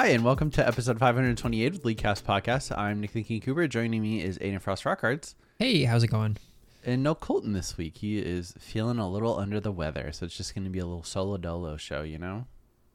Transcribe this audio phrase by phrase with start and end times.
[0.00, 2.74] Hi, and welcome to episode 528 of Leaguecast Podcast.
[2.74, 3.68] I'm Nick the King Cooper.
[3.68, 5.34] Joining me is Aiden Frost Rockhards.
[5.58, 6.38] Hey, how's it going?
[6.86, 7.98] And no Colton this week.
[7.98, 10.86] He is feeling a little under the weather, so it's just going to be a
[10.86, 12.46] little solo dolo show, you know?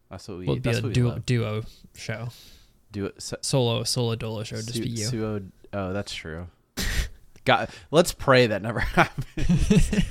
[0.09, 1.25] That's what we, Will it be a what duo, love.
[1.27, 1.63] duo
[1.93, 2.29] show,
[2.95, 3.21] it.
[3.21, 5.05] So, solo solo dolo show, just su- be you.
[5.05, 5.41] suo-
[5.73, 6.47] oh, that's true.
[7.45, 10.03] Got, let's pray that never happens.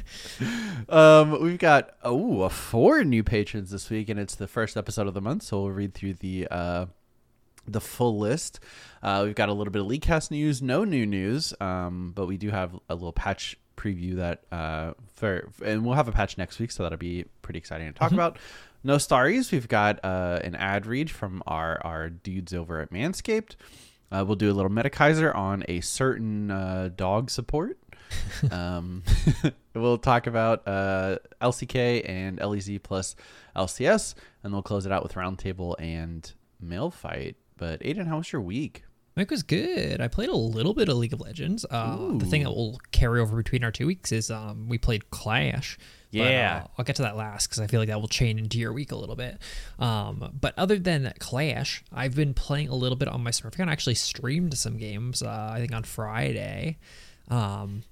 [0.88, 5.14] um, we've got, oh, four new patrons this week, and it's the first episode of
[5.14, 6.48] the month, so we'll read through the.
[6.50, 6.86] Uh,
[7.66, 8.60] the full list.
[9.02, 12.36] Uh, we've got a little bit of Leaguecast news, no new news, um, but we
[12.36, 16.58] do have a little patch preview that uh, for, and we'll have a patch next
[16.58, 18.38] week, so that'll be pretty exciting to talk about.
[18.82, 19.50] No stories.
[19.50, 23.56] We've got uh, an ad read from our our dudes over at Manscaped.
[24.10, 27.78] Uh, we'll do a little Metakaiser on a certain uh, dog support.
[28.50, 29.02] um,
[29.74, 33.16] we'll talk about uh, LCK and LEC plus
[33.56, 37.36] LCS, and we'll close it out with roundtable and mail fight.
[37.56, 38.83] But Aiden, how was your week?
[39.16, 40.00] Mike was good.
[40.00, 41.64] I played a little bit of League of Legends.
[41.70, 45.08] Uh, the thing that will carry over between our two weeks is um, we played
[45.10, 45.78] Clash.
[46.12, 46.62] But, Yeah.
[46.64, 48.72] uh, I'll get to that last because I feel like that will chain into your
[48.72, 49.38] week a little bit.
[49.78, 53.70] Um, but other than Clash, I've been playing a little bit on my Smurf account.
[53.70, 55.22] I actually streamed some games.
[55.22, 56.78] Uh, I think on Friday.
[57.28, 57.82] Um,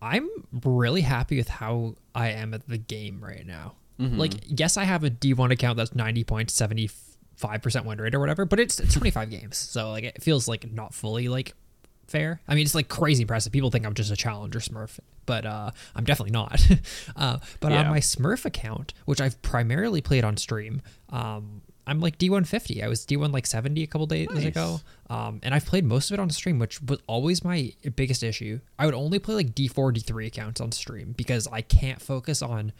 [0.00, 0.28] I'm
[0.64, 3.74] really happy with how I am at the game right now.
[4.00, 5.92] Like, yes, I have a D1 account that's
[7.40, 9.56] 90.75% win rate or whatever, but it's, it's 25 games.
[9.56, 11.54] So, like, it feels like not fully, like,
[12.06, 12.40] fair.
[12.48, 13.52] I mean, it's like crazy impressive.
[13.52, 16.60] People think I'm just a challenger Smurf, but uh, I'm definitely not.
[17.16, 20.80] uh, but on my Smurf account, which I've primarily played on stream,
[21.10, 22.82] um, I'm like D150.
[22.84, 24.44] I was D1 like 70 a couple days Nice.
[24.44, 24.80] ago.
[25.08, 28.60] Um, and I've played most of it on stream, which was always my biggest issue.
[28.78, 32.72] I would only play like D4, D3 accounts on stream because I can't focus on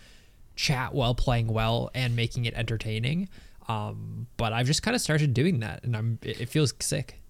[0.57, 3.29] chat while playing well and making it entertaining.
[3.69, 7.21] Um, but I've just kind of started doing that, and I'm it, it feels sick.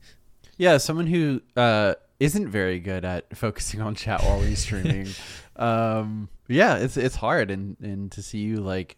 [0.56, 5.08] Yeah, someone who uh, isn't very good at focusing on chat while he's streaming.
[5.56, 8.96] um, yeah, it's it's hard, and and to see you like.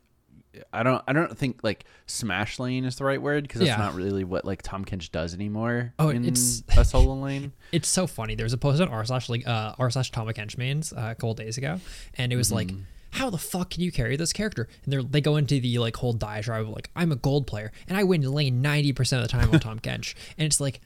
[0.73, 1.01] I don't.
[1.07, 3.77] I don't think like smash lane is the right word because that's Yeah.
[3.77, 5.95] not really what like Tahm Kench does anymore.
[5.97, 7.53] Oh, in it's- a solo lane.
[7.73, 8.35] It's so funny.
[8.35, 11.35] There was a post on r slash like uh r slash TahmKenchMains uh, a couple
[11.35, 11.79] days ago,
[12.19, 12.73] and it was like,
[13.11, 14.69] how the fuck can you carry this character?
[14.85, 17.73] And they they go into the like whole diatribe of like, I'm a gold player
[17.89, 20.81] and I win lane ninety percent of the time on Tahm Kench, and it's like,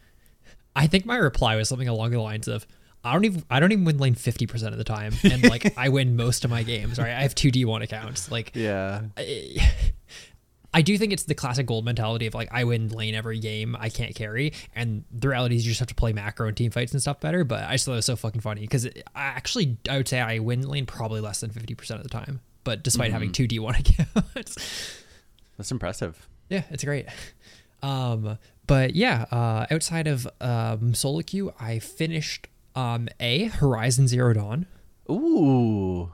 [0.74, 2.66] I think my reply was something along the lines of.
[3.06, 5.76] I don't even I don't even win lane fifty percent of the time, and like
[5.76, 6.98] I win most of my games.
[6.98, 8.30] Right, I have two D one accounts.
[8.30, 9.74] Like Yeah, I
[10.82, 13.88] do think it's the classic gold mentality of like I win lane every game, I
[13.88, 16.92] can't carry, and the reality is you just have to play macro and team fights
[16.92, 17.44] and stuff better.
[17.44, 20.20] But I just thought it was so fucking funny because I actually I would say
[20.20, 23.46] I win lane probably less than fifty percent of the time, but despite having two
[23.46, 24.94] D one accounts,
[25.56, 26.28] that's impressive.
[26.48, 27.06] yeah, it's great.
[27.82, 34.32] Um, but yeah, uh, outside of um, solo queue, I finished um a Horizon Zero
[34.34, 34.66] Dawn.
[35.10, 36.10] Ooh.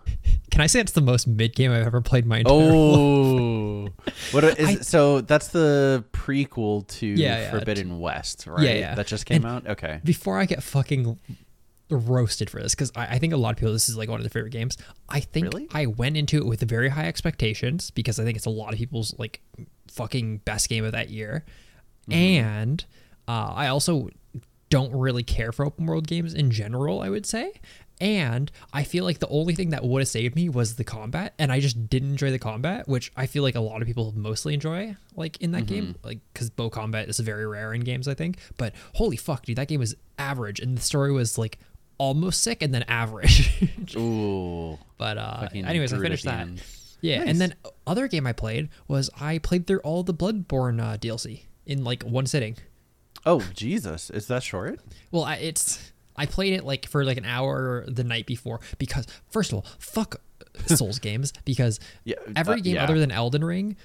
[0.50, 2.72] Can I say it's the most mid game I've ever played my entire life?
[2.74, 3.88] Oh,
[4.32, 4.74] what are- I-?
[4.76, 8.62] So that's the prequel to Yeah, yeah, Forbidden West, right?
[8.64, 8.94] Yeah, yeah.
[8.96, 9.66] That just came And- out.
[9.68, 10.00] Okay.
[10.04, 11.18] before I get fucking
[11.88, 14.18] roasted for this, because I, I think a lot of people this is like one
[14.20, 14.76] of their favorite games.
[15.08, 15.68] I think Really?
[15.72, 18.78] I went into it with very high expectations because I think it's a lot of
[18.78, 19.40] people's like
[19.88, 21.44] fucking best game of that year,
[22.10, 22.84] and
[23.28, 24.08] uh, I also
[24.68, 27.00] don't really care for open world games in general.
[27.00, 27.52] I would say.
[28.00, 31.34] And I feel like the only thing that would have saved me was the combat,
[31.38, 34.12] and I just didn't enjoy the combat, which I feel like a lot of people
[34.16, 38.08] mostly enjoy, like in that game, like because bow combat is very rare in games,
[38.08, 38.38] I think.
[38.56, 41.58] But holy fuck, dude, that game was average, and the story was like
[41.98, 43.50] almost sick and then average.
[43.96, 44.78] Ooh.
[44.96, 46.40] but uh, anyways, I finished that.
[46.40, 46.62] end.
[47.02, 47.28] Yeah, Nice.
[47.28, 47.54] and then
[47.86, 52.02] other game I played was I played through all the Bloodborne uh, DLC in like
[52.02, 52.56] one sitting.
[53.26, 54.80] Oh Jesus, is that short?
[55.10, 59.06] Well, I, it's I played it like for like an hour the night before because
[59.30, 60.20] first of all, fuck
[60.66, 62.84] Souls games because Yeah, every uh, game yeah.
[62.84, 63.76] other than Elden Ring,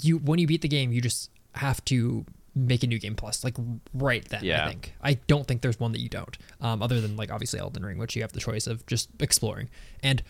[0.00, 2.24] you when you beat the game, you just have to
[2.54, 3.56] make a new game plus like
[3.92, 4.44] right then.
[4.44, 4.64] Yeah.
[4.64, 7.58] I think I don't think there's one that you don't, um, other than like obviously
[7.58, 9.68] Elden Ring, which you have the choice of just exploring,
[10.02, 10.22] and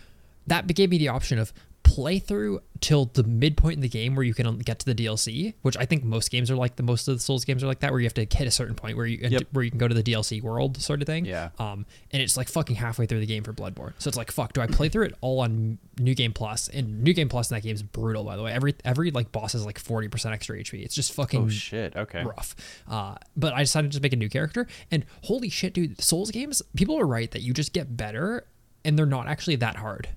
[0.47, 1.53] that gave me the option of
[1.85, 5.55] play through till the midpoint in the game where you can get to the DLC,
[5.63, 7.79] which I think most games are like the most of the Souls games are like
[7.81, 9.43] that, where you have to hit a certain point where you Yep.
[9.53, 11.25] where you can go to the DLC world sort of thing.
[11.25, 11.51] Yeah.
[11.59, 13.93] Um, and it's like fucking halfway through the game for Bloodborne.
[13.99, 16.69] So it's like, fuck, do I play through it all on New Game Plus?
[16.69, 18.53] And New Game Plus in that game is brutal, by the way.
[18.53, 20.83] Every every like boss has like forty percent extra HP.
[20.85, 21.95] It's just fucking Oh shit.
[21.95, 22.25] Okay.
[22.25, 22.57] rough.
[22.89, 26.01] Uh, but I decided to just make a new character, and holy shit, dude!
[26.01, 28.47] Souls games, people are right that you just get better,
[28.85, 30.09] and they're not actually that hard.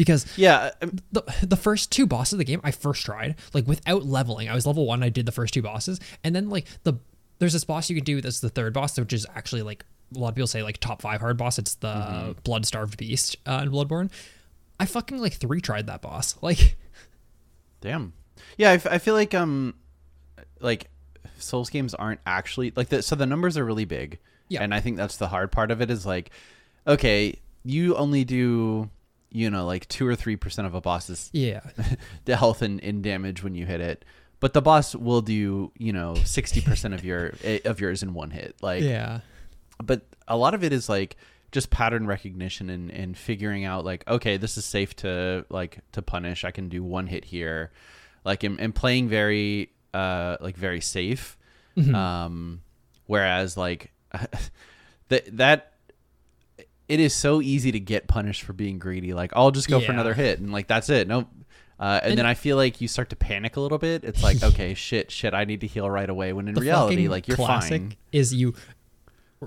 [0.00, 0.70] Because Yeah.
[1.12, 4.48] the the first two bosses of the game I first tried like without leveling.
[4.48, 5.02] I was level one.
[5.02, 6.94] I did the first two bosses, and then like the
[7.38, 8.20] there's this boss you can do.
[8.22, 11.02] That's the third boss, which is actually like a lot of people say like top
[11.02, 11.58] five hard boss.
[11.58, 14.10] It's the blood starved beast uh, in Bloodborne.
[14.78, 16.34] I fucking like three tried that boss.
[16.42, 16.76] Like
[17.82, 18.12] Damn.
[18.56, 19.74] Yeah, I, f- I feel like um,
[20.60, 20.88] like
[21.38, 24.18] Souls games aren't actually like the so the numbers are really big.
[24.48, 24.62] Yeah.
[24.62, 26.30] And I think that's the hard part of it is like,
[26.86, 28.90] okay, you only do
[29.30, 31.60] you know like two or three percent of a boss's yeah,
[32.24, 34.04] the health and, and damage when you hit it.
[34.40, 38.14] But the boss will do, you know, sixty percent of your eh, of yours in
[38.14, 38.56] one hit.
[38.60, 39.20] Like yeah,
[39.82, 41.16] but a lot of it is like
[41.52, 46.02] just pattern recognition and, and figuring out like okay this is safe to like to
[46.02, 46.44] punish.
[46.44, 47.70] I can do one hit here.
[48.24, 51.36] Like and, and playing very uh like very safe.
[51.94, 52.62] Um
[53.06, 53.92] whereas like
[55.08, 55.69] that that
[56.90, 59.92] it is so easy to get punished for being greedy like i'll just go for
[59.92, 61.26] another hit and like that's it nope
[61.78, 64.04] uh, and, And- then I feel like you start to panic a little bit.
[64.04, 66.34] It's like, okay, shit, shit, I need to heal right away.
[66.34, 67.96] When in reality, like you're classic fine.
[68.12, 68.54] is you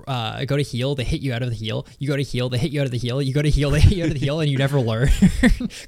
[0.07, 1.85] uh, go to heal, they hit you out of the heal.
[1.99, 3.21] You go to heal, they hit you out of the heal.
[3.21, 5.09] You go to heal, they hit you out of the heal, and you never learn.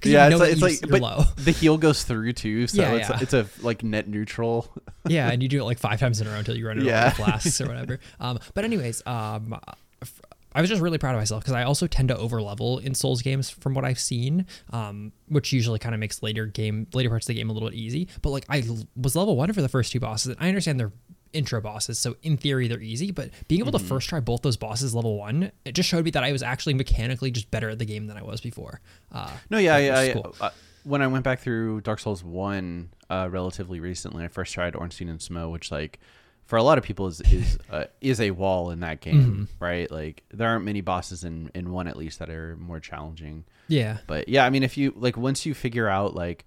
[0.04, 1.24] Yeah, you know it's like, it's like but low.
[1.38, 3.20] the heal goes through too, so Yeah, it's yeah.
[3.22, 4.72] it's a like net neutral.
[5.08, 6.86] yeah, and you do it like five times in a row until you run out
[6.86, 7.08] Yeah.
[7.08, 8.00] of flasks or whatever.
[8.20, 9.60] Um, but anyways, um,
[10.04, 10.22] f-
[10.56, 13.22] I was just really proud of myself because I also tend to overlevel in Souls
[13.22, 17.26] games from what I've seen, um, which usually kind of makes later game later parts
[17.26, 18.08] of the game a little bit easy.
[18.22, 20.80] But like I l- was level one for the first two bosses, and I understand
[20.80, 20.94] they're
[21.34, 23.12] intro bosses, so in theory they're easy.
[23.12, 23.86] But being able Mm-hmm.
[23.86, 26.42] to first try both those bosses level one, it just showed me that I was
[26.42, 28.80] actually mechanically just better at the game than I was before.
[29.12, 30.36] Uh, No, yeah, I, is I, cool.
[30.40, 30.50] uh,
[30.86, 35.10] when I went back through Dark Souls one uh, relatively recently, I first tried Ornstein
[35.10, 36.00] and Smough, which like
[36.46, 39.64] for a lot of people is is uh, is a wall in that game, Mm-hmm.
[39.64, 39.90] right?
[39.92, 43.46] Like there aren't many bosses in in one at least that are more challenging.
[43.68, 46.46] yeah, But yeah, I mean, if you like once you figure out like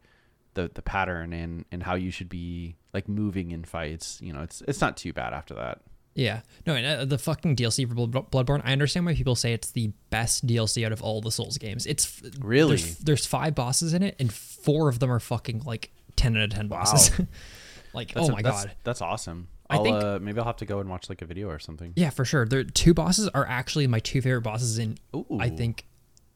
[0.55, 4.43] the the pattern and and how you should be like moving in fights, you know,
[4.43, 5.81] it's it's not too bad after that.
[6.15, 8.61] Yeah, no, and uh, the fucking DLC for Bloodborne.
[8.65, 11.87] I understand why people say it's the best DLC out of all the Souls games.
[11.87, 12.75] It's f- Really?
[12.77, 16.43] there's, there's five bosses in it, and four of them are fucking like ten out
[16.43, 17.13] of ten bosses.
[17.95, 19.47] like, That's oh a- my that's, god, that's awesome.
[19.71, 21.59] I I'll, think- uh, maybe I'll have to go and watch like a video or
[21.59, 21.93] something.
[21.97, 22.47] yeah, for sure.
[22.47, 24.97] The two bosses are actually my two favorite bosses in.
[25.15, 25.27] Ooh.
[25.39, 25.85] I think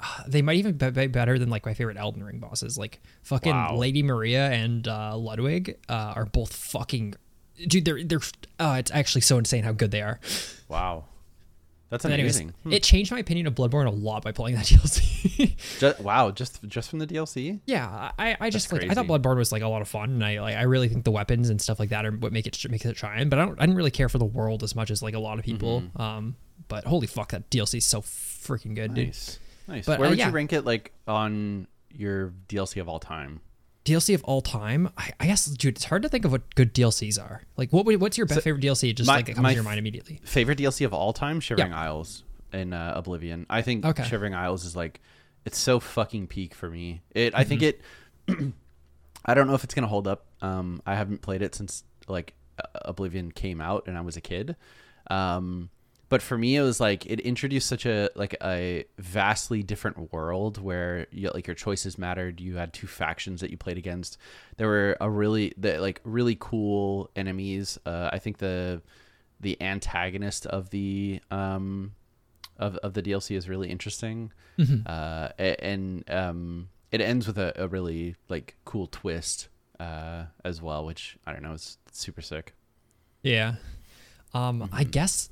[0.01, 2.77] uh, they might even be be better than like my favorite Elden Ring bosses.
[2.77, 3.77] Like fucking Wow.
[3.77, 7.15] Lady Maria and uh, Ludwig uh, are both fucking.
[7.69, 8.21] Dude, they're they're.
[8.59, 10.19] Uh, it's actually so insane how good they are.
[10.69, 11.05] Wow,
[11.93, 12.55] that's But anyways, amazing.
[12.63, 12.73] Hmm.
[12.73, 15.55] it changed my opinion of Bloodborne a lot by playing that DLC.
[15.79, 17.61] Ju- wow, just just from the DLC.
[17.67, 19.07] yeah, I, I just That's like I thought.
[19.07, 21.51] Bloodborne was like a lot of fun, and I like I really think the weapons
[21.51, 23.29] and stuff like that are what make it make it shine.
[23.29, 25.19] But I don't I didn't really care for the world as much as like a
[25.19, 25.83] lot of people.
[25.83, 26.01] Mm-hmm.
[26.01, 26.37] Um,
[26.69, 29.09] but holy fuck, that DLC is so freaking good, dude.
[29.09, 29.85] Nice, nice.
[29.85, 30.29] But, Where uh, would yeah.
[30.29, 33.43] you rank it like on your DLC of all time?
[33.85, 36.73] DLC of all time, I, I guess, dude, it's hard to think of what good
[36.75, 37.43] DLCs are.
[37.57, 38.95] Like, what what's your best So, favorite DLC?
[38.95, 40.21] Just my- like it comes to your mind immediately.
[40.25, 41.41] Favorite DLC of all time?
[41.41, 41.81] Shivering Yeah.
[41.81, 42.23] Isles
[42.53, 43.47] in uh, Oblivion.
[43.51, 44.05] I think Okay.
[44.05, 45.01] Shivering Isles is like
[45.45, 47.03] it's so fucking peak for me.
[47.11, 47.35] It.
[47.35, 48.49] I think Mm-hmm.
[48.49, 48.53] it.
[49.25, 50.27] I don't know if it's gonna hold up.
[50.41, 52.35] Um, I haven't played it since like
[52.75, 54.57] Oblivion came out and I was a kid.
[55.11, 55.71] Um,
[56.13, 60.61] but for me, it was like it introduced such a like a vastly different world
[60.61, 62.39] where you, like your choices mattered.
[62.39, 64.19] You had two factions that you played against.
[64.59, 67.79] There were a really the, like really cool enemies.
[67.87, 68.83] Uh, I think the
[69.41, 71.93] the antagonist of the um
[72.59, 74.33] of, of the DLC is really interesting.
[74.87, 79.49] Uh, and um, it ends with a, a really like cool twist
[79.81, 82.55] uh, as well, which I don't know, is super sick.
[83.23, 83.55] Yeah.
[84.35, 84.75] Um, Mm-hmm.
[84.75, 85.31] I guess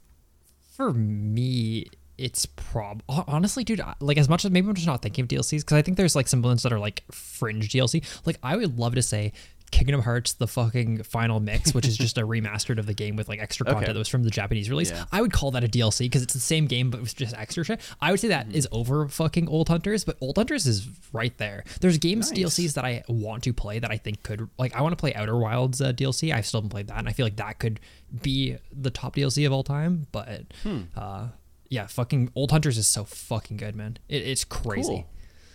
[0.80, 1.84] for me,
[2.16, 3.82] it's prob honestly, dude.
[4.00, 6.16] Like as much as maybe I'm just not thinking of DLCs because I think there's
[6.16, 8.02] like some ones that are like fringe DLC.
[8.24, 9.34] Like I would love to say
[9.70, 13.28] Kingdom Hearts, the fucking final mix, which is just a remastered of the game with
[13.28, 13.92] like extra content Okay.
[13.92, 14.90] that was from the Japanese release.
[14.90, 15.04] Yeah.
[15.12, 17.64] I would call that a DLC because it's the same game but with just extra
[17.64, 17.80] shit.
[18.00, 18.50] I would say Mm-hmm.
[18.50, 21.64] that is over fucking Old Hunters, but Old Hunters is right there.
[21.80, 22.40] There's games Nice.
[22.40, 25.14] DLCs that I want to play that I think could like I want to play
[25.14, 26.34] Outer Wilds uh, DLC.
[26.34, 27.80] I still haven't played that, and I feel like that could
[28.22, 30.06] be the top DLC of all time.
[30.12, 30.82] But Hmm.
[30.96, 31.28] uh,
[31.68, 33.98] yeah, fucking Old Hunters is so fucking good, man.
[34.08, 34.88] It, it's crazy.
[34.88, 35.06] Cool.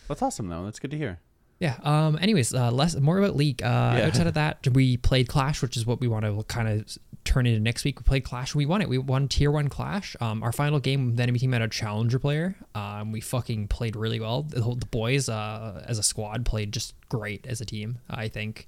[0.07, 0.63] That's awesome though.
[0.65, 1.19] That's good to hear.
[1.59, 1.77] Yeah.
[1.83, 2.17] Um.
[2.21, 3.63] Anyways, uh, less more about League.
[3.63, 3.65] Uh,
[4.05, 7.47] outside of that, we played Clash, which is what we want to kind of turn
[7.47, 7.97] into next week.
[7.99, 8.53] We played Clash.
[8.53, 8.89] We won it.
[8.89, 10.15] We won Tier One Clash.
[10.19, 10.43] Um.
[10.43, 12.55] Our final game, the enemy team had a challenger player.
[12.75, 13.11] Um.
[13.13, 14.43] We fucking played really well.
[14.43, 17.99] The, whole- the boys, uh, as a squad, played just great as a team.
[18.09, 18.67] I think.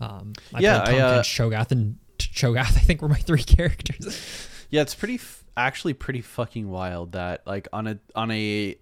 [0.00, 0.34] Um.
[0.54, 2.58] I Yeah, played I, uh, Tom Shogath and Cho'Gath.
[2.76, 4.16] I think were my three characters.
[4.70, 8.76] Yeah, it's pretty f- actually pretty fucking wild that like on a on a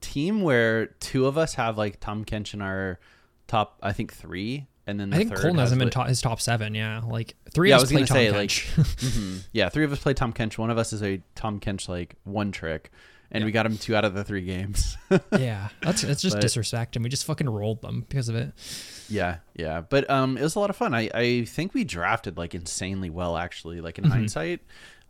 [0.00, 2.98] team where two of us have like Tahm Kench in our
[3.46, 5.90] top, I think three, and then the I think third Colton has him in li-
[5.92, 6.74] top, his top seven.
[6.74, 8.76] Yeah, like three Yeah, I of was us play gonna Tom say, Kench.
[8.78, 9.44] like, Mhm.
[9.52, 10.58] yeah, three of us play Tahm Kench.
[10.58, 12.90] One of us is a Tahm Kench like one trick,
[13.30, 14.96] and we got him two out of the three games.
[15.38, 18.52] yeah, that's it's just But- disrespect, and we just fucking rolled them because of it.
[19.08, 20.94] yeah, yeah, but um, it was a lot of fun.
[20.94, 23.80] I I think we drafted like insanely well, actually.
[23.80, 24.12] Like in Mm-hmm.
[24.12, 24.60] hindsight,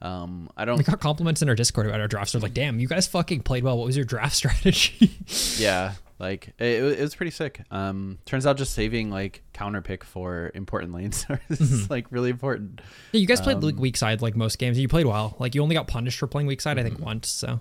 [0.03, 0.77] um, I don't.
[0.79, 2.33] We got compliments in our Discord about our drafts.
[2.33, 3.79] They're like, "Damn, you guys fucking played well.
[3.79, 5.17] What was your draft strategy?"
[5.59, 10.03] yeah like it, it was pretty sick um turns out just saving like counter pick
[10.03, 11.93] for important lanes is Mm-hmm.
[11.93, 12.81] like really important
[13.13, 14.79] yeah, you guys played Um, like weak side like most games.
[14.79, 15.37] You played well.
[15.39, 16.95] Like you only got punished for playing weak side, I Mm-hmm.
[16.97, 17.29] think once.
[17.29, 17.61] So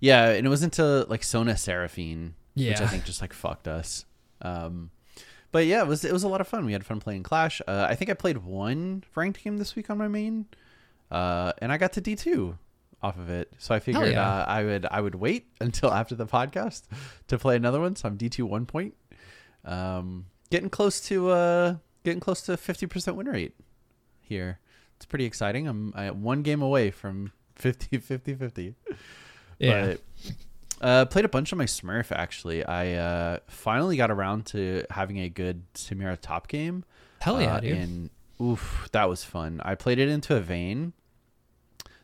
[0.00, 4.04] yeah and it was into like sona seraphine which i think just like fucked us
[4.42, 4.90] um
[5.50, 7.60] but yeah it was it was a lot of fun we had fun playing clash
[7.66, 10.46] uh, i think i played one ranked game this week on my main
[11.12, 12.56] uh and i got to d2
[13.02, 14.28] off of it so i figured yeah.
[14.28, 16.82] uh, i would i would wait until after the podcast
[17.28, 18.94] to play another one so i'm d2 one point
[19.64, 23.54] um getting close to uh getting close to 50% win rate
[24.20, 24.58] here
[24.96, 28.74] it's pretty exciting i'm I, one game away from 50 50 50
[29.58, 30.00] yeah, but
[30.82, 32.64] uh, played a bunch of my Smurf actually.
[32.64, 36.84] I uh, finally got around to having a good Samira top game.
[37.20, 37.78] hell yeah, uh, dude.
[37.78, 39.60] And oof, that was fun.
[39.64, 40.92] I played it into a Vayne.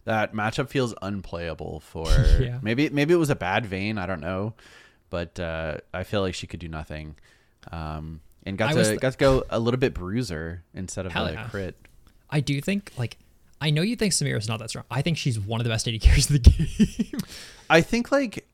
[0.09, 2.07] That matchup feels unplayable for
[2.41, 2.59] Yeah.
[2.63, 3.99] maybe maybe it was a bad Vayne.
[3.99, 4.55] I don't know,
[5.11, 7.17] but uh, I feel like she could do nothing.
[7.71, 11.13] Um, and got I to was- got to go a little bit bruiser instead of
[11.13, 11.49] Hell a yeah.
[11.49, 11.77] crit.
[12.31, 13.19] I do think like
[13.61, 14.85] I know you think Samira's not that strong.
[14.91, 16.51] I think she's one of the best AD carries in the
[17.11, 17.21] game.
[17.69, 18.49] I think like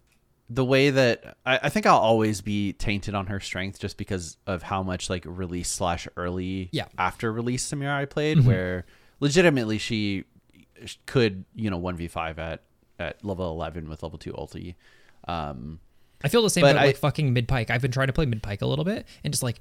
[0.50, 4.36] the way that I, I think I'll always be tainted on her strength just because
[4.46, 6.86] of how much like release slash early Yeah.
[6.98, 8.86] after release Samira I played, where
[9.20, 10.24] legitimately she
[11.06, 12.62] could you know one v five at
[12.98, 14.74] at level eleven with level two ulti.
[15.26, 15.80] Um,
[16.22, 17.70] I feel the same about I- like fucking mid Pyke.
[17.70, 19.58] I've been trying to play mid Pyke a little bit and just like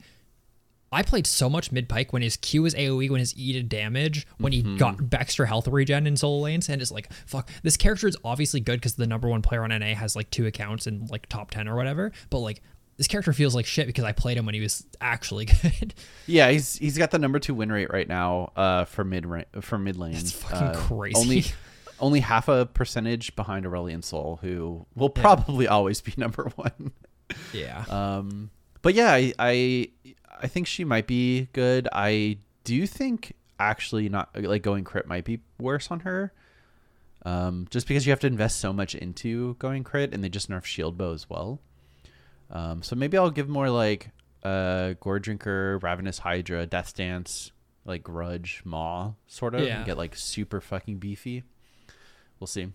[0.91, 3.67] I played so much mid Pyke when his Q was AoE, when his E did
[3.67, 4.77] damage, when he Mm-hmm.
[4.77, 8.60] got extra health regen in solo lanes, and just like fuck, this character is obviously
[8.60, 11.50] good because the number one player on NA has like two accounts in like top
[11.50, 12.12] ten or whatever.
[12.29, 12.62] But like
[12.97, 15.93] this character feels like shit because I played him when he was actually good.
[16.27, 19.25] yeah, he's he's got the number two win rate right now uh, for mid
[19.62, 20.13] for mid lane.
[20.13, 21.15] That's fucking Uh, crazy.
[21.19, 21.45] Only
[22.00, 26.91] only half a percentage behind Aurelion Sol, who will probably always be number one.
[27.53, 27.85] yeah.
[27.89, 28.50] Um,
[28.81, 29.88] but yeah, I, I
[30.41, 31.88] I think she might be good.
[31.93, 36.33] I do think actually not like going crit might be worse on her.
[37.25, 40.50] Um, just because you have to invest so much into going crit, and they just
[40.50, 41.62] nerf shield bow as well.
[42.51, 44.09] Um, so maybe I'll give more like
[44.43, 47.51] uh, Gore Drinker, Ravenous Hydra, Death Dance,
[47.85, 49.77] like Grudge, Maw, sort of, Yeah.
[49.77, 51.43] and get like super fucking beefy.
[52.39, 52.67] We'll see.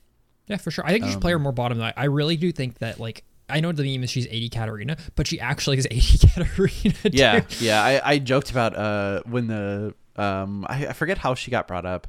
[0.46, 0.84] Yeah, for sure.
[0.86, 1.80] I think you should play Um, her more bottom.
[1.82, 4.96] I I really do think that like I know the meme is she's AD Katarina,
[5.14, 6.94] but she actually is 80 Katarina.
[7.04, 11.50] Yeah yeah I, I joked about uh when the um I, I forget how she
[11.50, 12.08] got brought up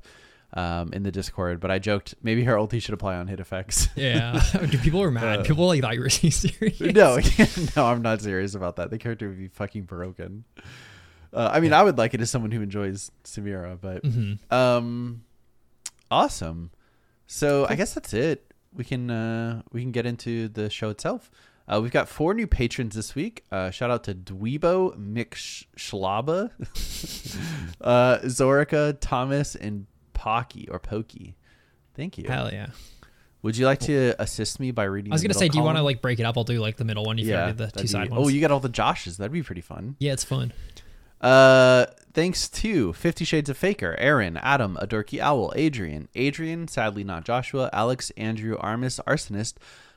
[0.55, 3.87] um in the discord but i joked maybe her ulti should apply on hit effects
[3.95, 4.41] Yeah.
[4.53, 5.45] Dude, people were mad.
[5.45, 6.81] people like thought you were serious.
[6.81, 7.19] Uh, no
[7.75, 10.43] no i'm not serious about that the character would be fucking broken
[11.33, 14.51] uh, i mean i would like it as someone who enjoys samira but Mm-hmm.
[14.53, 15.21] um
[16.09, 16.71] awesome
[17.27, 21.29] so i guess that's it we can uh we can get into the show itself
[21.67, 23.43] uh, we've got four new patrons this week.
[23.51, 26.49] Uh, shout out to Dweebo, Mick Sh- Schlaba,
[27.81, 29.85] uh, Zorica, Thomas, and
[30.19, 31.37] Pocky or Pokey.
[31.95, 32.25] Thank you.
[32.27, 32.67] Hell yeah.
[33.41, 35.13] Would you like to assist me by reading?
[35.13, 36.37] I was gonna say, do you want to like break it up?
[36.37, 37.17] I'll do like the middle one.
[37.19, 38.25] If Yeah, you did the two that'd side ones.
[38.25, 39.15] Oh, you got all the Joshes.
[39.15, 39.95] That'd be pretty fun.
[39.99, 40.51] yeah, it's fun.
[41.21, 47.23] Uh, thanks to Fifty Shades of Faker, Aaron, Adam, Adorky Owl, Adrian, Adrian, sadly not
[47.23, 49.53] Joshua, Alex, Andrew, Armis, Arsonist,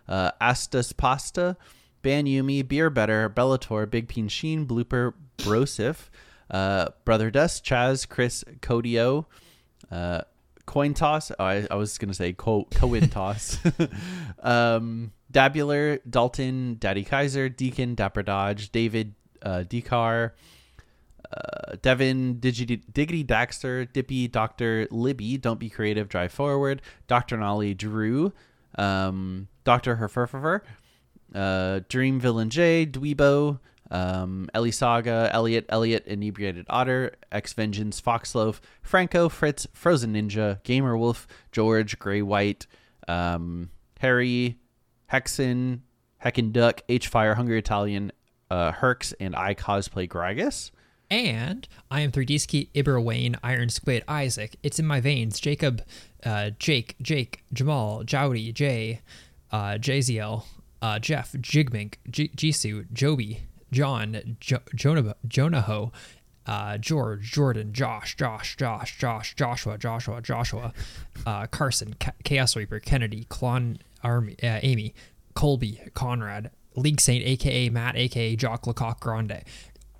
[0.08, 1.56] uh, Astus Pasta,
[2.02, 6.10] Ban Yumi, Beer Better, Bellator, Big Peen Sheen, Blooper, Brosif,
[6.50, 9.26] uh, Brother Dust, Chaz, Chris, Codio,
[9.90, 10.22] uh,
[10.66, 11.32] Coin Toss.
[11.38, 13.58] Oh, I, I was gonna say co- coin toss.
[14.42, 20.32] um, Dabular, Dalton, Daddy Kaiser, Deacon, Dapper Dodge, David, uh, Decar,
[21.32, 27.74] uh, Devin, Digi- Diggity Daxter, Dippy, Doctor Libby, Don't Be Creative, Drive Forward, Doctor Nolly,
[27.74, 28.32] Drew,
[28.76, 30.60] um, Doctor Herfurfer,
[31.34, 33.58] uh, Dream Villain J, Dweebo,
[33.90, 40.96] um, Ellie Saga, Elliot, Elliot, Inebriated Otter, X Vengeance, Foxloaf, Franco, Fritz, Frozen Ninja, Gamer
[40.96, 42.66] Wolf, George, Gray White,
[43.08, 43.70] um,
[44.00, 44.58] Harry,
[45.12, 45.80] Hexen,
[46.24, 48.12] Heckin Duck, H Fire, Hungry Italian,
[48.50, 50.70] uh, Herx, and I Cosplay Gragas.
[51.10, 55.82] And I am 3D Ski, Ibra Wayne, Iron Squid, Isaac, It's in My Veins, Jacob,
[56.24, 59.00] uh, Jake, Jake, Jamal, Jowdy, Jay,
[59.50, 60.44] uh, JZL,
[60.80, 63.40] uh, Jeff, Jigmink, G- Jisoo, Joby,
[63.72, 65.90] John, jo- Jonah, Jonaho,
[66.46, 70.72] uh, George, Jordan, Josh, Josh, Josh, Josh, Joshua, Joshua, Joshua,
[71.26, 74.94] uh, Carson, Ca- Chaos Reaper, Kennedy, Klon, Army, uh, Amy,
[75.34, 79.42] Colby, Conrad, League Saint, aka Matt, aka Jock Lecoq Grande,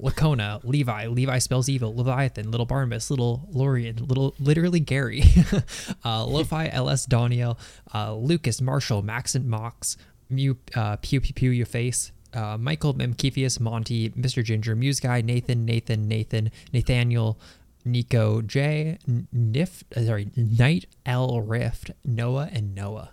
[0.01, 5.23] Lacona, Levi, Levi spells evil, Leviathan, Little Barnabas, Little Lorian, Little literally Gary,
[6.05, 7.57] uh, Lo-Fi, LS Daniel,
[7.95, 9.97] uh, Lucas, Marshall, Max and Mox,
[10.29, 14.43] Mew, uh, Pew Pew Pew Your Face, uh, Michael, Memkefius, Monty, Mr.
[14.43, 17.39] Ginger, Muse Guy, Nathan, Nathan, Nathan, Nathaniel,
[17.85, 18.99] Nico, J,
[19.35, 23.11] Nif, uh, sorry, Knight, L Rift, Noah, and Noah.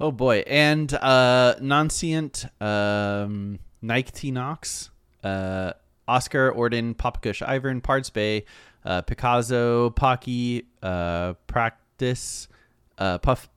[0.00, 4.90] Oh boy, and uh, Nonscient, um, Nike T Knox,
[5.24, 5.72] uh,
[6.06, 8.44] Oscar Orden, Papakush Ivern, Parts Bay,
[8.84, 12.48] uh, Picasso, Pocky, uh, Practice,
[12.98, 13.48] uh, Puff,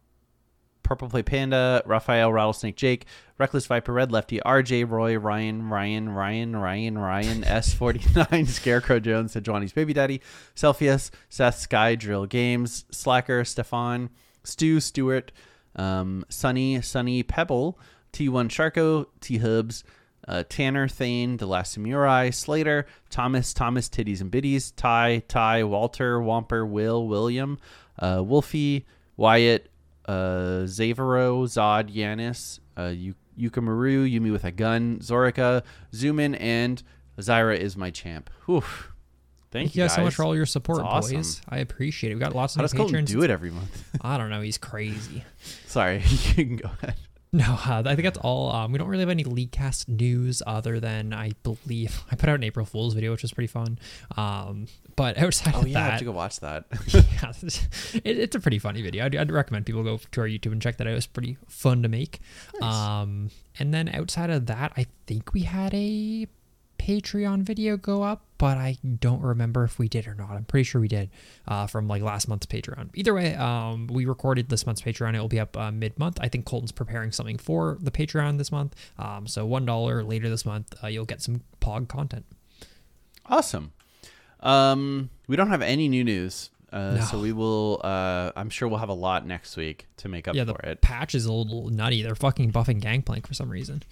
[0.92, 3.06] Purple Play Panda, Raphael, Rattlesnake Jake,
[3.38, 9.72] Reckless Viper, Red Lefty, RJ, Roy, Ryan, Ryan, Ryan, Ryan, Ryan, S49, Scarecrow Jones, Johnny's
[9.72, 10.20] Baby Daddy,
[10.54, 14.10] Celsius, Seth, Sky, Drill Games, Slacker, Stefan,
[14.44, 15.32] Stu, Stewart,
[15.78, 17.80] um, Sunny, Sunny, Pebble,
[18.12, 19.86] T1 Sharko, T Hubs,
[20.28, 26.20] uh, Tanner, Thane, The Last Samurai, Slater, Thomas, Thomas, Titties and Biddies, Ty, Ty, Walter,
[26.20, 27.60] Womper, Will, William,
[27.98, 29.72] uh, Wolfie, Wyatt,
[30.08, 36.84] uh, Zavero, Zod, Yanis, uh, Yu- Yuka Maru, Yumi with a Gun, Zorika, Zoomin, and
[37.18, 38.30] Zyra is my champ.
[38.46, 38.62] Whew.
[39.52, 41.18] Thank, Thank you guys so much for all your support, awesome.
[41.18, 41.42] boys.
[41.50, 42.16] I appreciate it.
[42.16, 43.84] We've got lots of How new does Colton do it every month?
[44.02, 44.40] I don't know.
[44.40, 45.26] He's crazy.
[45.68, 46.96] Sorry, you can go ahead.
[47.42, 48.52] No, uh, I think that's all.
[48.52, 52.36] Um, we don't really have any Leaguecast news other than I believe I put out
[52.36, 53.80] an April Fool's video, which was pretty fun.
[54.18, 54.68] Um,
[54.98, 56.66] but outside Oh of yeah, I have to go watch that.
[56.94, 57.32] yeah,
[58.04, 59.06] it, it's a pretty funny video.
[59.06, 60.92] I'd, I'd recommend people go to our YouTube and check that out.
[60.92, 62.20] It was pretty fun to make.
[62.62, 66.28] Um, and then outside of that, I think we had a
[66.82, 70.32] Patreon video go up, but I don't remember if we did or not.
[70.32, 71.10] I'm pretty sure we did
[71.48, 72.90] uh, from like last month's Patreon.
[72.96, 75.14] Either way, um, we recorded this month's Patreon.
[75.16, 76.18] It will be up uh, mid month.
[76.22, 78.76] I think Colton's preparing something for the Patreon this month.
[78.98, 82.26] Um, so one dollar later this month, uh, you'll get some Pog content.
[83.28, 83.74] Awesome.
[84.40, 87.02] Um, we don't have any new news, uh, No.
[87.02, 87.80] so we will.
[87.84, 90.82] Uh, I'm sure we'll have a lot next week to make up Yeah, for it.
[90.82, 92.02] patch is a little nutty.
[92.02, 93.84] They're fucking buffing Gangplank for some reason.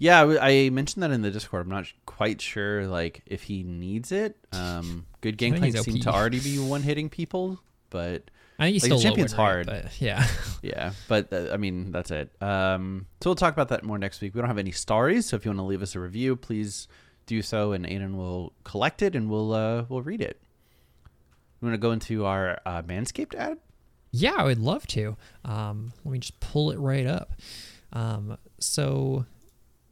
[0.00, 1.66] Yeah, I mentioned that in the Discord.
[1.66, 4.34] I'm not quite sure, like, if he needs it.
[4.52, 7.60] Um, good gameplay seem to already be one hitting people,
[7.90, 8.22] but
[8.58, 9.90] I think he's Like, still the champion's hard.
[9.98, 10.26] yeah.
[10.62, 10.92] yeah.
[11.06, 12.30] But uh, I mean, that's it.
[12.42, 14.34] Um, so we'll talk about that more next week.
[14.34, 16.88] We don't have any stories, so if you want to leave us a review, please
[17.26, 20.40] do so, and Aiden will collect it and we'll uh, we'll read it.
[21.60, 23.58] You want to go into our uh, Manscaped ad?
[24.12, 25.16] Yeah, I would love to.
[25.44, 27.32] Um, let me just pull it right up.
[27.92, 29.26] Um, so,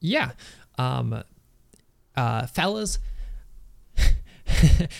[0.01, 0.33] yeah,
[0.77, 1.23] um,
[2.17, 2.99] uh, fellas,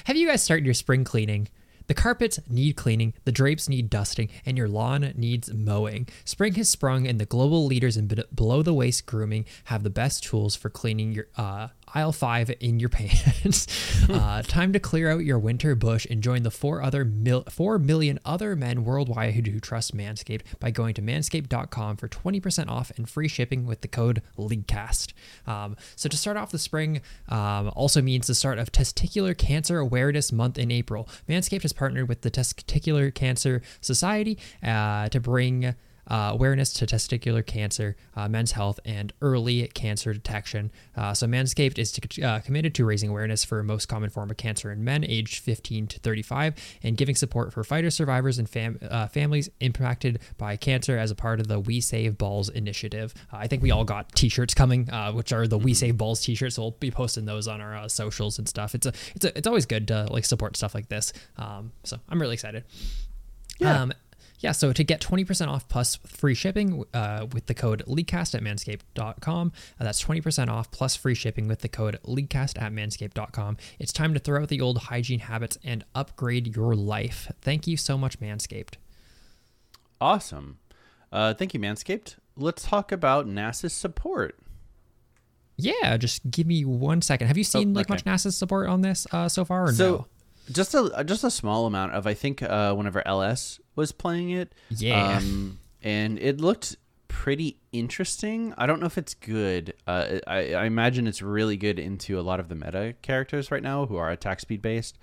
[0.05, 1.49] have you guys started your spring cleaning?
[1.89, 6.07] The carpets need cleaning, the drapes need dusting, and your lawn needs mowing.
[6.25, 10.23] Spring has sprung, and the global leaders in below the waist grooming have the best
[10.23, 13.67] tools for cleaning your uh, aisle five in your pants.
[14.09, 17.79] uh, time to clear out your winter bush and join the four other mil- four
[17.79, 22.93] million other men worldwide who, who trust Manscaped by going to manscaped.com for 20% off
[22.97, 25.13] and free shipping with the code LEAGUECAST.
[25.47, 29.79] Um, so to start off the spring um, also means the start of Testicular Cancer
[29.79, 31.09] Awareness Month in April.
[31.29, 35.75] Manscaped has partnered with the Testicular Cancer Society uh, to bring
[36.09, 40.71] uh, awareness to testicular cancer, uh, men's health, and early cancer detection.
[40.97, 44.37] Uh, so, Manscaped is to, uh, committed to raising awareness for most common form of
[44.37, 48.79] cancer in men aged 15 to 35 and giving support for fighter survivors and fam-
[48.91, 53.15] uh, families impacted by cancer as a part of the We Save Balls initiative.
[53.33, 55.99] Uh, I think we all got t shirts coming, uh, which are the We Save
[55.99, 56.57] Balls t shirts.
[56.57, 58.75] So, we'll be posting those on our uh, socials and stuff.
[58.75, 61.13] It's, a, it's, a, it's always good to like support stuff like this.
[61.37, 62.65] Um, so, I'm really excited.
[63.59, 63.83] Yeah.
[63.83, 63.93] Um,
[64.41, 68.43] yeah, so to get 20% off plus free shipping uh, with the code LEAGCAST at
[68.43, 73.57] manscaped.com, uh, that's 20% off plus free shipping with the code LEAGCAST at manscaped.com.
[73.79, 77.31] It's time to throw out the old hygiene habits and upgrade your life.
[77.41, 78.75] Thank you so much, Manscaped.
[80.01, 80.59] Awesome.
[81.11, 82.17] Uh, thank you, Manscaped.
[82.37, 84.39] Let's talk about Nasus support.
[85.57, 87.27] Yeah, just give me one second.
[87.27, 87.95] Have you seen like okay.
[87.95, 89.65] much Nasus support on this uh, so far?
[89.65, 90.07] Or So no?
[90.53, 94.53] Just a just a small amount of I think uh, whenever LS was playing it.
[94.71, 95.17] Yeah.
[95.19, 96.77] Um, and it looked
[97.09, 98.55] pretty interesting.
[98.57, 99.75] I don't know if it's good.
[99.87, 103.63] Uh, I, I imagine it's really good into a lot of the meta characters right
[103.63, 104.99] now who are attack speed based.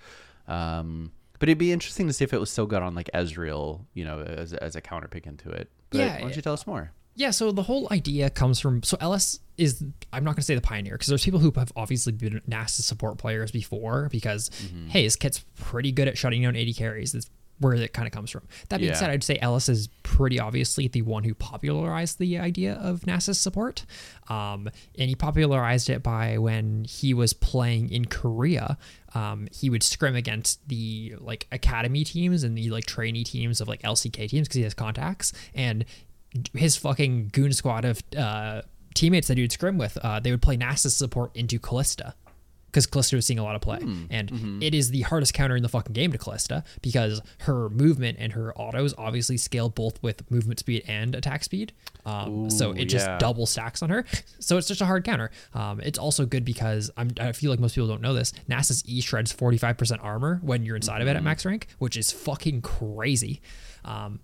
[0.48, 3.84] Um, but it'd be interesting to see if it was still good on like Ezreal,
[3.92, 5.70] you know, as, as a counter pick into it.
[5.90, 6.92] But Yeah, why don't you tell us more?
[7.16, 10.54] Yeah, so the whole idea comes from so LS is I'm not going to say
[10.54, 14.50] the pioneer because there's people who have obviously been Nasus support players before because
[14.90, 17.12] hey, his kit's pretty good at shutting down AD carries.
[17.12, 18.42] That's where it kind of comes from.
[18.68, 18.98] That being Yeah.
[18.98, 23.36] said, I'd say LS is pretty obviously the one who popularized the idea of Nasus
[23.36, 23.86] support.
[24.28, 28.76] Um, and he popularized it by when he was playing in Korea.
[29.14, 33.68] Um, he would scrim against the like academy teams and the like trainee teams of
[33.68, 35.32] like LCK teams because he has contacts.
[35.54, 35.86] And
[36.54, 38.62] his fucking goon squad of uh,
[38.94, 42.14] teammates that he would scrim with, uh, they would play Nasus support into Kalista
[42.76, 43.78] because Kalista was seeing a lot of play.
[44.10, 48.18] And it is the hardest counter in the fucking game to Kalista because her movement
[48.20, 51.72] and her autos obviously scale both with movement speed and attack speed.
[52.04, 53.16] Um, so it just yeah.
[53.16, 54.04] double stacks on her.
[54.40, 55.30] So it's just a hard counter.
[55.54, 58.34] Um, it's also good because I'm, I feel like most people don't know this.
[58.46, 62.12] Nasus' E shreds 45% armor when you're inside of it at max rank, which is
[62.12, 63.40] fucking crazy.
[63.86, 64.20] Um,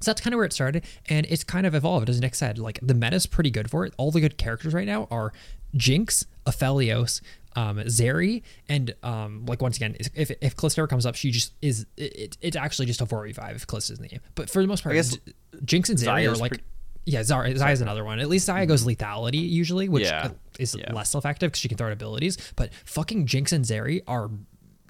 [0.00, 2.58] so that's kind of where it started, and it's kind of evolved, as Nick said.
[2.58, 3.92] Like the meta's pretty good for it.
[3.98, 5.32] All the good characters right now are
[5.76, 7.20] Jinx, Aphelios,
[7.56, 11.52] um, Zeri, and um, like once again, if if Kalista ever comes up, she just
[11.62, 11.86] is.
[11.96, 14.20] It, it's actually just a four v five if Kalista's in the game.
[14.34, 15.16] But for the most part, I guess
[15.64, 16.50] Jinx and Zeri are like.
[16.52, 16.64] pretty-
[17.06, 18.20] yeah, Zara, Xayah's another one.
[18.20, 20.26] At least Xayah goes lethality usually, which Yeah.
[20.26, 20.92] uh, is Yeah.
[20.92, 22.36] less effective because she can throw out abilities.
[22.56, 24.30] But fucking Jinx and Zeri are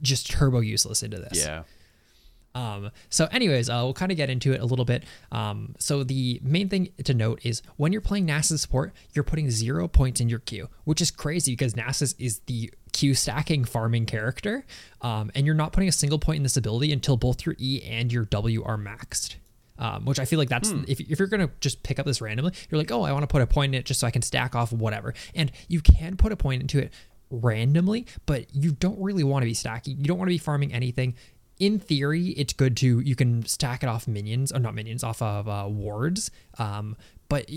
[0.03, 1.39] just turbo useless into this.
[1.39, 1.63] Yeah.
[2.55, 5.05] Um, so, anyways, uh, we'll kind of get into it a little bit.
[5.31, 9.51] Um, so, the main thing to note is when you're playing Nasus support, you're putting
[9.51, 14.07] zero points in your queue, which is crazy because Nasus is the queue stacking farming
[14.07, 14.65] character.
[15.01, 17.83] Um, and you're not putting a single point in this ability until both your E
[17.83, 19.37] and your W are maxed.
[19.79, 22.53] Um, which I feel like that's if, if you're gonna just pick up this randomly,
[22.69, 24.21] you're like, oh, I want to put a point in it just so I can
[24.21, 25.15] stack off whatever.
[25.35, 26.93] And you can put a point into it
[27.31, 29.97] randomly, but you don't really want to be stacking.
[29.97, 31.15] You don't want to be farming anything.
[31.61, 35.21] In theory, it's good to you can stack it off minions or not minions off
[35.23, 36.31] of uh, wards.
[36.59, 36.97] Um,
[37.29, 37.49] but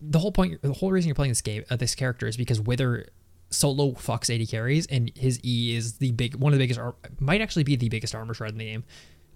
[0.00, 2.60] the whole point, the whole reason you're playing this game, uh, this character is because
[2.60, 3.08] Wither
[3.50, 6.94] solo fucks AD carries and his E is the big one of the biggest ar-
[7.20, 8.84] might actually be the biggest armor shred in the game.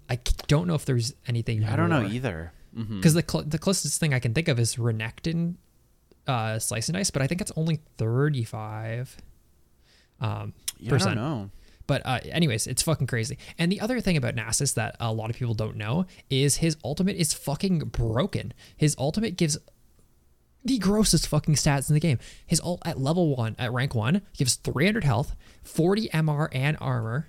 [0.09, 0.17] I
[0.47, 1.63] don't know if there's anything.
[1.65, 2.53] I don't know more either.
[2.75, 2.97] Mhm.
[2.97, 5.55] because the cl- the closest thing I can think of is Renekton
[6.27, 9.17] uh, slice and dice, but I think it's only thirty five.
[10.19, 11.15] Um, Yeah, I percent.
[11.15, 11.49] don't know.
[11.87, 13.37] But uh, anyways, it's fucking crazy.
[13.57, 16.75] And the other thing about Nasus that a lot of people don't know is his
[16.83, 18.53] ultimate is fucking broken.
[18.75, 19.57] His ultimate gives
[20.65, 22.19] the grossest fucking stats in the game.
[22.45, 27.27] His ult at level one, at rank one, gives 300 health, 40 MR and armor.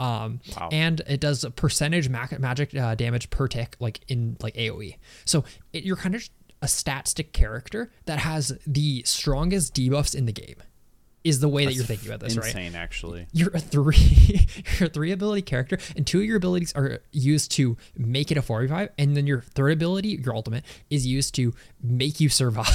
[0.00, 0.70] Um, Wow.
[0.72, 4.96] and it does a percentage mag- magic uh, damage per tick, like in like AOE.
[5.26, 6.28] So it, you're kind of
[6.60, 10.56] a stat stick character that has the strongest debuffs in the game.
[11.24, 12.46] Is the way that you're thinking about this, right?
[12.46, 13.26] Insane, actually.
[13.32, 14.46] you're a three
[14.78, 18.36] you're a three ability character and two of your abilities are used to make it
[18.36, 22.28] a four 45 and then your third ability your ultimate is used to make you
[22.28, 22.68] survive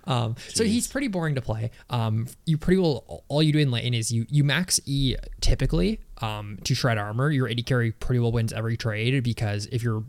[0.06, 3.70] um, so he's pretty boring to play um, you pretty well all you do in
[3.70, 8.18] lane is you you max e typically um, to shred armor your AD carry pretty
[8.18, 10.04] well wins every trade because if you're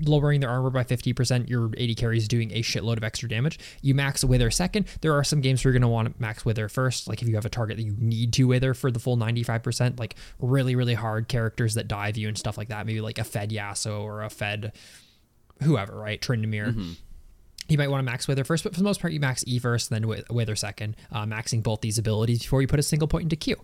[0.00, 3.58] lowering their armor by 50%, your AD carries doing a shitload of extra damage.
[3.82, 4.86] You max Wither second.
[5.00, 7.08] There are some games where you're going to want to max Wither first.
[7.08, 9.98] Like if you have a target that you need to Wither for the full 95%,
[9.98, 12.86] like really, really hard characters that dive you and stuff like that.
[12.86, 14.72] Maybe like a Fed Yasuo or a Fed
[15.62, 16.20] whoever, right?
[16.20, 16.74] Tryndamere.
[17.68, 19.58] You might want to max Wither first, but for the most part, you max E
[19.58, 23.22] first, then Wither second, uh, maxing both these abilities before you put a single point
[23.22, 23.56] into Q.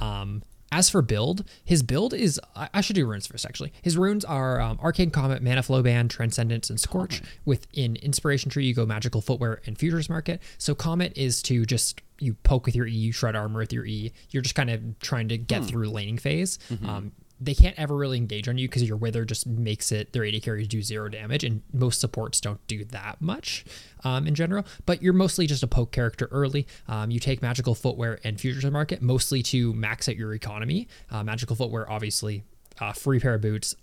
[0.00, 3.72] Um, as for build, his build is I, I should do runes first actually.
[3.82, 7.22] His runes are um, Arcane Comet, Mana Flow Band, Transcendence, and Scorch.
[7.44, 10.42] Within Inspiration Tree, you go Magical Footwear and Futures Market.
[10.58, 13.86] So Comet is to just you poke with your E, you shred armor with your
[13.86, 14.12] E.
[14.30, 16.58] You're just kind of trying to get through laning phase.
[16.84, 20.24] Um, they can't ever really engage on you because your wither just makes it their
[20.24, 23.64] AD carries do zero damage and most supports don't do that much
[24.04, 24.64] um, in general.
[24.86, 26.66] But you're mostly just a poke character early.
[26.88, 30.88] Um, you take magical footwear and futures market mostly to max out your economy.
[31.10, 32.44] Uh, magical footwear obviously
[32.80, 33.74] uh, free pair of boots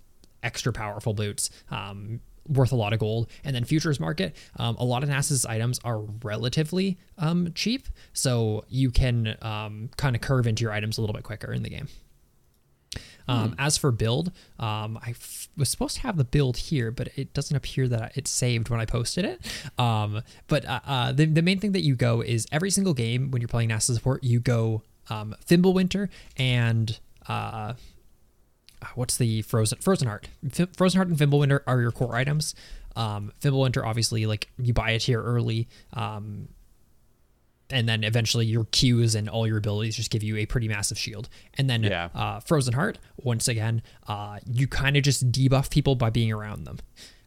[0.44, 3.30] extra powerful boots um, worth a lot of gold.
[3.44, 8.66] And then futures market um, a lot of Nasus' items are relatively um, cheap so
[8.68, 11.70] you can um, kind of curve into your items a little bit quicker in the
[11.70, 11.88] game
[13.28, 17.10] Um, As for build, um, I f- was supposed to have the build here, but
[17.16, 19.42] it doesn't appear that it's saved when I posted it.
[19.80, 23.32] Um, but uh, uh, the, the main thing that you go is every single game
[23.32, 27.74] when you're playing Nasus support, you go um, Fimbulwinter and uh,
[28.94, 30.28] what's the frozen frozen heart?
[30.58, 32.54] F- frozen heart and Fimbulwinter are your core items.
[32.96, 35.68] Um Fimbulwinter obviously like you buy it here early.
[35.94, 36.48] Um
[37.70, 40.98] and then eventually your Qs and all your abilities just give you a pretty massive
[40.98, 41.30] shield.
[41.58, 42.10] And then Yeah.
[42.14, 46.66] uh, Frozen Heart, once again, uh, you kind of just debuff people by being around
[46.66, 46.80] them.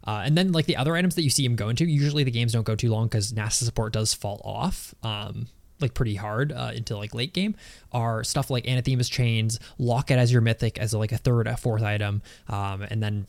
[0.06, 2.30] Uh, and then like the other items that you see him go into, usually the
[2.30, 4.94] games don't go too long because Nasus support does fall off.
[5.02, 5.48] Um,
[5.80, 7.54] like pretty hard uh, into like late game
[7.92, 11.56] are stuff like Anathema's chains, lock it as your mythic as like a third, a
[11.56, 13.26] fourth item, um, and then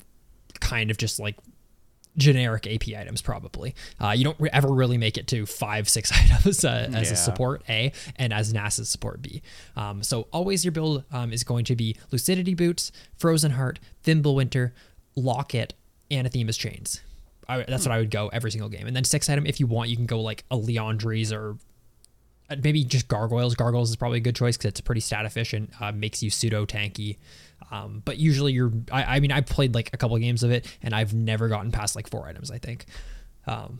[0.60, 1.36] kind of just like
[2.20, 3.74] generic AP items probably.
[4.00, 7.14] Uh, you don't re- ever really make it to five, six items uh, as Yeah.
[7.14, 9.42] a support A and as Nasus support B.
[9.76, 14.72] Um, so always your build um, is going to be Lucidity Boots, Frozen Heart, Fimbulwinter,
[15.16, 15.74] Locket,
[16.12, 17.02] Anathema's Chains.
[17.48, 18.86] I, that's what I would go every single game.
[18.86, 21.58] And then six item, if you want, you can go like a Liandry's or
[22.50, 23.56] uh, maybe just gargoyles.
[23.56, 26.66] Gargoyles is probably a good choice because it's pretty stat efficient, uh, makes you pseudo
[26.66, 27.18] tanky.
[27.72, 30.52] Um, but usually you're, I, I mean, I've played like a couple of games of
[30.52, 32.86] it and I've never gotten past like four items, I think.
[33.46, 33.80] Um,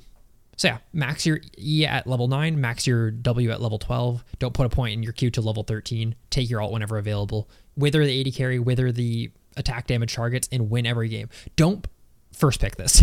[0.58, 4.26] so yeah, max your E at level 9, max your W at level 12.
[4.40, 6.16] Don't put a point in your Q to level 13.
[6.30, 7.50] Take your alt whenever available.
[7.78, 11.30] Wither the AD carry, wither the attack damage targets, and win every game.
[11.56, 11.88] Don't
[12.34, 13.02] first pick this.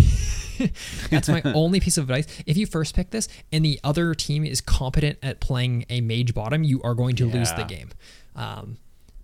[1.11, 2.27] That's my only piece of advice.
[2.47, 6.35] If you first pick this and the other team is competent at playing a mage
[6.35, 7.91] bottom, you are going to lose the game.
[8.35, 8.77] Um,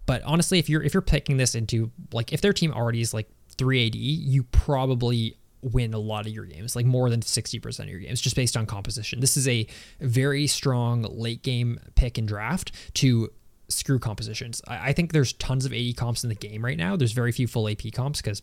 [0.06, 3.14] but honestly, if you're if you're picking this into like if their team already is
[3.14, 7.58] like three AD, you probably win a lot of your games, like more than sixty
[7.58, 9.20] percent of your games, just based on composition.
[9.20, 9.66] This is a
[10.00, 13.30] very strong late game pick and draft to
[13.68, 14.60] screw compositions.
[14.66, 16.96] I, I think there's tons of AD comps in the game right now.
[16.96, 18.42] There's very few full AP comps because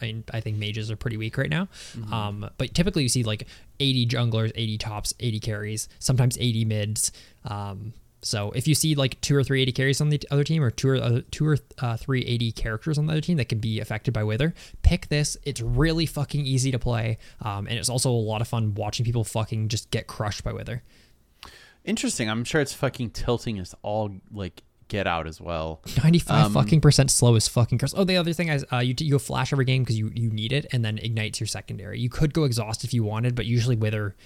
[0.00, 1.68] I mean, I think mages are pretty weak right now.
[2.12, 3.42] Um, but typically you see like
[3.80, 7.12] AD junglers, AD tops, AD carries, sometimes AD mids.
[7.44, 10.62] Um, so if you see like two or three AD carries on the other team,
[10.62, 13.48] or two or uh, two or uh, three AD characters on the other team that
[13.48, 15.36] can be affected by Wither, pick this.
[15.44, 19.04] It's really fucking easy to play, um, and it's also a lot of fun watching
[19.04, 20.82] people fucking just get crushed by Wither.
[21.84, 22.28] Interesting.
[22.28, 25.80] I'm sure it's fucking tilting us all like get out as well.
[26.02, 27.94] 95 Um, fucking percent slow is fucking curse.
[27.96, 30.30] Oh, the other thing is uh, you, you go flash every game because you, you
[30.30, 32.00] need it and then ignites your secondary.
[32.00, 34.16] You could go exhaust if you wanted, but usually wither,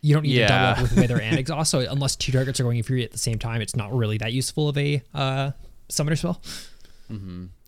[0.00, 1.70] you don't need to double up with wither and exhaust.
[1.70, 4.32] So unless two targets are going free at the same time, it's not really that
[4.32, 5.50] useful of a uh,
[5.88, 6.40] summoner spell.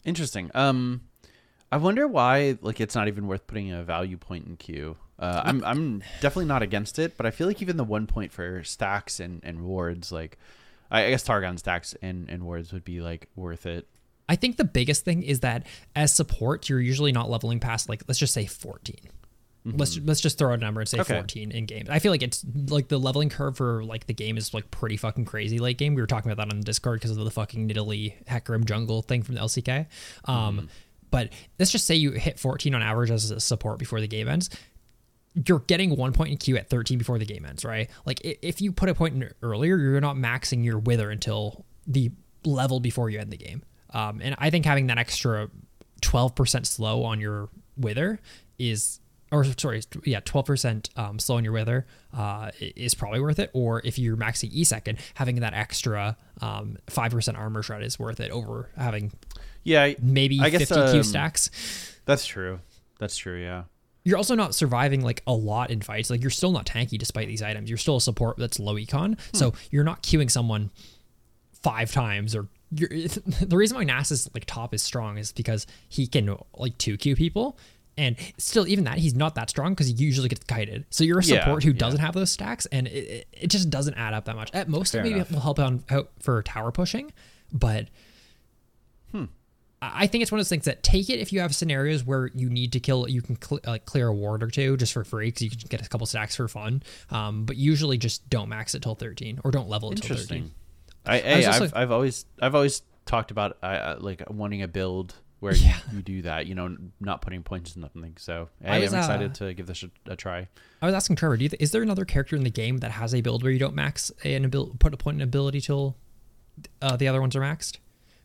[0.04, 0.50] Interesting.
[0.54, 1.02] Um,
[1.72, 4.96] I wonder why like it's not even worth putting a value point in queue.
[5.18, 8.32] Uh, I'm I'm definitely not against it, but I feel like even the one point
[8.32, 10.38] for stacks and and wards, like
[10.90, 13.86] I, I guess Targon stacks and and wards would be like worth it.
[14.28, 18.02] I think the biggest thing is that as support, you're usually not leveling past like
[18.08, 18.96] let's just say 14.
[19.64, 21.14] Let's let's just throw a number and say Okay.
[21.14, 21.90] 14 in games.
[21.90, 24.96] I feel like it's like the leveling curve for like the game is like pretty
[24.96, 25.94] fucking crazy late game.
[25.94, 29.03] We were talking about that on the Discord because of the fucking Nidalee Hecarim jungle
[29.03, 29.87] thing from the LCK.
[30.25, 30.70] Um,
[31.11, 34.29] but let's just say you hit 14 on average as a support before the game
[34.29, 34.49] ends.
[35.46, 37.90] You're getting one point in Q at 13 before the game ends, right?
[38.07, 42.11] Like if you put a point in earlier, you're not maxing your wither until the
[42.46, 43.62] level before you end the game.
[43.92, 45.51] Um, and I think having that extra
[46.01, 48.20] 12% slow on your wither
[48.59, 49.01] is,
[49.32, 53.50] or sorry, yeah, 12% um, slow on your wither uh, is probably worth it.
[53.52, 58.20] Or if you're maxing E second, having that extra um, 5% armor shred is worth
[58.20, 59.12] it over having
[59.62, 61.50] Yeah, I- maybe I guess 50 Q um, stacks.
[62.06, 62.60] That's true.
[62.98, 63.40] That's true.
[63.40, 63.64] Yeah.
[64.02, 66.10] You're also not surviving like a lot in fights.
[66.10, 67.68] Like you're still not tanky despite these items.
[67.68, 69.18] You're still a support that's low econ.
[69.34, 70.70] So you're not queuing someone
[71.62, 72.88] five times or you're,
[73.42, 77.14] the reason why Nasus like top is strong is because he can like two queue
[77.14, 77.58] people.
[78.00, 80.86] And still, even that, he's not that strong because he usually gets kited.
[80.90, 81.76] So you're a Yeah, support who yeah.
[81.78, 84.50] doesn't have those stacks, and it, it, just doesn't add up that much.
[84.54, 85.30] At most, Fair it maybe enough.
[85.30, 87.12] will help on out for tower pushing,
[87.52, 87.88] but
[89.82, 92.04] I I think it's one of those things that take it if you have scenarios
[92.04, 94.92] where you need to kill, you can cl- like clear a ward or two just
[94.92, 96.82] for free because you can get a couple stacks for fun.
[97.10, 100.36] Um, but usually just don't max it till 13 or don't level it till 13.
[100.38, 100.50] Interesting.
[101.06, 105.55] I, hey, was I've, always I've always talked about uh, like wanting a build where
[105.55, 106.46] you, you do that.
[106.46, 108.14] You know, not putting points in nothing.
[108.18, 110.48] So I was, I'm excited uh, to give this a, a try.
[110.81, 112.92] I was asking Trevor, do you th- is there another character in the game that
[112.92, 115.96] has a build where you don't max an ability, put a point in ability till
[116.81, 117.79] uh, the other ones are maxed,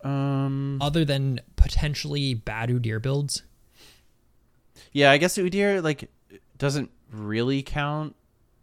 [0.04, 3.44] Um, other than potentially Badu deer builds?
[4.92, 6.10] yeah, I guess Udyr like
[6.58, 8.16] doesn't really count.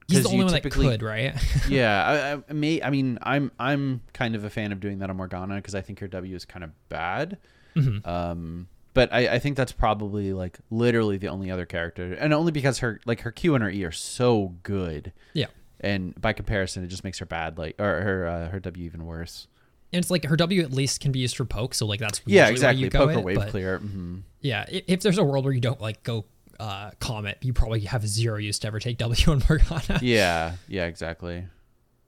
[0.08, 1.34] He's the only one that typically- could, right?
[1.68, 2.82] yeah, I, I may.
[2.82, 5.80] I mean, I'm I'm kind of a fan of doing that on Morgana because I
[5.80, 7.38] think her W is kind of bad.
[7.76, 8.08] Mm-hmm.
[8.08, 12.52] Um, but I, I think that's probably like literally the only other character, and only
[12.52, 15.46] because her like her Q and her E are so good, Yeah.
[15.80, 19.06] and by comparison, it just makes her bad like or her uh, her W even
[19.06, 19.46] worse.
[19.94, 22.20] And it's like her W at least can be used for poke, so like that's
[22.26, 22.82] Yeah, exactly.
[22.84, 23.78] You go Poker it, wave clear.
[23.78, 26.24] hmm Yeah, i- if there's a world where you don't like go
[26.60, 29.98] uh, Comet, you probably have zero use to ever take W on Morgana.
[30.02, 31.44] Yeah, yeah, exactly.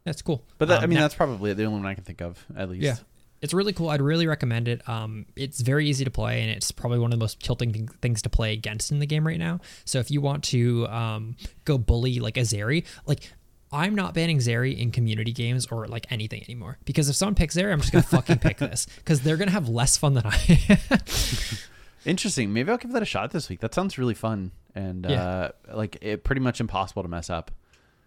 [0.05, 0.45] That's cool.
[0.59, 2.45] But that, I Um, mean, now- that's probably the only one I can think of
[2.57, 2.83] at least.
[2.85, 2.97] Yeah.
[3.45, 3.91] It's really cool.
[3.91, 4.87] I'd really recommend it.
[4.89, 7.89] Um, it's very easy to play, and it's probably one of the most tilting thing-
[8.03, 9.61] things to play against in the game right now.
[9.85, 13.31] So if you want to um, go bully like a Zeri, like
[13.71, 17.57] I'm not banning Zeri in community games or like anything anymore because if someone picks
[17.57, 20.79] Zeri, I'm just gonna fucking pick this because they're gonna have less fun than I.
[22.05, 22.53] Interesting.
[22.53, 23.61] Maybe I'll give that a shot this week.
[23.61, 25.23] That sounds really fun and Yeah.
[25.23, 27.51] uh, like it pretty much impossible to mess up.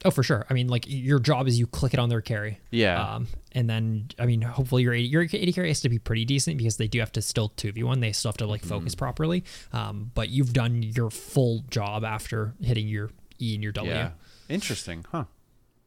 [0.05, 0.45] Oh, for sure.
[0.49, 2.59] I mean, like your job is you click it on their carry.
[2.69, 3.15] Yeah.
[3.15, 6.23] Um, and then I mean, hopefully your AD, your AD carry has to be pretty
[6.23, 7.99] decent because they do have to still two v one.
[7.99, 8.99] They still have to like focus Mm-hmm.
[8.99, 9.43] properly.
[9.73, 13.09] Um, but you've done your full job after hitting your
[13.41, 13.91] E and your W.
[13.91, 14.11] Yeah.
[14.49, 15.25] Interesting, huh?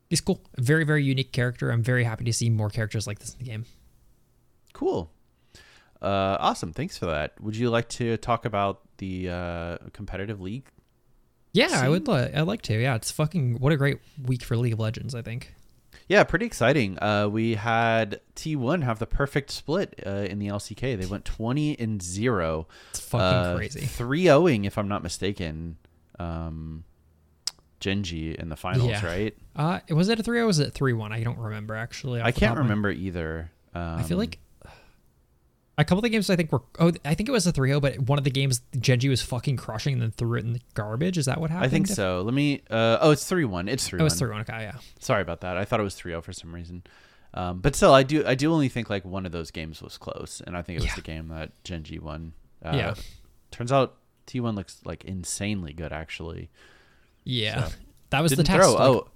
[0.08, 0.42] He's cool.
[0.58, 1.70] Very very unique character.
[1.70, 3.64] I'm very happy to see more characters like this in the game.
[4.72, 5.10] Cool.
[6.02, 6.72] Uh, awesome.
[6.72, 7.40] Thanks for that.
[7.40, 10.66] Would you like to talk about the uh, competitive league?
[11.52, 12.06] Yeah, I would.
[12.06, 12.80] li- I'd like to.
[12.80, 15.14] Yeah, it's fucking what a great week for League of Legends.
[15.14, 15.54] I think.
[16.08, 16.98] Yeah, pretty exciting.
[17.00, 20.98] Uh, we had T1 have the perfect split uh, in the LCK.
[21.00, 22.66] They went 20 and 0.
[22.90, 23.80] It's fucking uh, crazy.
[23.86, 25.76] 3 0ing, if I'm not mistaken.
[26.18, 26.82] Um,
[27.78, 29.06] Gen.G in the finals, Yeah.
[29.06, 29.36] right?
[29.56, 31.12] Uh, was it a three or was it three one?
[31.12, 32.20] I don't remember actually.
[32.20, 33.50] I can't remember either.
[33.74, 34.38] Um, I feel like
[35.80, 37.80] a couple of the games I think were oh I think it was a 3-0,
[37.80, 40.60] but one of the games Gen.G was fucking crushing and then threw it in the
[40.74, 41.18] garbage.
[41.18, 41.66] Is that what happened?
[41.66, 42.22] I think so.
[42.22, 42.62] Let me.
[42.70, 43.68] Uh, oh, it's 3 1.
[43.68, 44.04] It's 3 It 1.
[44.04, 44.40] was 3-1.
[44.42, 44.72] Okay, yeah.
[44.98, 45.56] Sorry about that.
[45.56, 46.82] I thought it was 3-0 for some reason.
[47.34, 49.96] Um, but still, I do I do only think like one of those games was
[49.98, 50.94] close, and I think it was Yeah.
[50.96, 52.32] the game that Gen.G won.
[52.64, 52.94] Uh, Yeah.
[53.52, 56.50] Turns out T1 looks like insanely good, actually.
[57.24, 57.66] Yeah.
[57.68, 57.74] So,
[58.10, 58.58] that was the test.
[58.58, 58.72] throw.
[58.72, 59.08] like- oh,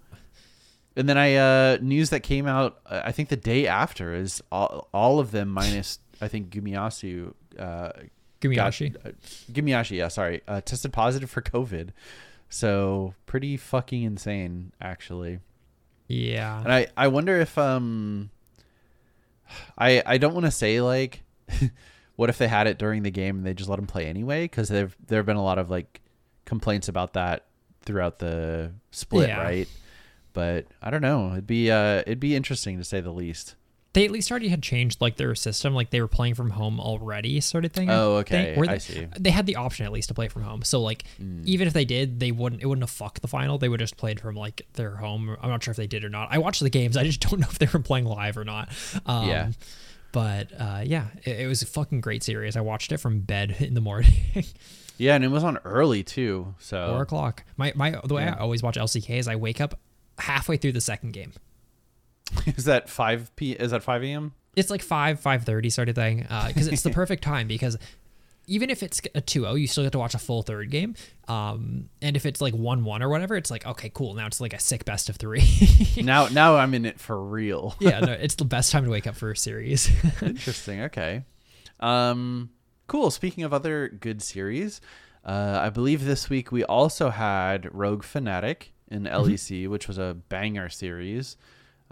[0.97, 2.79] and then I uh, news that came out.
[2.87, 7.33] Uh, I think the day after is all, all of them minus I think Gumiyasu.
[7.59, 7.91] Uh,
[8.41, 8.93] Gumayusi.
[8.93, 9.11] got- uh,
[9.53, 11.91] Gumayusi, yeah, sorry, uh, tested positive for COVID.
[12.51, 15.39] So pretty fucking insane, actually.
[16.09, 16.61] yeah.
[16.63, 18.31] And I, I wonder if um
[19.79, 21.23] I I don't want to say like
[22.17, 24.45] what if they had it during the game and they just let them play anyway
[24.45, 26.01] because there've there have been a lot of like
[26.45, 27.47] complaints about that
[27.83, 29.43] throughout the split, Yeah.
[29.43, 29.69] right?
[30.33, 31.33] But I don't know.
[31.33, 33.55] It'd be uh it'd be interesting to say the least.
[33.95, 36.79] They at least already had changed like their system, like they were playing from home
[36.81, 37.89] already, sort of thing.
[37.89, 38.55] Oh, okay.
[38.57, 39.07] where I they, see.
[39.19, 40.63] They had the option at least to play from home.
[40.63, 41.05] So like,
[41.45, 42.61] even if they did, they wouldn't.
[42.61, 43.57] It wouldn't have fucked the final.
[43.57, 45.37] They would have just played from like their home.
[45.41, 46.29] I'm not sure if they did or not.
[46.31, 46.97] I watched the games.
[46.97, 48.69] I just don't know if they were playing live or not.
[49.07, 49.53] Um, Yeah.
[50.13, 52.57] But uh, yeah, it, it was a fucking great series.
[52.57, 54.13] I watched it from bed in the morning.
[54.97, 56.55] Yeah, and it was on early too.
[56.61, 57.45] So Four o'clock.
[57.57, 58.35] My my the way Yeah.
[58.35, 59.79] I always watch LCK is I wake up
[60.19, 61.33] halfway through the second game.
[62.47, 63.53] is that five p?
[63.53, 64.33] Is that five a.m.?
[64.57, 67.77] it's like 5 5.30 sort of thing because it's the perfect time because
[68.47, 70.95] even if it's a 2-0 you still get to watch a full third game
[71.27, 74.53] um, and if it's like 1-1 or whatever it's like okay cool now it's like
[74.53, 75.43] a sick best of three
[75.97, 77.75] now now I'm in it for real.
[77.81, 79.91] yeah no it's the best time to wake up for a series
[80.23, 80.83] Interesting.
[80.83, 81.25] Okay.
[81.81, 82.51] Um,
[82.87, 83.11] cool.
[83.11, 84.81] Speaking of other good series,
[85.25, 90.17] uh, I believe this week we also had Rogue Fnatic in LEC, which was a
[90.29, 91.37] banger series.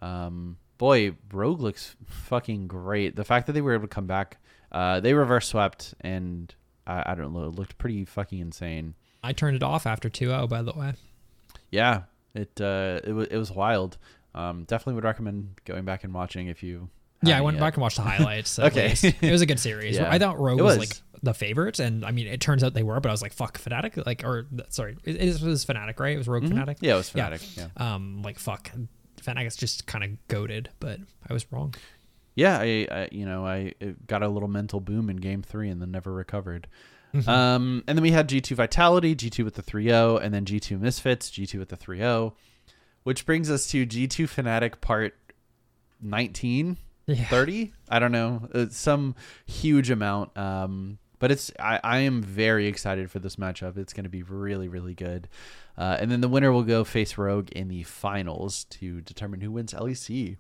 [0.03, 3.17] Um, boy, Rogue looks fucking great.
[3.17, 4.39] The fact that they were able to come back,
[4.73, 6.55] uh, they reverse swept, and
[6.87, 8.95] I, I don't know, it looked pretty fucking insane.
[9.23, 10.95] i turned it off after 2-0 by the way
[11.71, 12.03] Yeah,
[12.35, 13.97] it uh, it was it was wild.
[14.35, 16.89] Um, definitely would recommend going back and watching if you.
[17.23, 17.61] yeah i went yet.
[17.61, 18.95] back and watched the highlights Okay.
[19.21, 20.11] it was a good series Yeah.
[20.11, 20.79] i thought rogue was.
[20.79, 20.89] was.
[20.91, 23.33] like the favorites and i mean it turns out they were but i was like
[23.35, 26.85] fuck Fnatic like or sorry it, it was Fnatic right it was rogue Fnatic Mm-hmm.
[26.87, 27.69] Yeah, it was Fnatic, yeah.
[27.77, 28.73] um like fuck
[29.23, 31.75] Fnatic's just kind of goaded but i was wrong
[32.35, 33.75] yeah, I, I you know I
[34.07, 36.67] got a little mental boom in game three and then never recovered.
[37.15, 37.29] Mm-hmm.
[37.29, 41.31] Um, and then we had G2 Vitality, G2 with the 3-0, and then G2 Misfits,
[41.31, 42.33] G2 with the 3-0,
[43.03, 45.15] which brings us to G2 Fnatic part
[46.01, 47.25] 19, Yeah.
[47.27, 47.75] 30.
[47.91, 49.15] I don't know, it's some
[49.45, 50.35] huge amount.
[50.39, 53.77] Um, but it's I, I am very excited for this matchup.
[53.79, 55.29] It's going to be really really good.
[55.79, 59.53] Uh, and then the winner will go face Rogue in the finals to determine who
[59.53, 60.37] wins LEC.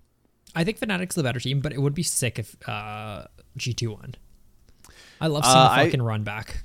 [0.56, 3.26] I think Fnatic's the better team, but it would be sick if uh,
[3.58, 4.14] G2 won.
[5.20, 6.62] I love seeing Uh, the I- fucking run back.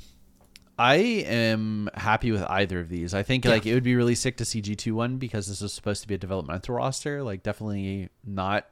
[0.80, 3.14] I am happy with either of these.
[3.14, 3.52] I think Yeah.
[3.52, 6.08] like it would be really sick to see G2 one because this is supposed to
[6.08, 7.24] be a developmental roster.
[7.24, 8.66] Like definitely not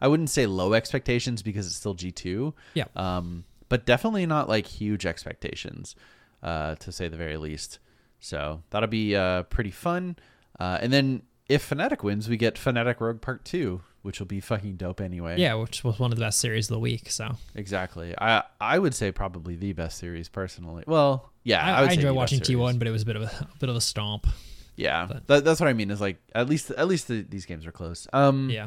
[0.00, 2.52] I wouldn't say low expectations because it's still G2.
[2.74, 2.84] Yeah.
[2.96, 5.96] Um but definitely not like huge expectations,
[6.42, 7.78] uh, to say the very least.
[8.20, 10.16] So that'll be uh, pretty fun.
[10.60, 14.40] Uh, and then if Fnatic wins, we get Fnatic Rogue Part Two, which will be
[14.40, 15.40] fucking dope anyway.
[15.40, 17.10] Yeah, which was one of the best series of the week.
[17.10, 18.14] So exactly.
[18.18, 20.84] I I would say probably the best series personally.
[20.86, 23.22] Well, yeah, I, I, I enjoy watching T one, but it was a bit of
[23.22, 24.26] a, a bit of a stomp.
[24.76, 25.90] Yeah, that, that's what I mean.
[25.90, 28.06] Is like at least at least the, these games are close.
[28.12, 28.66] Um, Yeah.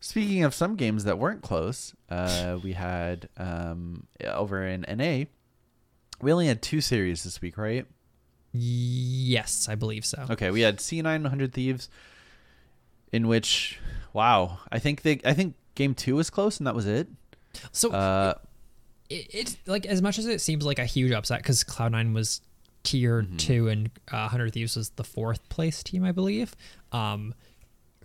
[0.00, 5.24] Speaking of some games that weren't close, uh, we had um, over in NA.
[6.22, 7.86] We only had two series this week, right?
[8.52, 10.26] Yes, I believe so.
[10.30, 11.88] Okay, we had C9 100 Thieves,
[13.12, 13.78] in which,
[14.12, 17.08] wow, I think they, I think game two was close, and that was it.
[17.72, 18.34] So Uh,
[19.08, 22.12] it, it's like as much as it seems like a huge upset because Cloud Nine
[22.12, 22.40] was
[22.82, 23.36] tier Mm-hmm.
[23.36, 26.54] two and uh, Hundred Thieves was the fourth place team, I believe.
[26.92, 27.34] Um,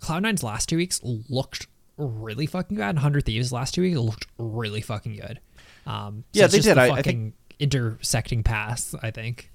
[0.00, 1.66] Cloud Nine's last two weeks looked
[1.96, 5.40] really fucking and Hundred Thieves last two weeks looked really fucking good.
[5.86, 6.76] Um, so Yeah, it's they just did.
[6.76, 8.94] The I- I fucking intersecting paths.
[9.02, 9.50] I think.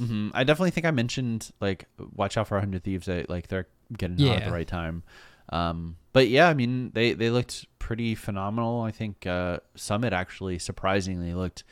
[0.00, 0.30] mhm.
[0.34, 3.06] I definitely think I mentioned like watch out for 100 Thieves.
[3.06, 5.02] That, like they're getting out at the right time.
[5.50, 8.80] Um, but yeah, I mean they they looked pretty phenomenal.
[8.82, 11.64] I think uh, Summit actually surprisingly looked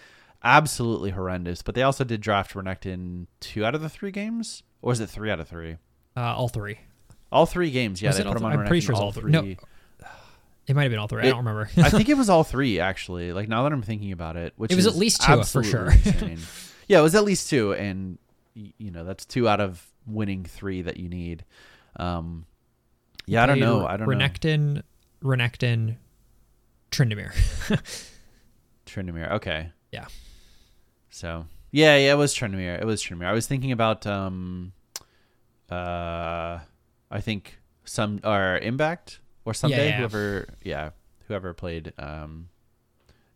[0.45, 1.63] absolutely horrendous.
[1.63, 5.09] But they also did draft Renekton two out of the three games, or was it
[5.09, 5.79] three out of three?
[6.17, 6.79] Uh, all three.
[7.33, 8.03] All three games.
[8.03, 9.33] Yeah, Was they put them on I'm pretty sure it's all three.
[9.33, 9.55] No,
[10.67, 11.23] It might have been all three.
[11.23, 11.69] I don't remember.
[11.77, 13.33] I think it was all three actually.
[13.33, 15.93] Like now that I'm thinking about it, which It was at least two, for sure.
[16.89, 18.19] yeah, it was at least two, and
[18.55, 21.45] you know that's two out of winning three that you need.
[21.97, 22.47] Um,
[23.27, 23.87] yeah, I don't know.
[23.87, 24.15] I don't know.
[24.17, 24.83] Renekton,
[25.23, 25.97] Renekton,
[26.91, 27.33] Tryndamere.
[28.87, 29.33] Tryndamere.
[29.33, 29.71] Okay.
[29.91, 30.07] Yeah.
[31.11, 32.81] So yeah, yeah, it was Tryndamere.
[32.81, 33.27] It was Tryndamere.
[33.27, 34.73] I was thinking about um,
[35.71, 36.59] uh,
[37.11, 39.99] I think some or Impact or someday yeah.
[39.99, 40.91] whoever yeah
[41.29, 42.49] whoever played um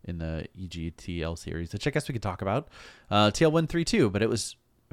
[0.07, 2.69] in the EGTL series, which I guess we could talk about.
[3.11, 4.55] Uh, TL one three two, but it was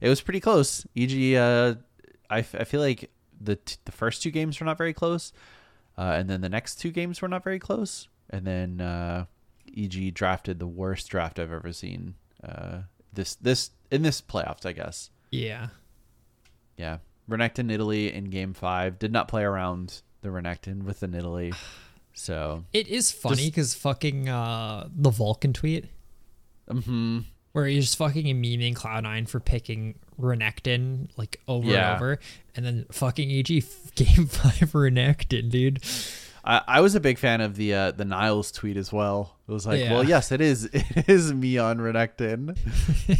[0.00, 0.86] it was pretty close.
[0.96, 1.74] EG, uh,
[2.30, 3.10] I, f- I feel like
[3.40, 5.32] the t- the first two games were not very close,
[5.98, 9.26] uh, and then the next two games were not very close, and then uh,
[9.76, 12.14] EG drafted the worst draft I've ever seen.
[12.42, 12.82] Uh,
[13.12, 15.10] this this in this playoffs, I guess.
[15.30, 15.68] yeah.
[16.78, 16.98] Yeah,
[17.28, 21.54] Renekton Taliyah in Game Five did not play around the Renekton with the Taliyah,
[22.14, 25.86] so It is funny because fucking uh, the Vulcan tweet
[26.70, 27.20] hmm
[27.52, 31.88] where he's just fucking memeing Cloud9 for picking Renekton like over Yeah.
[31.92, 32.18] and over,
[32.56, 33.46] and then fucking EG
[33.94, 35.82] game five Renekton, dude.
[36.44, 39.36] I, I was a big fan of the uh, the Niles tweet as well.
[39.46, 39.92] It was like, Yeah.
[39.92, 40.64] well, yes, it is.
[40.72, 42.56] It is me on Renekton.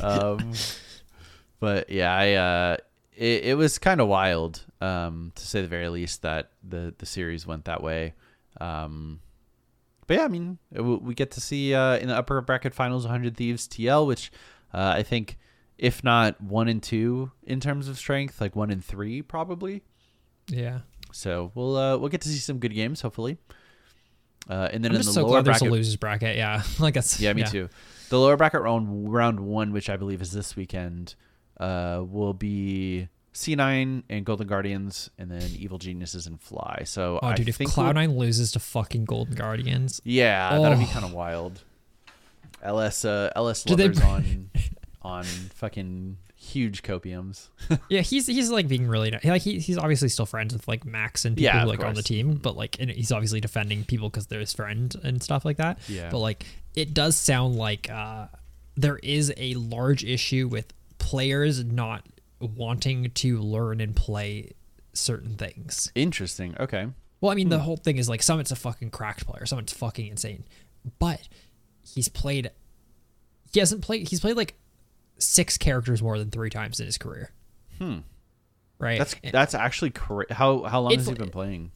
[0.02, 0.52] um,
[1.60, 2.76] but yeah, I uh,
[3.16, 7.06] it, it was kind of wild um, to say the very least that the the
[7.06, 8.14] series went that way.
[8.60, 9.20] Um,
[10.06, 13.04] but yeah, I mean, it, we get to see uh, in the upper bracket finals
[13.04, 14.30] 100 Thieves TL, which
[14.74, 15.38] uh, I think,
[15.78, 19.82] if not one and two in terms of strength, like one and three probably.
[20.48, 20.80] Yeah.
[21.12, 23.38] So we'll uh, we'll get to see some good games hopefully.
[24.48, 26.36] Uh, and then I'm in the so lower glad there's bracket, a losers bracket.
[26.36, 27.68] Yeah, like that's yeah, me too.
[28.08, 31.14] The lower bracket round round one, which I believe is this weekend,
[31.62, 36.82] uh, will be C9 and Golden Guardians, and then Evil Geniuses and Fly.
[36.84, 40.78] So Oh, I dude, if think we'll- Cloud9 loses to fucking Golden Guardians, yeah, that'd
[40.78, 40.88] be Oh.
[40.92, 41.62] kind of wild.
[42.62, 44.50] LS uh, LS they on
[45.02, 47.48] on fucking huge copiums.
[47.88, 50.84] yeah, he's he's like being really ni- like he, he's obviously still friends with like
[50.84, 53.84] Max and people Yeah, who like on the team, but like and he's obviously defending
[53.84, 55.78] people because they're his friend and stuff like that.
[55.88, 56.08] Yeah.
[56.10, 56.46] But like
[56.76, 58.26] it does sound like uh,
[58.76, 62.06] there is a large issue with players not
[62.40, 64.52] wanting to learn and play
[64.94, 65.90] certain things.
[65.94, 66.54] Interesting.
[66.58, 66.86] Okay.
[67.20, 67.50] Well, I mean, Hmm.
[67.50, 69.44] the whole thing is like Summit's a fucking cracked player.
[69.46, 70.44] Summit's fucking insane,
[70.98, 71.28] but
[71.94, 72.50] he's played.
[73.52, 74.08] He hasn't played.
[74.08, 74.54] He's played like
[75.18, 77.30] six characters more than three times in his career.
[77.78, 77.98] Hmm.
[78.78, 78.98] Right.
[78.98, 81.70] That's And, that's actually cra- how how long has he been playing?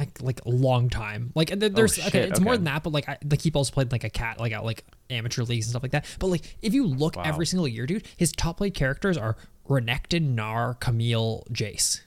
[0.00, 1.30] Like like a long time.
[1.34, 3.92] Like there's Oh, okay, it's more than that, but like I, like he also played
[3.92, 6.06] like a cat, like at like amateur leagues and stuff like that.
[6.18, 7.24] But like if you look Wow.
[7.26, 9.36] every single year, dude, his top played characters are
[9.68, 12.00] Renekton, Gnar, Camille, Jace.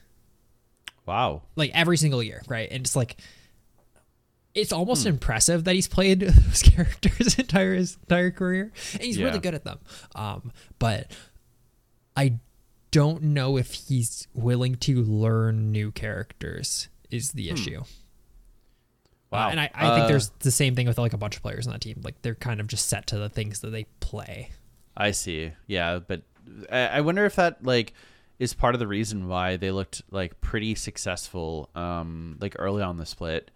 [1.06, 1.42] Wow.
[1.54, 2.68] like every single year, right?
[2.70, 3.16] And it's like
[4.54, 4.78] it's Hmm.
[4.78, 9.26] almost impressive that he's played those characters entire his entire career, and he's Yeah.
[9.26, 9.78] really good at them.
[10.14, 11.12] Um, but
[12.16, 12.40] I
[12.90, 16.88] don't know if he's willing to learn new characters.
[17.14, 17.78] Is the issue?
[17.78, 17.84] Hmm.
[19.30, 19.46] Wow.
[19.48, 21.42] Uh, and I, I Uh, think there's the same thing with like a bunch of
[21.42, 22.00] players on that team.
[22.04, 24.50] Like they're kind of just set to the things that they play.
[24.96, 25.52] I see.
[25.66, 26.22] Yeah, but
[26.70, 27.92] I I wonder if that like
[28.38, 32.96] is part of the reason why they looked like pretty successful um like early on
[32.96, 33.50] the split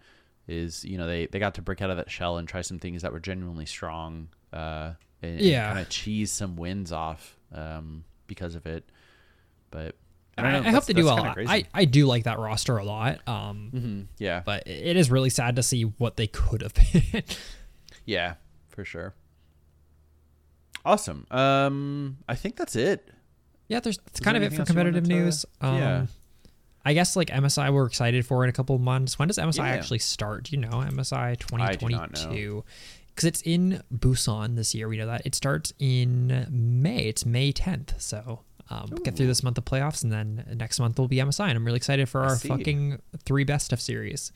[0.47, 2.79] is you know they they got to break out of that shell and try some
[2.79, 5.67] things that were genuinely strong uh, and, Yeah.
[5.67, 8.83] kind of cheese some wins off um, because of it.
[9.69, 9.95] But
[10.45, 10.69] I don't know.
[10.69, 11.45] I hope they do that's well.
[11.47, 13.27] I, I do like that roster a lot.
[13.27, 17.23] Um, Mhm, yeah, but it is really sad to see what they could have been.
[18.05, 18.35] yeah,
[18.69, 19.13] for sure.
[20.85, 21.25] Awesome.
[21.29, 23.09] Um, I think that's it.
[23.67, 25.45] yeah, there's it's there kind of it for competitive to- news.
[25.61, 26.05] Um, yeah.
[26.85, 29.19] I guess like MSI we're excited for in a couple of months.
[29.19, 29.65] When does MSI Yeah.
[29.75, 30.43] actually start?
[30.45, 32.63] Do you know MSI I do not 2022?
[33.09, 34.87] Because it's in Busan this year.
[34.87, 37.09] We know that it starts in May.
[37.09, 37.99] It's May 10th.
[38.01, 41.47] So um, get through this month of playoffs, and then next month will be MSI.
[41.47, 42.47] And I'm really excited for I our see.
[42.47, 44.31] fucking three best of series.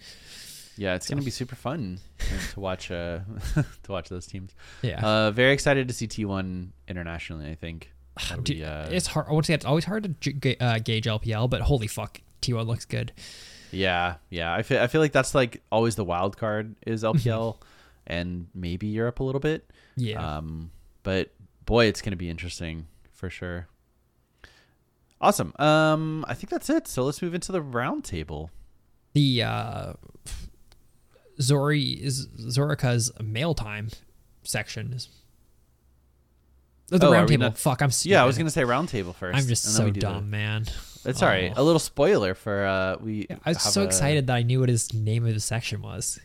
[0.76, 2.90] Yeah, it's gonna be super fun uh, to watch.
[2.90, 3.20] Uh,
[3.84, 4.56] to watch those teams.
[4.82, 5.06] Yeah.
[5.06, 7.50] Uh, very excited to see T1 internationally.
[7.50, 7.92] I think.
[8.44, 9.28] Dude, be, uh, it's hard.
[9.30, 12.86] I would say it's always hard to uh, gauge LPL, but holy fuck, T1 looks
[12.86, 13.12] good.
[13.72, 14.54] Yeah, yeah.
[14.54, 17.58] I feel I feel like that's like always the wild card is LPL,
[18.08, 19.70] and maybe Europe a little bit.
[19.96, 20.38] Yeah.
[20.38, 20.72] Um,
[21.04, 21.32] but
[21.66, 23.68] boy, it's gonna be interesting for sure.
[25.24, 25.54] Awesome.
[25.58, 26.88] Um, I think that's it.
[26.88, 28.52] So let's move into the round table.
[29.14, 29.94] the uh,
[31.42, 33.90] Zori is Zorika's mail time
[34.44, 35.08] section is.
[36.92, 37.44] Oh, the Oh, are round table.
[37.46, 38.12] not- Fuck, I'm stupid.
[38.12, 39.38] Yeah, I was gonna say round table first.
[39.38, 40.66] I'm just so do the- dumb, man.
[41.06, 41.52] It's all right.
[41.56, 41.62] Oh.
[41.62, 43.28] A little spoiler for uh, we.
[43.46, 46.20] I was so a- excited that I knew what his name of the section was.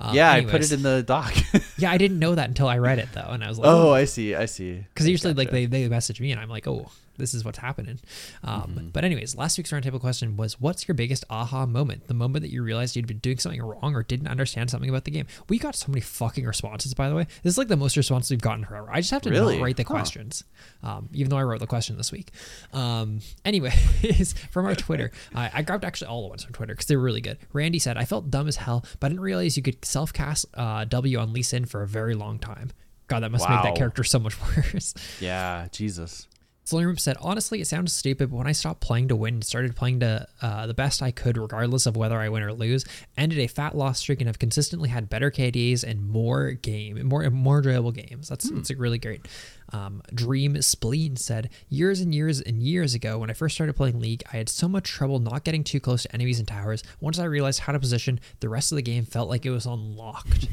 [0.00, 1.34] Um, Yeah, I put it in the doc.
[1.78, 3.92] Yeah, I didn't know that until I read it though, and I was like, oh,
[3.92, 4.34] I see.
[4.34, 4.84] I see.
[4.88, 6.90] because usually like they, they message me and I'm like, oh,
[7.22, 7.98] this is what's happening.
[8.44, 8.88] Um, Mm-hmm.
[8.88, 12.06] But anyways, last week's roundtable question was, what's your biggest aha moment?
[12.08, 15.04] The moment that you realized you'd been doing something wrong or didn't understand something about
[15.04, 15.26] the game.
[15.48, 17.26] We got so many fucking responses, by the way.
[17.42, 18.88] This is like the most responses we've gotten forever.
[18.90, 19.56] I just have to Really?
[19.58, 19.94] not write the Huh.
[19.94, 20.44] questions,
[20.82, 22.30] um, even though I wrote the question this week.
[22.72, 26.86] Um, anyways, from our Twitter, I, I grabbed actually all the ones from Twitter because
[26.86, 27.38] they were really good.
[27.52, 30.46] Randy said, I felt dumb as hell, but I didn't realize you could self cast
[30.54, 32.70] uh, W on Lee Sin for a very long time.
[33.08, 34.94] God, that must make that character so much worse.
[35.20, 36.28] Yeah, Jesus.
[36.64, 39.44] Slowly Room said, honestly, it sounds stupid, but when I stopped playing to win and
[39.44, 42.84] started playing to uh, the best I could, regardless of whether I win or lose,
[43.16, 47.28] ended a fat loss streak and have consistently had better KDs and more game, more
[47.30, 48.28] more enjoyable games.
[48.28, 49.26] That's that's a really great.
[49.72, 53.98] Um, Dream Spleen said, years and years and years ago, when I first started playing
[53.98, 56.84] League, I had so much trouble not getting too close to enemies and towers.
[57.00, 59.66] Once I realized how to position, the rest of the game felt like it was
[59.66, 60.46] unlocked.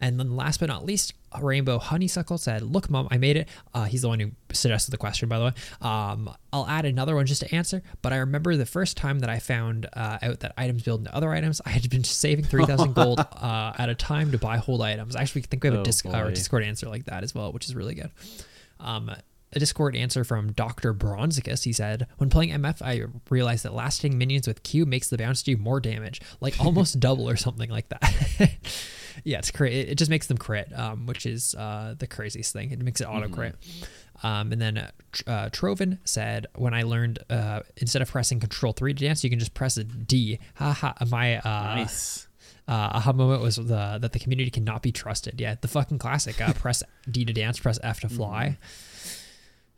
[0.00, 3.48] And then last but not least, Rainbow Honeysuckle said, Look, Mom, I made it.
[3.74, 5.52] Uh, he's the one who suggested the question, by the way.
[5.82, 7.82] Um, I'll add another one just to answer.
[8.00, 11.14] But I remember the first time that I found uh, out that items build into
[11.14, 14.80] other items, I had been saving 3,000 gold uh, at a time to buy whole
[14.82, 15.14] items.
[15.16, 17.34] Actually, I think we have a, Oh, disc- uh, a Discord answer like that as
[17.34, 18.10] well, which is really good.
[18.80, 19.10] Um,
[19.52, 20.94] a Discord answer from Dr.
[20.94, 21.64] Bronzicus.
[21.64, 25.42] He said, When playing MF, I realized that lasting minions with Q makes the bounce
[25.42, 28.52] do more damage, like almost double or something like that.
[29.24, 32.70] yeah, it's cra- it, just makes them crit, um, which is uh, the craziest thing.
[32.70, 33.56] It makes it auto crit.
[34.22, 38.38] Um, and then uh, Tr- uh, Troven said, When I learned uh, instead of pressing
[38.40, 40.38] Control 3 to dance, you can just press a D.
[40.56, 40.94] Ha ha.
[41.10, 42.28] My uh, Nice.
[42.68, 45.40] uh, aha moment was the that the community cannot be trusted.
[45.40, 46.40] Yeah, the fucking classic.
[46.40, 48.58] Uh, press D to dance, press F to fly.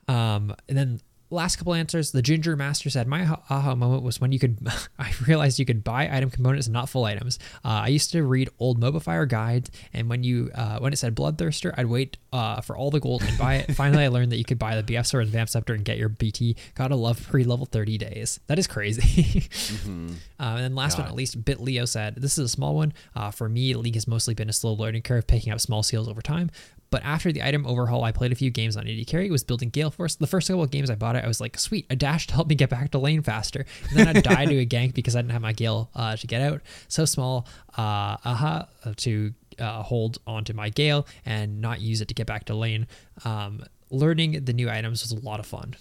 [0.08, 1.00] Um, and then
[1.32, 2.12] last couple answers.
[2.12, 4.58] The Ginger Master said, "My aha- moment was when you could.
[4.98, 7.38] I realized you could buy item components, not full items.
[7.64, 11.14] Uh, I used to read old Mobafire guides, and when you uh, when it said
[11.16, 13.74] Bloodthirster, I'd wait uh, for all the gold and buy it.
[13.74, 15.98] Finally, I learned that you could buy the BF sword and Vamp Scepter and get
[15.98, 16.56] your BT.
[16.74, 18.38] Gotta love pre level thirty days.
[18.46, 19.48] That is crazy.
[20.42, 21.08] Uh, and then last but God.
[21.10, 22.92] not least, Bit Leo said, This is a small one.
[23.14, 26.08] Uh, for me, League has mostly been a slow learning curve, picking up small seals
[26.08, 26.50] over time.
[26.92, 29.70] But after the item overhaul, I played a few games on AD Carry, was building
[29.70, 30.14] Gale Force.
[30.14, 32.34] The first couple of games I bought it, I was like, sweet, a dash to
[32.34, 33.64] help me get back to lane faster.
[33.88, 36.26] And then I died to a gank because I didn't have my Gale uh, to
[36.26, 36.60] get out.
[36.88, 42.08] So small, uh, aha, uh, to uh, hold onto my Gale and not use it
[42.08, 42.86] to get back to lane.
[43.24, 45.74] Um, learning the new items was a lot of fun.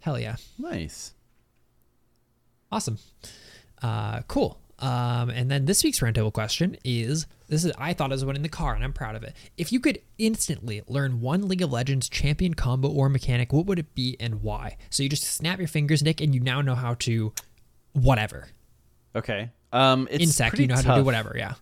[0.00, 0.36] Hell yeah.
[0.58, 1.14] Nice.
[2.70, 2.98] Awesome.
[3.82, 4.60] Uh, cool.
[4.80, 8.36] Um, and then this week's roundtable question is this is I thought it was one
[8.36, 9.34] in the car and I'm proud of it.
[9.56, 13.78] If you could instantly learn one League of Legends champion combo or mechanic, what would
[13.78, 14.76] it be and why?
[14.90, 17.32] So you just snap your fingers, Nick, and you now know how to
[17.92, 18.48] whatever.
[19.16, 19.50] Okay.
[19.72, 20.98] Um, it's Insect, pretty you know how to tough.
[20.98, 21.54] do whatever, yeah.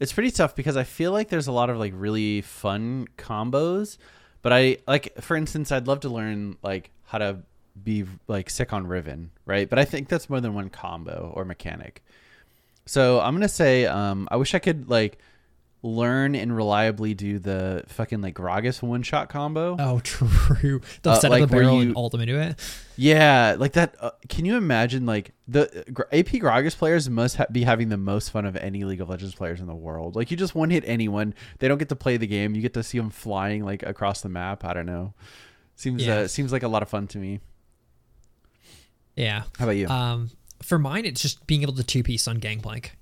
[0.00, 3.98] It's pretty tough because I feel like there's a lot of like really fun combos,
[4.42, 7.38] but I like for instance, I'd love to learn like how to
[7.82, 9.68] be like sick on Riven, right?
[9.68, 12.02] But I think that's more than one combo or mechanic.
[12.86, 15.18] So I'm gonna say, um, I wish I could like
[15.82, 19.76] learn and reliably do the fucking like Gragas one shot combo.
[19.78, 20.80] Oh, true.
[21.02, 22.58] The Uh, set like of the barrel you- and into it.
[22.96, 23.94] Yeah, like that.
[24.00, 25.04] Uh, can you imagine?
[25.06, 28.84] Like the uh, AP Gragas players must ha- be having the most fun of any
[28.84, 30.16] League of Legends players in the world.
[30.16, 31.34] Like you just one hit anyone.
[31.58, 32.54] They don't get to play the game.
[32.54, 34.64] You get to see them flying like across the map.
[34.64, 35.12] I don't know.
[35.76, 36.20] Seems Yeah.
[36.20, 37.40] uh, seems like a lot of fun to me.
[39.14, 39.42] Yeah.
[39.58, 39.88] How about you?
[39.88, 40.30] Um,
[40.62, 42.96] for mine, it's just being able to two piece on Gangplank.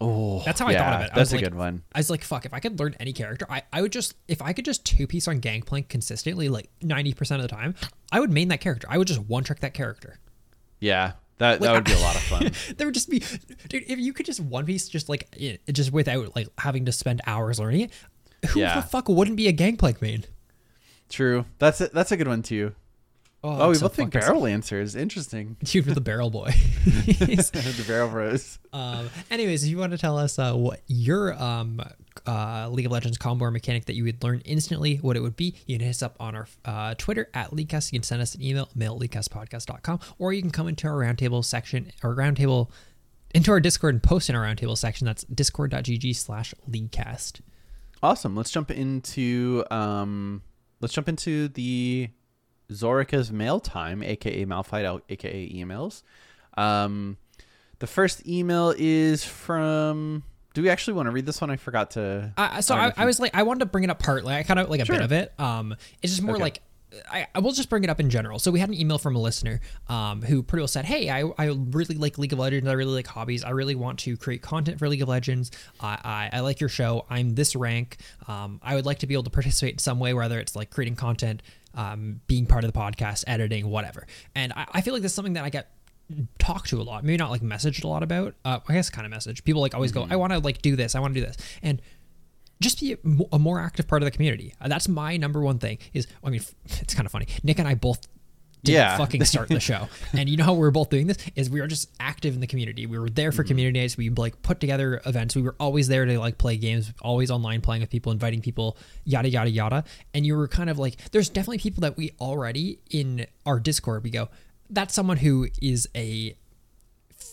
[0.00, 1.04] oh, That's how I thought of it.
[1.12, 1.82] I That's was a like- good one.
[1.94, 4.42] I was like, fuck, if I could learn any character, I, I would just, if
[4.42, 7.74] I could just two piece on Gangplank consistently, like 90% of the time,
[8.10, 8.86] I would main that character.
[8.90, 10.18] I would just one trick that character.
[10.80, 12.50] Yeah, that Like, that would be a lot of fun.
[12.76, 13.20] there would just be,
[13.68, 16.92] dude, if you could just one piece, just like, it, just without like having to
[16.92, 17.90] spend hours learning it,
[18.50, 18.74] who Yeah.
[18.76, 20.24] the fuck wouldn't be a Gangplank main?
[21.08, 21.44] True.
[21.58, 22.74] That's a, that's a good one too.
[23.44, 24.96] Oh, I'm we so both think barrel lancers.
[24.96, 25.58] Interesting.
[25.64, 26.46] Dude, the barrel boy.
[26.86, 28.58] the barrel bros.
[28.72, 31.78] Um, anyways, if you want to tell us uh, what your um,
[32.26, 35.36] uh, League of Legends combo or mechanic that you would learn instantly, what it would
[35.36, 37.92] be, you can hit us up on our uh, Twitter at Leaguecast.
[37.92, 40.94] You can send us an email, mail at leaguecastpodcast.com, or you can come into our
[40.94, 42.70] roundtable section or roundtable
[43.34, 45.04] into our Discord and post in our roundtable section.
[45.04, 47.42] That's discord.gg slash leaguecast.
[48.02, 48.34] Awesome.
[48.34, 50.40] Let's jump into um
[50.80, 52.08] let's jump into the
[52.70, 56.02] Zorika's mail time, aka Malphite, aka emails.
[56.56, 57.16] Um
[57.80, 60.22] the first email is from
[60.54, 61.50] do we actually want to read this one?
[61.50, 63.90] I forgot to Uh, so don't I, I was like, I wanted to bring it
[63.90, 64.34] up partly.
[64.34, 64.94] I kind of like a Sure.
[64.96, 65.32] bit of it.
[65.38, 66.42] Um, it's just more Okay.
[66.42, 66.62] like
[67.10, 68.38] I, I will just bring it up in general.
[68.38, 71.22] So we had an email from a listener um, who pretty well said, "Hey, I,
[71.38, 72.68] I really like League of Legends.
[72.68, 73.42] I really like hobbies.
[73.42, 75.50] I really want to create content for League of Legends.
[75.80, 75.98] I,
[76.32, 77.04] I, I like your show.
[77.10, 77.96] I'm this rank.
[78.28, 80.70] Um, I would like to be able to participate in some way, whether it's like
[80.70, 81.42] creating content,
[81.74, 84.06] um, being part of the podcast, editing, whatever.
[84.34, 85.70] And I, I feel like that's something that I get
[86.38, 88.34] talked to a lot maybe not like messaged a lot about.
[88.44, 90.08] Uh, i guess kind of message people like always Mm-hmm.
[90.10, 91.36] go i want to like do this i want to do this.
[91.62, 91.80] And
[92.60, 92.96] just be
[93.32, 94.54] a more active part of the community.
[94.60, 97.26] Uh, that's my number one thing is i mean it's kind of funny.
[97.42, 98.06] Nick and i both
[98.72, 98.96] Yeah.
[98.96, 99.88] fucking start the show.
[100.16, 101.18] And you know how we were both doing this?
[101.34, 102.86] Is we were just active in the community.
[102.86, 103.36] We were there Mm-hmm.
[103.36, 105.34] for community days we like put together events.
[105.36, 108.76] We were always there to like play games always online playing with people inviting people
[109.04, 109.84] yada yada yada.
[110.12, 114.04] And you were kind of like there's definitely people that we already in our discord
[114.04, 114.28] we go
[114.70, 116.34] that's someone who is a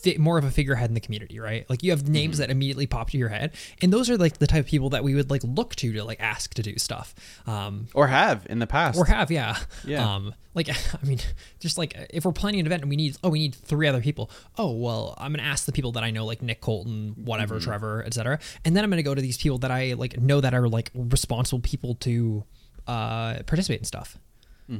[0.02, 1.68] fi- more of a figurehead in the community, right?
[1.70, 4.46] Like you have names that immediately pop to your head, and those are like the
[4.46, 7.14] type of people that we would like look to to like ask to do stuff,
[7.46, 8.98] um, or have in the past.
[8.98, 10.14] or have, yeah, Yeah.
[10.14, 10.68] Um, like
[11.02, 11.18] I mean,
[11.60, 14.00] just like if we're planning an event and we need, oh, we need three other
[14.02, 14.30] people.
[14.58, 17.64] Oh, well, I'm gonna ask the people that I know, like Nick Colton, whatever, Mm-hmm.
[17.64, 20.52] Trevor, etc., and then I'm gonna go to these people that I like know that
[20.54, 22.44] are like responsible people to
[22.86, 24.18] uh participate in stuff.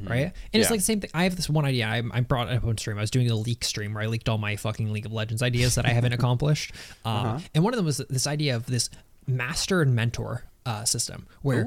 [0.08, 0.72] Right, and it's Mm-hmm.
[0.72, 1.10] Like the same thing.
[1.12, 1.86] I have this one idea.
[1.86, 2.98] I, I brought it up on stream.
[2.98, 5.42] I was doing a leak stream where I leaked all my fucking League of Legends
[5.42, 6.72] ideas that I haven't accomplished.
[7.04, 7.38] Um, Uh-huh.
[7.54, 8.88] And one of them was this idea of this
[9.26, 11.64] master and mentor uh, system where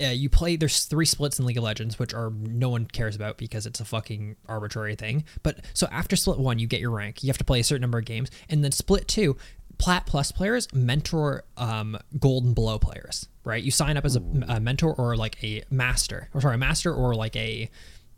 [0.00, 3.14] uh, you play there's three splits in league of legends which are no one cares
[3.14, 6.90] about because it's a fucking arbitrary thing but so after split one you get your
[6.90, 9.36] rank you have to play a certain number of games and then split two
[9.78, 13.64] plat plus players mentor um, gold and below players right?
[13.64, 16.92] You sign up as a, a mentor or like a master or sorry a master
[16.92, 17.70] or like a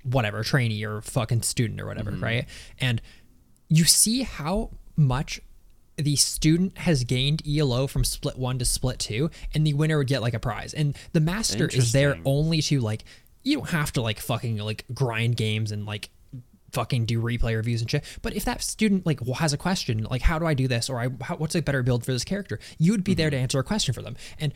[0.03, 2.47] whatever trainee or fucking student or whatever right?
[2.81, 3.01] And
[3.69, 5.41] you see how much
[5.97, 10.07] the student has gained ELO from split one to split two, and the winner would
[10.09, 10.75] get like a prize.
[10.75, 13.05] And the master is there only to like,
[13.43, 16.11] you don't have to like fucking like grind games and like
[16.73, 18.05] fucking do replay reviews and shit.
[18.23, 21.01] But if that student like has a question, like how do I do this, or
[21.01, 23.43] I how, what's a better build for this character, you would be there to mm-hmm.
[23.43, 24.17] answer a question for them.
[24.39, 24.53] And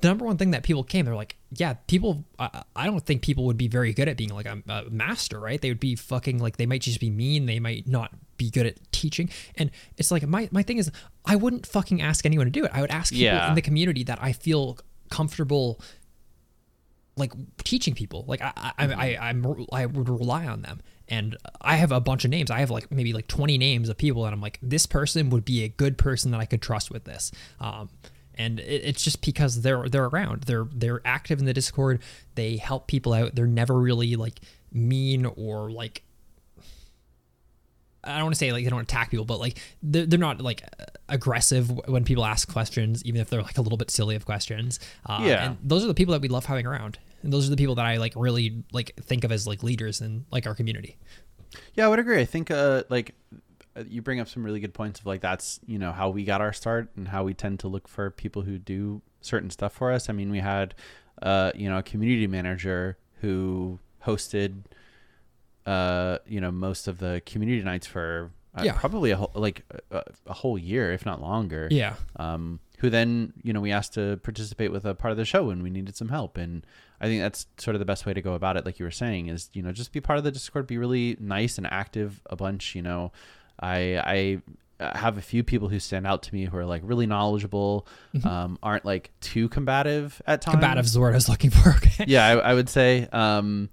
[0.00, 2.24] the number one thing that people came, they're like, yeah, people.
[2.38, 5.40] I, I don't think people would be very good at being like a, a master,
[5.40, 5.60] right?
[5.60, 7.46] They would be fucking like they might just be mean.
[7.46, 9.30] They might not be good at teaching.
[9.56, 10.90] And it's like my my thing is,
[11.24, 12.70] I wouldn't fucking ask anyone to do it.
[12.74, 13.48] I would ask people Yeah.
[13.48, 14.78] in the community that I feel
[15.10, 15.80] comfortable
[17.16, 17.32] like
[17.62, 18.24] teaching people.
[18.26, 19.46] Like I, I, I, mm-hmm.
[19.46, 20.80] I'm, I would rely on them.
[21.08, 22.50] And I have a bunch of names.
[22.50, 25.44] I have like maybe like 20 names of people that I'm like, this person would
[25.44, 27.30] be a good person that I could trust with this.
[27.60, 27.90] Um,
[28.36, 30.44] and it, it's just because they're they're around.
[30.44, 32.00] They're they're active in the Discord.
[32.34, 33.34] They help people out.
[33.34, 34.40] They're never really like
[34.72, 36.02] mean or like
[38.02, 40.40] I don't want to say like they don't attack people, but like they're, they're not
[40.40, 40.62] like
[41.08, 44.78] aggressive when people ask questions, even if they're like a little bit silly of questions.
[45.06, 45.46] Uh, Yeah.
[45.46, 47.74] And those are the people that we love having around, and those are the people
[47.76, 50.96] that I like really like think of as like leaders in like our community.
[51.74, 52.20] Yeah, I would agree.
[52.20, 53.14] I think uh like
[53.76, 56.24] uh, you bring up some really good points of like that's you know how we
[56.24, 59.72] got our start and how we tend to look for people who do certain stuff
[59.72, 60.08] for us.
[60.08, 60.74] I mean, we had
[61.22, 64.64] uh you know a community manager who hosted
[65.66, 68.74] uh you know most of the community nights for uh, Yeah.
[68.74, 71.66] probably a whole, like a, a whole year, if not longer.
[71.72, 71.94] Yeah.
[72.16, 75.44] Um, who then you know we asked to participate with a part of the show
[75.44, 76.64] when we needed some help, and
[77.04, 78.64] I think that's sort of the best way to go about it.
[78.64, 81.18] Like you were saying, is you know just be part of the Discord, be really
[81.20, 82.74] nice and active a bunch.
[82.74, 83.12] You know,
[83.60, 84.42] I I
[84.80, 87.86] uh, have a few people who stand out to me who are like really knowledgeable,
[88.24, 90.54] um, aren't like too combative at times.
[90.54, 91.70] Combative is the word I was looking for.
[91.76, 92.06] Okay.
[92.08, 93.06] yeah, I, I would say.
[93.12, 93.68] Um,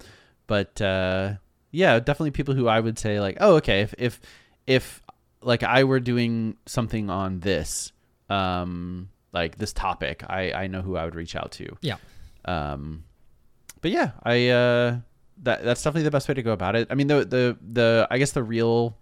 [0.48, 1.36] but uh,
[1.72, 4.20] yeah, definitely people who I would say like, oh, okay, if if
[4.68, 5.02] if
[5.42, 7.94] like I were doing something on this,
[8.30, 11.78] um, like this topic, I I know who I would reach out to.
[11.82, 11.96] Yeah.
[12.44, 13.06] Um,
[13.82, 14.98] but yeah, I uh,
[15.44, 16.88] that that's definitely the best way to go about it.
[16.90, 18.96] I mean, the the the I guess the real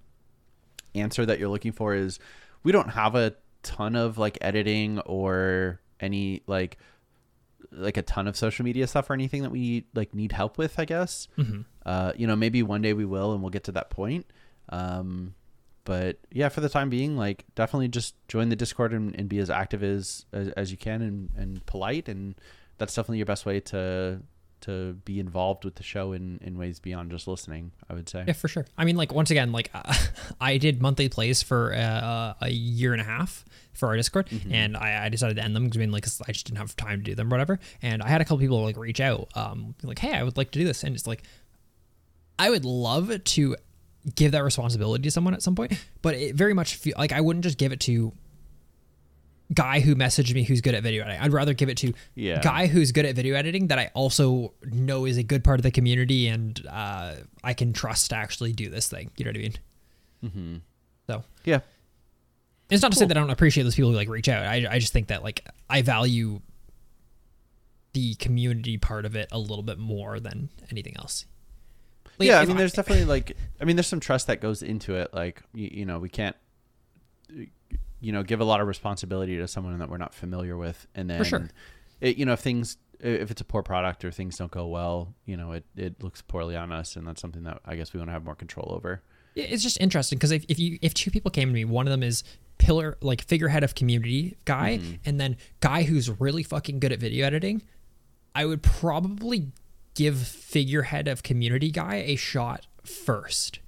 [0.95, 2.19] answer that you're looking for is
[2.63, 6.77] we don't have a ton of like editing or any like
[7.71, 10.80] like a ton of social media stuff or anything that we like need help with
[10.80, 11.61] i guess Mm-hmm.
[11.86, 14.25] uh you know maybe one day we will and we'll get to that point
[14.69, 15.36] um
[15.86, 19.38] but yeah for the time being like definitely just join the discord and, and be
[19.39, 22.34] as active as, as as you can and and polite and
[22.80, 24.19] that's definitely your best way to
[24.62, 28.24] to be involved with the show in in ways beyond just listening i would say
[28.28, 28.66] Yeah, for sure.
[28.78, 29.93] I mean, like once again, like uh,
[30.41, 34.53] I did monthly plays for uh, a year and a half for our Discord, Mm-hmm.
[34.53, 36.76] and I, I decided to end them because I mean, like I just didn't have
[36.76, 37.60] time to do them, or whatever.
[37.82, 40.51] And I had a couple people like reach out, um, like, hey, I would like
[40.51, 41.24] to do this, and it's like,
[42.38, 43.55] I would love to
[44.16, 47.22] give that responsibility to someone at some point, but it very much feel like I
[47.22, 48.14] wouldn't just give it to
[49.54, 51.22] guy who messaged me who's good at video editing.
[51.22, 52.39] I'd rather give it to Yeah.
[52.41, 55.64] guy who's good at video editing that I also know is a good part of
[55.64, 59.10] the community and uh, I can trust to actually do this thing.
[59.18, 59.54] You know what I mean?
[60.24, 60.56] Mm-hmm.
[61.08, 61.60] So yeah
[62.70, 64.45] it's not to say that I don't appreciate those people who like reach out.
[64.45, 66.41] I, I just think that like I value
[67.93, 71.26] the community part of it a little bit more than anything else.
[72.20, 74.95] Like, yeah, I mean, there's definitely like, I mean, there's some trust that goes into
[74.95, 75.14] it.
[75.14, 76.36] Like, you, you know, we can't,
[78.00, 81.10] you know, give a lot of responsibility to someone that we're not familiar with, and
[81.10, 81.50] then, sure.
[82.02, 85.14] it, you know, if things, if it's a poor product or things don't go well,
[85.26, 88.00] you know, it it looks poorly on us, and that's something that I guess we
[88.00, 89.02] want to have more control over.
[89.36, 91.88] Yeah, it's just interesting because if, if you if two people came to me, one
[91.88, 92.24] of them is
[92.58, 94.95] pillar like figurehead of community guy, mm-hmm.
[95.06, 97.62] and then guy who's really fucking good at video editing,
[98.36, 99.52] I would probably
[99.95, 103.60] give figurehead of community guy a shot first.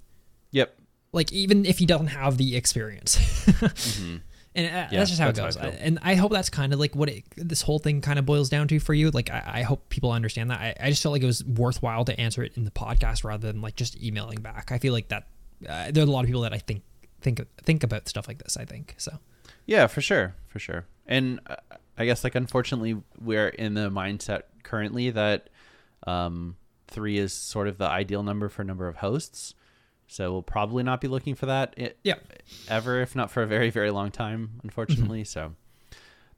[0.50, 0.78] Yep.
[1.12, 3.18] Like even if he doesn't have the experience.
[4.54, 5.56] And uh, Yeah, that's just how it goes.
[5.56, 8.18] how I and I hope that's kind of like what it, this whole thing kind
[8.18, 9.10] of boils down to for you.
[9.10, 10.60] Like, I, I hope people understand that.
[10.60, 13.50] I, I just felt like it was worthwhile to answer it in the podcast rather
[13.50, 14.70] than like just emailing back.
[14.70, 15.26] I feel like that
[15.66, 16.82] uh, there are a lot of people that I think
[17.22, 18.56] think think about stuff like this.
[18.56, 19.18] I think so.
[19.64, 20.84] Yeah, for sure, for sure.
[21.06, 21.56] And uh,
[21.96, 25.48] I guess like unfortunately we're in the mindset currently that
[26.06, 26.56] um,
[26.88, 29.54] three is sort of the ideal number for number of hosts.
[30.12, 32.16] So we'll probably not be looking for that i- Yeah.
[32.68, 35.24] ever, if not for a very very long time, unfortunately.
[35.24, 35.54] So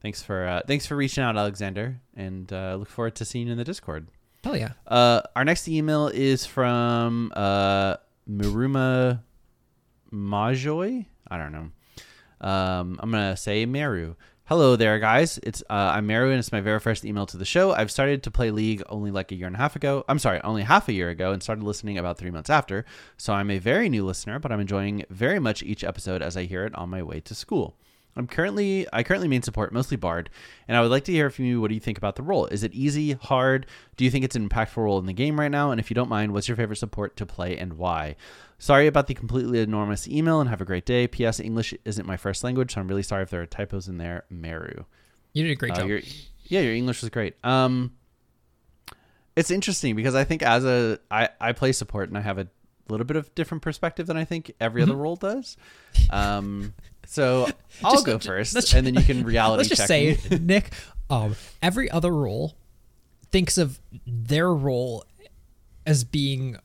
[0.00, 3.52] thanks for uh, thanks for reaching out, Alexander, and uh, look forward to seeing you
[3.52, 4.06] in the Discord.
[4.44, 4.72] Hell yeah.
[4.86, 7.96] Uh, our next email is from uh,
[8.30, 9.22] Miruma
[10.12, 11.06] Majoy.
[11.28, 11.70] I don't know.
[12.46, 14.16] Um, I'm gonna say Meru.
[14.46, 15.38] Hello there, guys.
[15.42, 17.72] It's uh, I'm Meru, and it's my very first email to the show.
[17.72, 20.04] I've started to play League only like a year and a half ago.
[20.06, 22.84] I'm sorry, only half a year ago, and started listening about three months after.
[23.16, 26.44] So I'm a very new listener, but I'm enjoying very much each episode as I
[26.44, 27.74] hear it on my way to school.
[28.16, 30.28] I'm currently I currently main support mostly Bard,
[30.68, 31.62] and I would like to hear from you.
[31.62, 32.44] What do you think about the role?
[32.44, 33.64] Is it easy, hard?
[33.96, 35.70] Do you think it's an impactful role in the game right now?
[35.70, 38.16] And if you don't mind, what's your favorite support to play and why?
[38.64, 41.06] Sorry about the completely enormous email, and have a great day.
[41.06, 41.38] P.S.
[41.38, 44.24] English isn't my first language, so I'm really sorry if there are typos in there.
[44.30, 44.86] Meru.
[45.34, 45.88] You did a great Uh, job.
[45.88, 46.00] your-
[46.46, 47.34] yeah, your English was great.
[47.44, 47.92] Um,
[49.36, 52.48] it's interesting because I think as a I I play support and I have a
[52.88, 55.58] little bit of different perspective than I think every other role does.
[56.10, 56.72] Um,
[57.06, 57.46] so
[57.82, 60.38] I'll Just- go 1st let's- and then you can reality Let's just say, me.
[60.40, 60.72] Nick,
[61.10, 62.56] um, every other role
[63.30, 65.04] thinks of their role
[65.84, 66.56] as being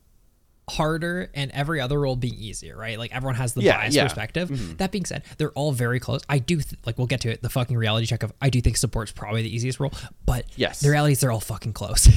[0.69, 2.97] harder and every other role being easier, right?
[2.97, 4.03] Like everyone has the Yeah, biased yeah.
[4.03, 4.77] perspective.
[4.77, 6.21] That being said, they're all very close.
[6.29, 7.41] I do th- like we'll get to it.
[7.41, 9.91] The fucking reality check of I do think support's probably the easiest role,
[10.25, 10.79] but Yes.
[10.79, 12.07] the reality is they're all fucking close.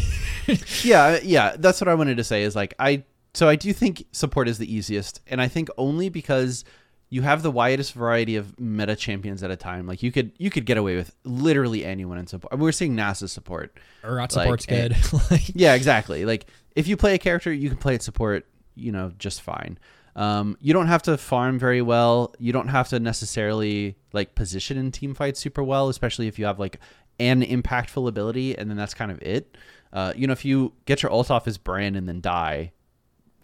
[0.84, 4.04] yeah, yeah, that's what I wanted to say is like I so I do think
[4.12, 6.64] support is the easiest and I think only because
[7.08, 9.86] you have the widest variety of meta champions at a time.
[9.86, 12.58] Like you could you could get away with literally anyone in support.
[12.58, 13.76] We're seeing Nasus support.
[14.02, 14.96] Urgot Like, support's eh, good.
[15.30, 16.24] like, Yeah, exactly.
[16.24, 19.78] Like if you play a character, you can play it support, you know, just fine.
[20.14, 22.34] Um, you don't have to farm very well.
[22.38, 26.44] You don't have to necessarily like position in team fights super well, especially if you
[26.44, 26.78] have like
[27.18, 29.56] an impactful ability, and then that's kind of it.
[29.92, 32.72] Uh, you know, if you get your ult off as Brand and then die,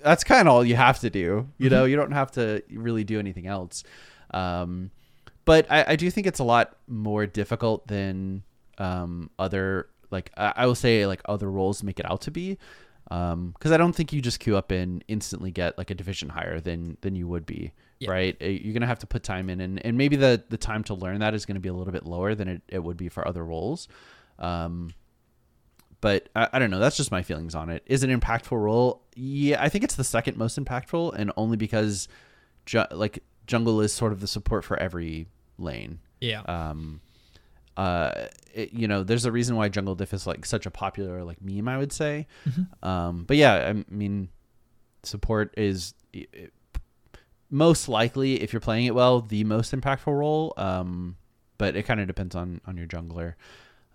[0.00, 1.48] that's kind of all you have to do.
[1.58, 3.84] You know, you don't have to really do anything else.
[4.32, 4.90] Um,
[5.44, 8.42] but I, I do think it's a lot more difficult than
[8.78, 12.58] um, other like I, I will say like other roles make it out to be.
[13.08, 16.60] Because I don't think you just queue up and instantly get like a division higher
[16.60, 18.10] than than you would be, Yeah.
[18.10, 18.36] right?
[18.40, 20.94] Uh, You're gonna have to put time in, and, and maybe the the time to
[20.94, 23.26] learn that is gonna be a little bit lower than it, it would be for
[23.26, 23.88] other roles.
[24.38, 24.92] Um,
[26.00, 26.78] but I, I don't know.
[26.78, 27.82] That's just my feelings on it.
[27.86, 29.02] Is it an impactful role?
[29.16, 32.08] Yeah, I think it's the second most impactful, and only because,
[32.66, 35.98] ju- like jungle is sort of the support for every lane.
[36.20, 36.42] Yeah.
[36.42, 37.00] Um,
[37.78, 41.22] uh, it, you know, there's a reason why jungle diff is like such a popular
[41.24, 41.68] like meme.
[41.68, 42.26] I would say.
[42.82, 44.28] Um, but yeah, I mean,
[45.04, 46.48] support is i- i-
[47.50, 50.52] most likely if you're playing it well the most impactful role.
[50.56, 51.16] Um,
[51.56, 53.34] but it kind of depends on on your jungler.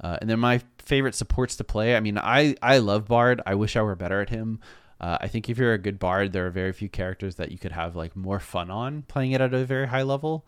[0.01, 1.95] Uh, and then my favorite supports to play.
[1.95, 3.41] I mean, I I love Bard.
[3.45, 4.59] I wish I were better at him.
[4.99, 7.57] Uh, I think if you're a good Bard, there are very few characters that you
[7.57, 10.45] could have like more fun on playing it at a very high level.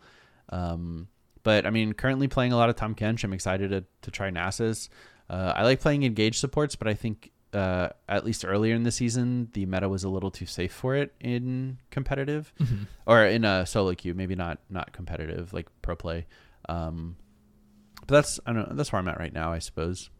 [0.48, 1.08] Um,
[1.46, 3.22] but I mean, currently playing a lot of Tahm Kench.
[3.22, 4.88] I'm excited to, to try Nasus.
[5.30, 8.90] Uh, I like playing engaged supports, but I think uh, at least earlier in the
[8.90, 12.52] season, the meta was a little too safe for it in competitive
[13.06, 14.12] or in a solo queue.
[14.12, 16.26] Maybe not not competitive like pro play.
[16.68, 17.14] Um,
[18.08, 18.74] but that's I don't know.
[18.74, 20.10] That's where I'm at right now, I suppose.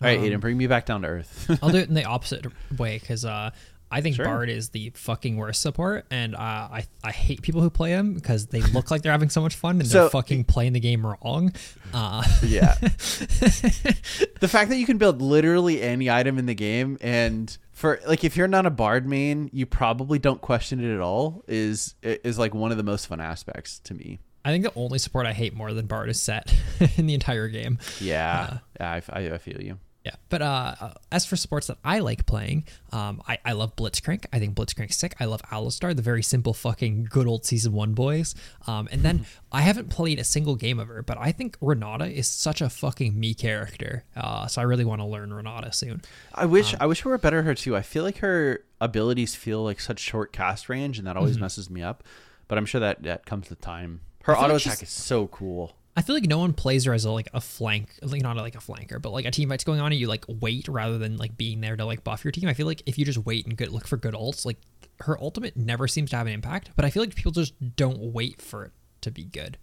[0.00, 1.58] All right, Um, Aiden, bring me back down to earth.
[1.62, 2.46] I'll do it in the opposite
[2.78, 3.50] way because uh,
[3.90, 4.24] I think Sure.
[4.24, 8.14] Bard is the fucking worst support, and uh, I I hate people who play him
[8.14, 10.80] because they look like they're having so much fun and So- they're fucking playing the
[10.80, 11.52] game wrong.
[11.94, 12.74] Uh, yeah.
[12.80, 18.24] the fact that you can build literally any item in the game and for like
[18.24, 22.38] if you're not a bard main, you probably don't question it at all is is
[22.38, 24.18] like one of the most fun aspects to me.
[24.44, 26.54] I think the only support I hate more than Bard is Set
[26.96, 27.78] in the entire game.
[28.00, 28.58] Yeah.
[28.78, 29.78] yeah, I, I, I feel you.
[30.06, 33.74] Yeah, but uh, uh, as for sports that I like playing, um, I, I love
[33.74, 34.26] Blitzcrank.
[34.32, 35.16] I think Blitzcrank's sick.
[35.18, 38.32] I love Alistar, the very simple fucking good old season one boys.
[38.68, 42.06] Um, and then I haven't played a single game of her, but I think Renata
[42.06, 44.04] is such a fucking me character.
[44.14, 46.02] Uh, so I really want to learn Renata soon.
[46.32, 47.74] I wish I wish we were better at her too.
[47.74, 51.68] I feel like her abilities feel like such short cast range and that always messes
[51.68, 52.04] me up.
[52.46, 54.02] But I'm sure that that comes with time.
[54.22, 55.74] Her auto attack is so cool.
[55.96, 58.54] I feel like no one plays her as a, like a flank, like not like
[58.54, 61.16] a flanker, but like a team fight's going on and you like wait rather than
[61.16, 62.48] like being there to like buff your team.
[62.48, 64.58] I feel like if you just wait and good look for good ults, like
[65.00, 66.70] her ultimate never seems to have an impact.
[66.76, 68.72] But I feel like people just don't wait for it
[69.02, 69.56] to be good.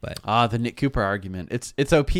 [0.00, 1.48] But Ah, the Nick Cooper argument.
[1.52, 2.10] It's it's OP.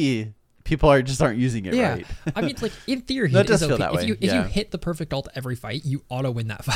[0.63, 2.07] People are just aren't using it yeah, right.
[2.35, 3.81] I mean, like in theory, That it is does feel OP.
[3.81, 6.49] that if way, you if you hit the perfect ult every fight, you auto win
[6.49, 6.65] that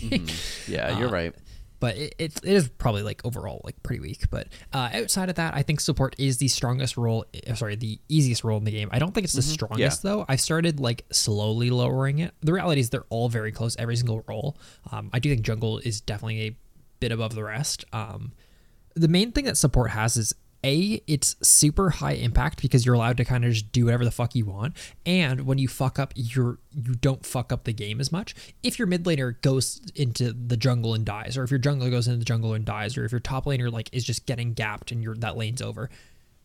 [0.00, 0.68] fight.
[0.68, 1.34] yeah, you're Uh, right.
[1.80, 4.30] But it, it, it is probably like overall like pretty weak.
[4.30, 7.24] But uh, outside of that, I think support is the strongest role.
[7.48, 8.88] uh, Sorry, the easiest role in the game.
[8.92, 10.24] I don't think it's the strongest though.
[10.28, 12.34] I've started like slowly lowering it.
[12.42, 14.56] The reality is they're all very close, every single role.
[14.92, 16.56] Um, I do think jungle is definitely a
[17.00, 17.84] bit above the rest.
[17.92, 18.32] Um,
[18.94, 20.34] the main thing that support has is
[20.64, 24.10] a it's super high impact because you're allowed to kind of just do whatever the
[24.10, 24.76] fuck you want.
[25.06, 28.34] And when you fuck up you're you don't fuck up the game as much.
[28.62, 32.06] If your mid laner goes into the jungle and dies or if your jungler goes
[32.06, 34.92] into the jungle and dies or if your top laner like is just getting gapped
[34.92, 35.88] and your that lane's over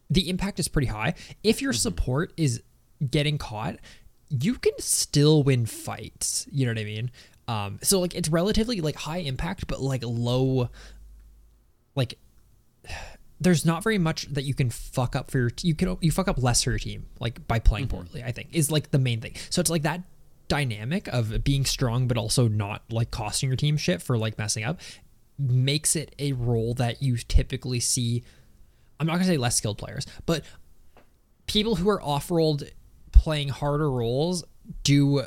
[0.09, 1.15] the impact is pretty high.
[1.43, 2.61] If your support is
[3.09, 3.77] getting caught
[4.29, 6.47] you can still win fights.
[6.51, 7.11] You know what i mean?
[7.47, 10.69] Um so like it's relatively like high impact but like low
[11.95, 12.17] like
[13.39, 16.27] there's not very much that you can fuck up for your you can you fuck
[16.27, 17.97] up less for your team like by playing mm-hmm.
[17.97, 19.33] poorly i think is like the main thing.
[19.49, 20.01] So it's like that
[20.47, 24.63] dynamic of being strong but also not like costing your team shit for like messing
[24.63, 24.79] up
[25.39, 28.23] makes it a role that you typically see
[28.99, 30.43] i'm not going to say less skilled players but
[31.47, 32.63] people who are off-rolled
[33.11, 34.43] playing harder roles
[34.83, 35.23] do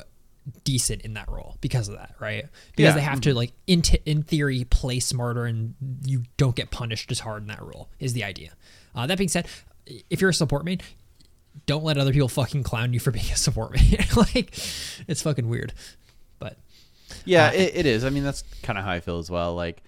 [0.63, 2.45] decent in that role because of that, right?
[2.75, 2.95] Because Yeah.
[2.95, 5.75] they have to like in t- in theory play smarter and
[6.05, 8.51] you don't get punished as hard in that role is the idea.
[8.95, 9.47] Uh, that being said,
[10.09, 10.79] if you're a support main,
[11.65, 13.97] don't let other people fucking clown you for being a support main.
[14.15, 14.53] like
[15.07, 15.73] it's fucking weird.
[16.39, 16.57] But
[17.25, 18.05] Yeah, Uh, it, it is.
[18.05, 19.55] I mean, that's kind of how I feel as well.
[19.55, 19.83] Like,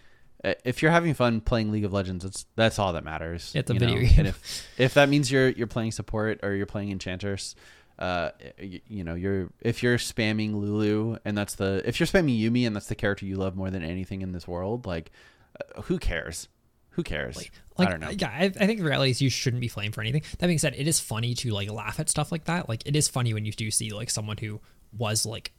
[0.66, 3.52] if you're having fun playing League of Legends, it's that's all that matters.
[3.54, 4.02] It's a video know?
[4.02, 4.14] game.
[4.18, 7.56] and if if that means you're you're playing support or you're playing enchanters,
[8.02, 12.40] uh, you, you know, you're if you're spamming Lulu and that's the if you're spamming
[12.40, 15.12] Yuumi and that's the character you love more than anything in this world, like,
[15.60, 16.50] uh, who cares?
[16.96, 17.38] Who cares?
[17.38, 18.10] like I don't know.
[18.10, 20.60] yeah I, I think the reality is you shouldn't be flamed for anything that being
[20.60, 23.34] said it is funny to like laugh at stuff like that like it is funny
[23.34, 24.60] when you do see like someone who
[24.98, 25.54] was like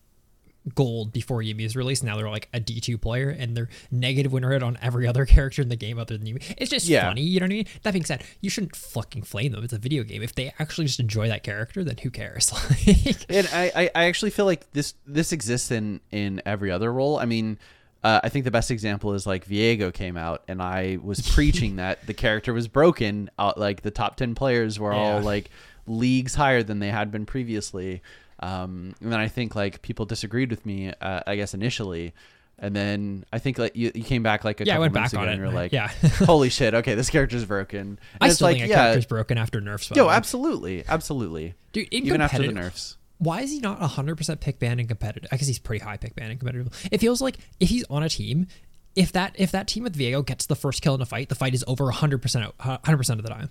[0.75, 2.05] gold before Yuumi was released.
[2.05, 5.63] Now they're like a D2 player and they're negative win rate on every other character
[5.63, 6.55] in the game other than Yuumi.
[6.57, 7.09] It's just Yeah.
[7.09, 7.67] funny, you know what I mean?
[7.83, 9.65] That being said, you shouldn't fucking flame them.
[9.65, 10.23] It's a video game.
[10.23, 12.53] If they actually just enjoy that character, then who cares?
[13.29, 17.19] And I, I, actually feel like this this exists in in every other role.
[17.19, 17.59] I mean,
[18.05, 21.77] uh, I think the best example is like Viego came out, and I was preaching
[21.77, 23.31] that the character was broken.
[23.39, 25.51] Uh, like the top ten players were all like
[25.87, 28.03] leagues higher than they had been previously.
[28.43, 30.93] Um, and then I think like people disagreed with me.
[31.01, 32.13] Uh, I guess initially.
[32.59, 34.95] And then I think like you, you came back like a Yeah, I couple went
[34.95, 35.89] months back ago on and you're like, Yeah.
[36.19, 37.81] holy shit, okay, this character's broken.
[37.81, 39.91] And I it's still like, think a yeah, character's broken after nerfs.
[39.95, 42.99] yo, absolutely, absolutely, Dude, even after the nerfs.
[43.19, 45.29] why is he not 100% pick ban in competitive?
[45.33, 46.89] I guess he's pretty high pick ban in competitive.
[46.93, 48.47] It feels like if he's on a team,
[48.95, 51.35] if that if that team with Viego gets the first kill in a fight, the
[51.35, 53.51] fight is over 100% out- 100% of the time.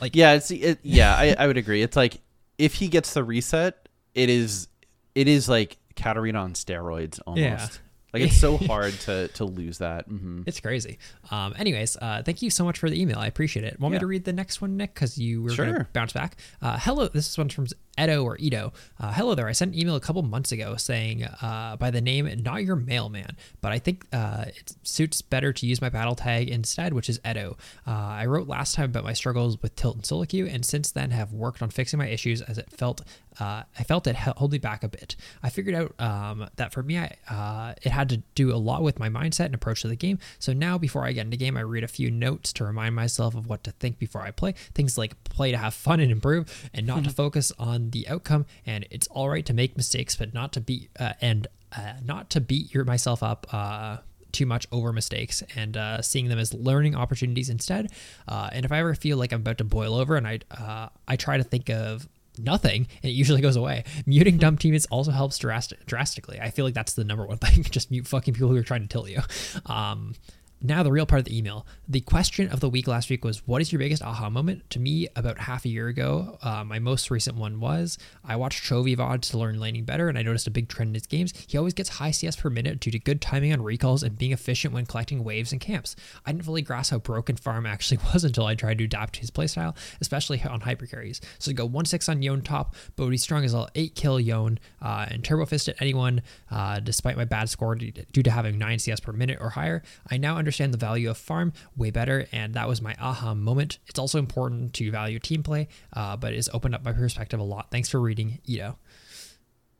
[0.00, 1.82] Like Yeah, it's it, yeah, I, I would agree.
[1.82, 2.20] It's like
[2.58, 3.81] if he gets the reset,
[4.14, 4.68] it is
[5.14, 7.42] it is like Katarina on steroids almost.
[7.42, 7.66] Yeah.
[8.14, 10.08] Like it's so hard to to lose that.
[10.08, 10.42] Mm-hmm.
[10.46, 10.98] It's crazy.
[11.30, 13.18] Um, anyways, uh, thank you so much for the email.
[13.18, 13.80] I appreciate it.
[13.80, 14.92] Want me to read the next one, Nick?
[14.94, 15.88] Because you were going to Sure.
[15.94, 16.36] bounce back.
[16.60, 17.66] Uh, hello, this is one from
[18.00, 18.72] Edo or Edo.
[18.98, 19.48] Uh, hello there.
[19.48, 22.76] I sent an email a couple months ago saying uh, by the name Not Your
[22.76, 27.08] Mailman, but I think uh, it suits better to use my battle tag instead, which
[27.08, 27.56] is Edo.
[27.86, 31.10] Uh, I wrote last time about my struggles with Tilt and queue, and since then
[31.10, 33.02] have worked on fixing my issues as it felt
[33.40, 35.16] uh, I felt it held me back a bit.
[35.42, 38.82] I figured out um, that for me, I, uh, it had to do a lot
[38.82, 40.18] with my mindset and approach to the game.
[40.38, 43.34] So now, before I get into game, I read a few notes to remind myself
[43.34, 44.54] of what to think before I play.
[44.74, 48.46] Things like play to have fun and improve, and not to focus on the outcome.
[48.66, 52.30] And it's all right to make mistakes, but not to beat uh, and uh, not
[52.30, 53.46] to beat your myself up.
[53.52, 53.98] Uh,
[54.32, 57.92] too much over mistakes and uh, seeing them as learning opportunities instead.
[58.26, 60.88] Uh, and if I ever feel like I'm about to boil over, and I uh,
[61.06, 62.08] I try to think of
[62.38, 66.64] nothing and it usually goes away muting dumb teammates also helps drastic, drastically i feel
[66.64, 69.10] like that's the number one thing just mute fucking people who are trying to tilt
[69.10, 69.20] you
[69.66, 70.14] um
[70.62, 71.66] now the real part of the email.
[71.88, 74.68] The question of the week last week was what is your biggest aha moment?
[74.70, 78.62] To me about half a year ago uh, my most recent one was i watched
[78.62, 81.32] chovy vods to learn laning better and i noticed a big trend in his games.
[81.46, 84.32] He always gets high cs per minute due to good timing on recalls and being
[84.32, 85.96] efficient when collecting waves and camps.
[86.24, 89.20] I didn't fully grasp how broken farm actually was until i tried to adapt to
[89.20, 93.44] his playstyle especially on hyper carries so to go 1-6 on Yone top Bodhi strong
[93.44, 97.48] as all 8 kill Yone uh, and turbo fist at anyone uh, despite my bad
[97.48, 99.82] score due to having 9 cs per minute or higher.
[100.10, 103.78] I now understand the value of farm way better and that was my aha moment
[103.86, 107.42] it's also important to value team play uh, but it's opened up my perspective a
[107.42, 108.76] lot thanks for reading Ito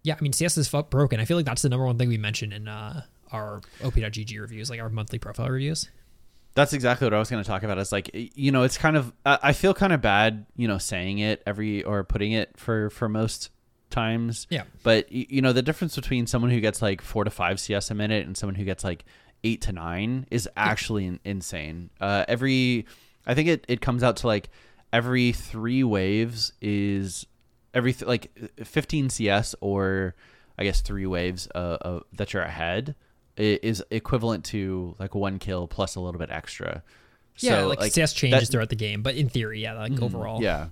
[0.02, 1.20] yeah, I mean CS is fuck broken.
[1.20, 4.68] I feel like that's the number one thing we mention in uh, our op.gg reviews,
[4.68, 5.88] like our monthly profile reviews.
[6.54, 7.78] That's exactly what I was going to talk about.
[7.78, 10.78] Is like you know, it's kind of I I feel kind of bad, you know,
[10.78, 13.50] saying it every or putting it for for most
[13.90, 14.46] times.
[14.50, 14.64] Yeah.
[14.82, 17.94] But you know, the difference between someone who gets like four to five CS a
[17.94, 19.04] minute and someone who gets like
[19.44, 21.90] eight to nine is actually in- insane.
[22.00, 22.86] Uh, every
[23.26, 24.50] I think it it comes out to like
[24.92, 27.26] every three waves is
[27.74, 28.30] every th- like
[28.62, 30.14] 15 CS or
[30.58, 32.94] I guess three waves uh, uh, that you're ahead
[33.36, 36.82] is equivalent to like one kill plus a little bit extra.
[37.38, 40.42] Yeah, So, like, CS changes that- throughout the game, but in theory, yeah, like overall,
[40.42, 40.66] yeah.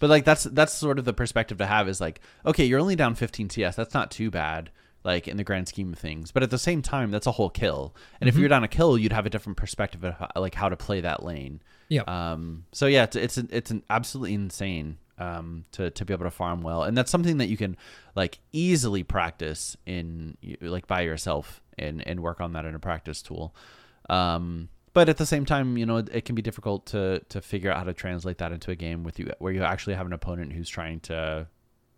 [0.00, 2.96] But like that's that's sort of the perspective to have is like, okay, you're only
[2.96, 3.76] down 15 CS.
[3.76, 4.70] That's not too bad,
[5.04, 6.32] like in the grand scheme of things.
[6.32, 7.94] But at the same time, that's a whole kill.
[8.20, 10.68] And if you're down a kill, you'd have a different perspective of how, like how
[10.68, 11.62] to play that lane.
[11.88, 12.02] Yeah.
[12.06, 12.64] Um.
[12.72, 16.30] So yeah, it's it's an, it's an absolutely insane um to to be able to
[16.30, 17.76] farm well, and that's something that you can
[18.14, 23.22] like easily practice in like by yourself and and work on that in a practice
[23.22, 23.54] tool.
[24.10, 27.40] Um but at the same time, you know, it, it can be difficult to to
[27.40, 30.06] figure out how to translate that into a game with you where you actually have
[30.06, 31.46] an opponent who's trying to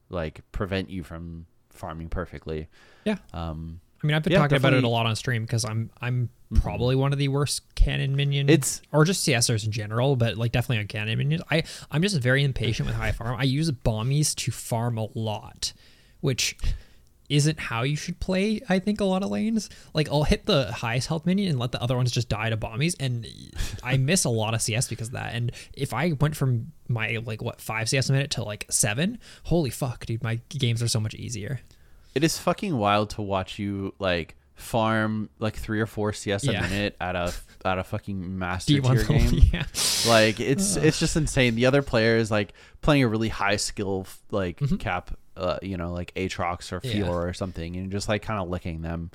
[0.08, 2.68] like prevent you from farming perfectly.
[3.04, 3.16] yeah.
[3.32, 4.86] Um I mean, I've been Yeah, talking about it a Mm-hmm.
[4.92, 8.48] lot on stream because I'm I'm probably one of the worst cannon minion.
[8.48, 11.42] It's- or just CSers in general, but like definitely on cannon minions.
[11.50, 13.36] I I'm just very impatient with high farm.
[13.38, 15.72] I use bombies to farm a lot,
[16.20, 16.56] which
[17.30, 18.60] isn't how you should play.
[18.68, 19.70] I think a lot of lanes.
[19.94, 22.56] Like I'll hit the highest health minion and let the other ones just die to
[22.56, 23.26] bombies, and
[23.82, 25.34] I miss a lot of CS because of that.
[25.34, 29.18] And if I went from my like what five CS a minute to like seven,
[29.44, 31.60] holy fuck, dude, my games are so much easier.
[32.14, 36.52] it is fucking wild to watch you like farm like 3 or 4 CS a
[36.52, 36.60] Yeah.
[36.60, 37.32] minute at a
[37.64, 39.48] at a fucking master D1 tier game.
[39.52, 39.64] yeah.
[40.06, 41.54] like it's it's just insane.
[41.54, 42.52] The other player is like
[42.82, 44.76] playing a really high skill like mm-hmm.
[44.76, 46.98] cap, uh, you know, like Aatrox or Mm-hmm.
[46.98, 47.04] Yeah.
[47.06, 49.10] Fiora or something, and just like kind of licking them,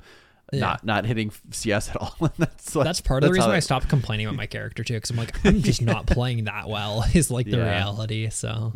[0.52, 0.60] Yeah.
[0.60, 2.14] not not hitting CS at all.
[2.38, 5.10] that's like, That's part of the reason I stopped complaining about my character too, because
[5.10, 7.04] I'm like, I'm just not playing that well.
[7.14, 7.70] Is like the Yeah.
[7.70, 8.28] reality.
[8.30, 8.72] So,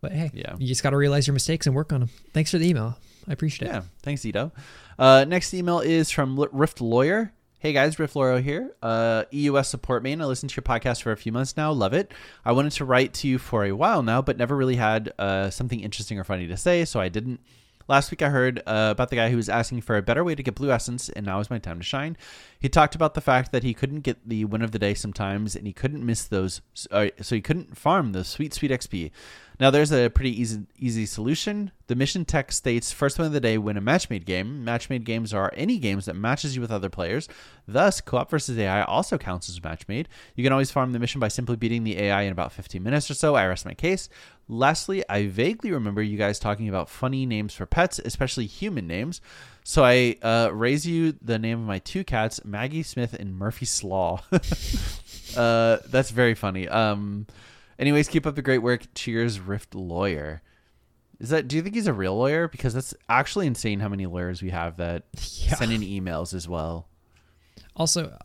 [0.00, 0.56] but hey, Yeah.
[0.58, 2.10] you just got to realize your mistakes and work on them.
[2.32, 2.96] Thanks for the email.
[3.28, 3.72] I appreciate it.
[3.72, 4.50] Yeah, thanks, Ito.
[4.98, 7.32] Uh, next email is from Rift Lawyer.
[7.62, 8.74] Hey guys, Rift Lawyer here.
[8.82, 10.20] Uh, EUS support main.
[10.20, 11.70] I listened to your podcast for a few months now.
[11.70, 12.10] Love it.
[12.44, 15.48] I wanted to write to you for a while now, but never really had uh,
[15.48, 17.38] something interesting or funny to say, so I didn't.
[17.86, 20.34] Last week I heard uh, about the guy who was asking for a better way
[20.34, 22.16] to get blue essence, and now is my time to shine.
[22.62, 25.56] He talked about the fact that he couldn't get the win of the day sometimes,
[25.56, 26.60] and he couldn't miss those,
[26.92, 29.10] uh, so he couldn't farm the sweet, sweet XP.
[29.58, 31.72] Now there's a pretty easy, easy solution.
[31.88, 34.64] The mission text states first win of the day win a match made game.
[34.64, 37.28] Match made games are any games that matches you with other players.
[37.66, 40.08] Thus, co-op versus AI also counts as match made.
[40.36, 43.10] You can always farm the mission by simply beating the AI in about 15 minutes
[43.10, 43.34] or so.
[43.34, 44.08] I rest my case.
[44.48, 49.20] Lastly, I vaguely remember you guys talking about funny names for pets, especially human names.
[49.64, 53.64] So I uh, raise you the name of my two cats, Maggie Smith and Murphy
[53.64, 54.20] Slaw.
[55.36, 56.68] uh, that's very funny.
[56.68, 57.26] Um,
[57.78, 58.86] anyways, keep up the great work.
[58.94, 60.42] Cheers, Rift Lawyer.
[61.20, 61.46] Is that?
[61.46, 62.48] Do you think he's a real lawyer?
[62.48, 65.54] Because that's actually insane how many lawyers we have that Yeah.
[65.54, 66.88] send in emails as well.
[67.76, 68.18] Also,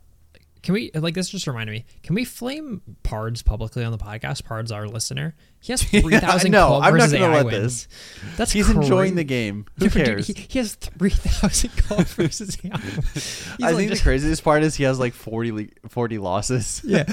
[0.68, 1.30] can we like this?
[1.30, 1.86] Just reminded me.
[2.02, 4.42] Can we flame Pards publicly on the podcast?
[4.42, 6.50] Pards, our listener, he has three thousand.
[6.50, 7.88] no, co-op I'm not gonna AI let wins.
[8.36, 9.64] That's He's enjoying the game.
[9.78, 10.26] Who Dude, cares?
[10.26, 12.68] he, he has three thousand co-op versus AI.
[12.74, 16.82] I like think just- the craziest part is he has like 40, 40 losses.
[16.84, 17.10] yeah.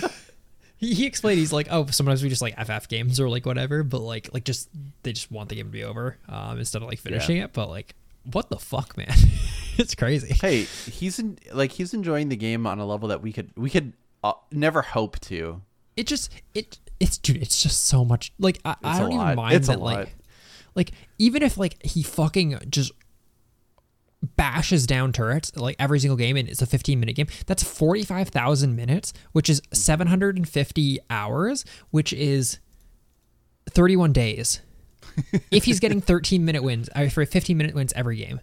[0.75, 3.83] He, he explained he's like oh sometimes we just like FF games or like whatever
[3.83, 4.67] but like like just
[5.03, 7.69] they just want the game to be over um instead of like finishing it but
[7.69, 7.95] like
[8.29, 9.15] what the fuck man
[9.80, 10.34] it's crazy.
[10.34, 13.69] Hey, he's in, like he's enjoying the game on a level that we could we
[13.69, 15.61] could uh, never hope to.
[15.95, 19.55] it just it it's dude it's just so much like I, I don't even mind
[19.55, 20.15] It's that like
[20.76, 22.91] like even if like he fucking just
[24.38, 28.76] bashes down turrets like every single game and it's a 15 minute game that's 45,000
[28.76, 32.59] minutes which is 750 hours which is
[33.69, 34.61] 31 days.
[35.51, 38.39] If he's getting 13 minute wins uh, for 15 minute wins every game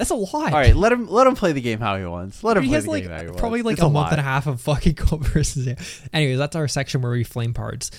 [0.00, 2.42] that's a lot All right, let him let him play the game how he wants.
[2.42, 3.38] Let him he play has the like game how he wants.
[3.40, 4.12] probably like It's a, month lot.
[4.12, 5.74] and a half of fucking Cobra versus yeah.
[6.12, 7.90] Anyways, that's our section where we flame Pards.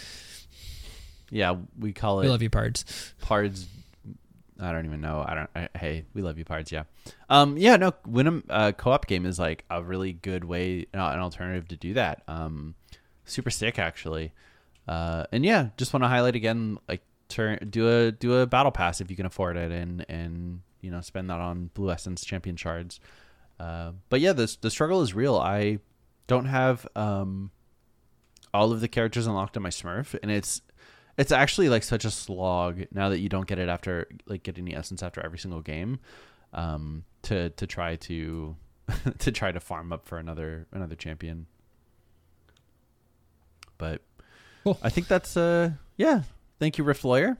[1.29, 3.13] Yeah, we call it We love you, parts.
[3.21, 3.67] Pards.
[4.59, 5.23] I don't even know.
[5.27, 5.49] I don't.
[5.55, 6.71] I, hey, we love you, Pards.
[6.71, 6.83] Yeah.
[7.29, 7.57] Um.
[7.57, 7.77] Yeah.
[7.77, 7.91] No.
[8.09, 11.93] Winham uh, co-op game is like a really good way, uh, an alternative to do
[11.93, 12.23] that.
[12.27, 12.75] Um,
[13.25, 14.33] super sick actually.
[14.87, 18.71] Uh, and yeah, just want to highlight again, like turn do a do a battle
[18.71, 22.23] pass if you can afford it, and and you know spend that on Blue Essence
[22.23, 22.99] Champion shards.
[23.59, 25.35] Uh, but yeah, the the struggle is real.
[25.35, 25.79] I
[26.27, 27.51] don't have um
[28.53, 30.61] all of the characters unlocked on my Smurf, and it's
[31.17, 34.65] it's actually like such a slog now that you don't get it after like getting
[34.65, 35.99] the essence after every single game
[36.53, 38.55] um to to try to
[39.19, 41.45] to try to farm up for another another champion
[43.77, 44.01] but
[44.63, 44.77] Cool.
[44.83, 46.23] i think that's uh yeah
[46.59, 47.37] thank you rift lawyer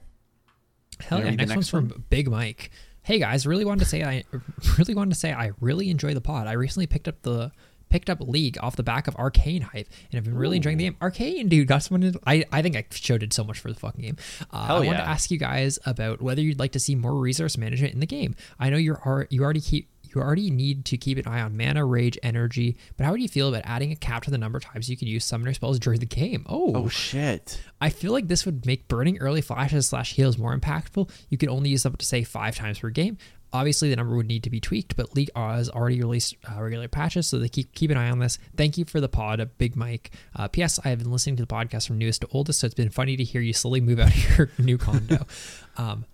[1.00, 1.24] Hell yeah!
[1.30, 2.70] the Next, one's next from Big Mike.
[3.04, 4.22] Hey guys, really wanted to say I
[4.78, 6.46] really wanted to say I really enjoy the pod.
[6.46, 7.50] I recently picked up the
[7.88, 10.84] picked up League off the back of Arcane hype, and I've been really enjoying the
[10.84, 10.96] game.
[11.02, 12.04] Arcane, dude, got someone.
[12.04, 14.16] In, I I think I showed it so much for the fucking game.
[14.50, 15.04] Uh, Hell I wanted yeah.
[15.04, 18.06] to ask you guys about whether you'd like to see more resource management in the
[18.06, 18.36] game.
[18.58, 19.88] I know you're you already keep.
[20.14, 23.28] You already need to keep an eye on mana, rage, energy, but how would you
[23.28, 25.78] feel about adding a cap to the number of times you can use summoner spells
[25.78, 26.44] during the game?
[26.48, 30.56] oh oh shit I feel like this would make burning early flashes slash heals more
[30.56, 31.10] impactful.
[31.28, 33.18] You could only use them to say five times per game.
[33.54, 36.88] Obviously, the number would need to be tweaked, but League has already released uh, regular
[36.88, 38.38] patches, so they keep keep an eye on this.
[38.56, 40.12] Thank you for the pod, Big Mike.
[40.34, 40.80] Uh, P.S.
[40.82, 43.14] I have been listening to the podcast from newest to oldest, so it's been funny
[43.16, 45.26] to hear you slowly move out of your new condo.
[45.76, 46.06] um,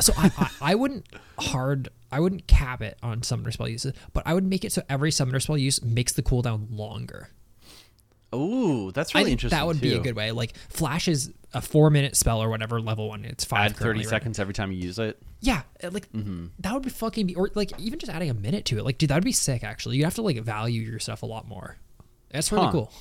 [0.00, 1.06] so I, I, I wouldn't
[1.38, 4.82] hard I wouldn't cap it on summoner spell uses, but I would make it so
[4.88, 7.30] every summoner spell use makes the cooldown longer.
[8.34, 10.32] Ooh, that's really interesting that would be a good way.
[10.32, 13.24] Like Flash is a four minute spell or whatever level one.
[13.24, 13.70] It's five.
[13.70, 14.10] add 30 currently, right?
[14.10, 17.50] seconds every time you use it Yeah, uh, like that would be fucking be, or
[17.54, 18.84] like even just adding a minute to it.
[18.84, 19.62] Like, dude, that would be sick.
[19.62, 21.76] Actually, you have to like value your stuff a lot more.
[22.30, 22.72] That's really Huh.
[22.72, 22.92] cool.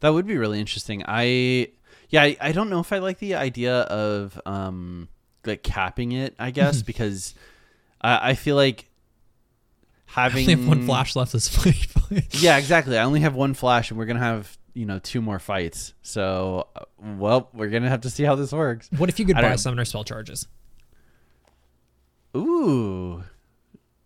[0.00, 1.02] That would be really interesting.
[1.06, 1.68] I
[2.08, 5.08] yeah, I, I don't know if I like the idea of um
[5.46, 7.34] like capping it, I guess, because
[8.00, 8.88] I, I feel like
[10.16, 11.86] I having only have one flash left this fight.
[12.30, 12.96] Yeah, exactly.
[12.96, 15.92] I only have one flash and we're gonna have, you know, two more fights.
[16.02, 18.88] So uh, well, we're gonna have to see how this works.
[18.96, 20.46] what if you could I don't buy summoner spell charges?
[22.36, 23.24] Ooh.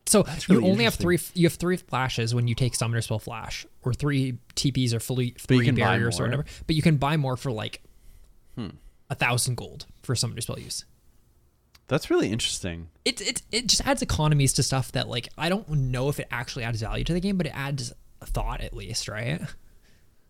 [0.06, 1.18] So really you only have three.
[1.34, 5.36] You have three flashes when you take summoner spell flash, or three TPs or fully
[5.38, 6.24] three can barriers or.
[6.24, 6.30] Hmm.
[6.30, 6.44] whatever.
[6.66, 7.82] But you can buy more for like
[9.10, 10.84] a thousand gold for summoner spell use.
[11.90, 12.88] That's really interesting.
[13.04, 16.26] it, it it just adds economies to stuff that like I don't know if it
[16.30, 17.92] actually adds value to the game, but it adds
[18.24, 19.40] thought at least, right?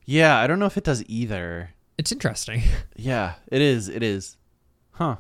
[0.07, 1.71] Yeah, I don't know if it does either.
[1.99, 2.63] It's interesting.
[2.97, 3.89] Yeah, it is.
[3.89, 4.37] It is.
[4.93, 5.17] Huh.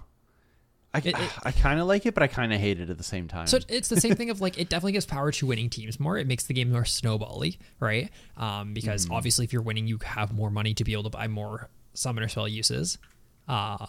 [0.92, 2.98] I, It- it- I kind of like it, but I kind of hate it at
[2.98, 3.46] the same time.
[3.46, 6.18] So it's the same thing of like it definitely gives power to winning teams more.
[6.18, 8.10] It makes the game more snowbally, right?
[8.36, 9.14] Um, because Mm-hmm.
[9.14, 12.28] obviously, if you're winning, you have more money to be able to buy more summoner
[12.28, 12.98] spell uses.
[13.46, 13.86] Uh,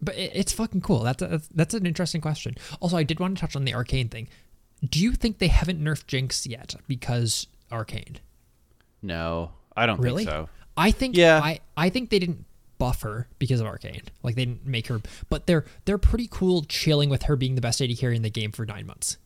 [0.00, 1.00] but it, it's fucking cool.
[1.00, 2.54] That's a, that's an interesting question.
[2.80, 4.28] Also, I did want to touch on the arcane thing.
[4.88, 8.18] Do you think they haven't nerfed Jinx yet because arcane?
[9.02, 10.24] no, I don't Really?
[10.24, 10.48] think so.
[10.76, 11.40] I think Yeah.
[11.42, 12.44] I I think they didn't
[12.78, 14.02] buff her because of arcane.
[14.22, 17.60] Like they didn't make her, but they're they're pretty cool chilling with her being the
[17.60, 19.16] best AD carry in the game for nine months.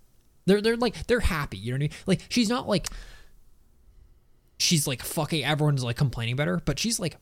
[0.47, 1.59] They're they're like they're happy.
[1.59, 1.90] You know what I mean?
[2.07, 2.89] Like she's not like
[4.59, 7.16] she's like fucking everyone's like complaining about her, but she's like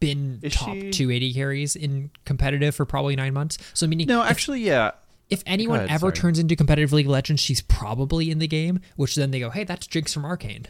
[0.00, 3.58] been Is top she- two AD carries in competitive for probably nine months.
[3.74, 4.92] So meaning No, if, actually, yeah.
[5.30, 6.12] if anyone ahead, ever sorry.
[6.12, 8.80] turns into competitive League of Legends, she's probably in the game.
[8.96, 10.66] Which then they go, hey, that's Jinx from Arcane.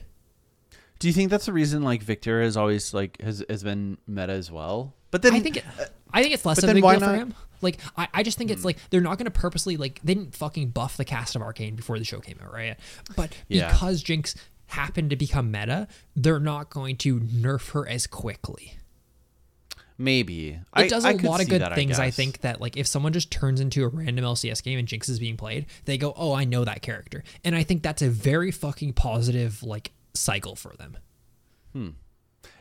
[0.99, 4.33] Do you think that's the reason like Viktor has always like has has been meta
[4.33, 4.95] as well?
[5.11, 5.65] But then I think it,
[6.13, 7.35] I think it's less of a big deal for not- him.
[7.61, 8.67] Like I, I just think it's hmm.
[8.69, 11.77] like they're not going to purposely like they didn't fucking buff the cast of Arcane
[11.77, 12.77] before the show came out, right?
[13.17, 13.71] But Yeah.
[13.71, 14.35] because Jinx
[14.67, 18.75] happened to become meta, they're not going to nerf her as quickly.
[19.99, 21.99] Maybe It I, does I a could lot of good things.
[21.99, 22.17] I, guess.
[22.17, 25.19] think that like if someone just turns into a random LCS game and Jinx is
[25.19, 28.51] being played, they go, "Oh, I know that character," and I think that's a very
[28.51, 30.97] fucking positive like cycle for them.
[31.73, 31.89] Hmm.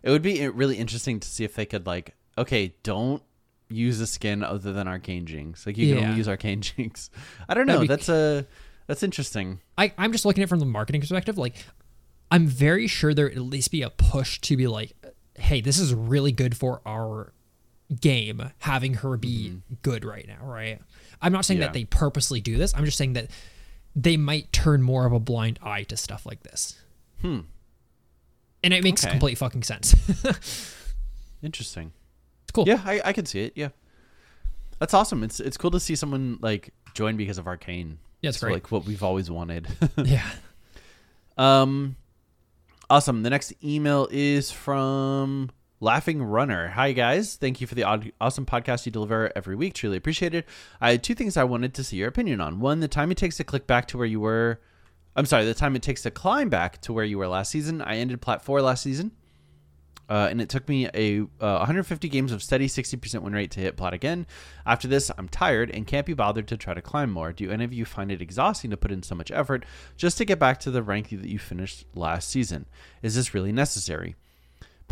[0.02, 3.22] It would be really interesting to see if they could like okay, don't
[3.70, 5.66] use a skin other than Arcane Jinx.
[5.66, 6.06] Like you can Yeah.
[6.10, 7.10] only use Arcane Jinx.
[7.48, 7.82] I don't know.
[7.82, 8.46] be- That's a
[8.88, 9.60] that's interesting.
[9.78, 11.38] I, I'm just looking at it from the marketing perspective.
[11.38, 11.56] Like,
[12.30, 14.94] I'm very sure there would at least be a push to be like,
[15.38, 17.34] hey, this is really good for our
[18.00, 20.80] game, having her be good right now, right?
[21.22, 21.68] I'm not saying Yeah.
[21.68, 22.74] that they purposely do this.
[22.76, 23.30] I'm just saying that
[23.96, 26.80] they might turn more of a blind eye to stuff like this.
[27.22, 27.42] Hmm.
[28.64, 29.12] And it makes Okay.
[29.12, 29.94] complete fucking sense.
[31.44, 31.92] Interesting.
[32.44, 32.66] It's cool.
[32.68, 33.54] Yeah, I, I can see it.
[33.56, 33.70] Yeah,
[34.80, 35.24] that's awesome.
[35.24, 37.98] It's it's cool to see someone like join because of Arcane.
[38.22, 38.54] Yeah, it's So, great.
[38.56, 39.68] Like what we've always wanted.
[40.04, 40.30] Yeah.
[41.38, 41.96] um,
[42.94, 43.24] awesome.
[43.24, 45.50] The next email is from
[45.80, 46.68] Laughing Runner.
[46.68, 47.84] Hi guys, thank you for the
[48.22, 49.74] awesome podcast you deliver every week.
[49.74, 50.48] Truly appreciate it.
[50.80, 52.60] I had two things I wanted to see your opinion on.
[52.60, 54.62] One, the time it takes to click back to where you were.
[55.16, 57.82] I'm sorry, the time it takes to climb back to where you were last season.
[57.82, 59.12] I ended plat four last season.
[60.10, 63.60] Uh, and it took me a uh, 150 games of steady 60% win rate to
[63.60, 64.26] hit plat again.
[64.66, 67.32] After this, I'm tired and can't be bothered to try to climb more.
[67.32, 69.66] Do any of you find it exhausting to put in so much effort
[69.96, 72.66] just to get back to the rank that you finished last season?
[73.02, 74.16] Is this really necessary?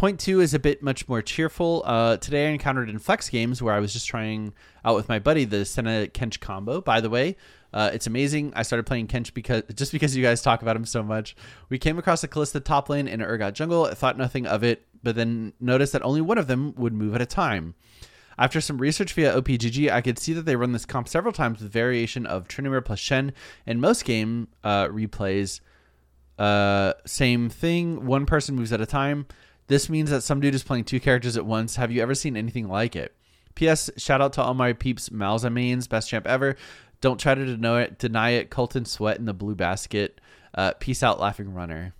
[0.02, 1.84] Point two is a bit much more cheerful.
[1.86, 5.20] Uh, today I encountered in flex games where I was just trying out with my
[5.20, 6.82] buddy the Senna Kench combo.
[6.82, 7.36] By the way,
[7.72, 8.52] uh, it's amazing.
[8.56, 11.36] I started playing Kench because just because you guys talk about him so much.
[11.70, 13.86] We came across a Kalista top lane and Urgot jungle.
[13.86, 17.16] I thought nothing of it, but then noticed that only one of them would move
[17.16, 17.76] at a time.
[18.38, 21.62] After some research via OPGG, I could see that they run this comp several times
[21.62, 23.34] with variation of Tryndamere plus Shen.
[23.66, 25.60] In most game uh, replays,
[26.40, 28.06] uh, same thing.
[28.06, 29.28] One person moves at a time.
[29.68, 31.76] This means that some dude is playing two characters at once.
[31.76, 33.16] Have you ever seen anything like it?
[33.56, 33.90] P.S.
[33.98, 36.56] Shout out to all my peeps, Malza mains, best champ ever.
[37.00, 38.00] Don't try to deny it.
[38.00, 38.50] Deny it.
[38.50, 40.20] Colton Sweat in the blue basket.
[40.54, 41.94] Uh, peace out, laughing runner.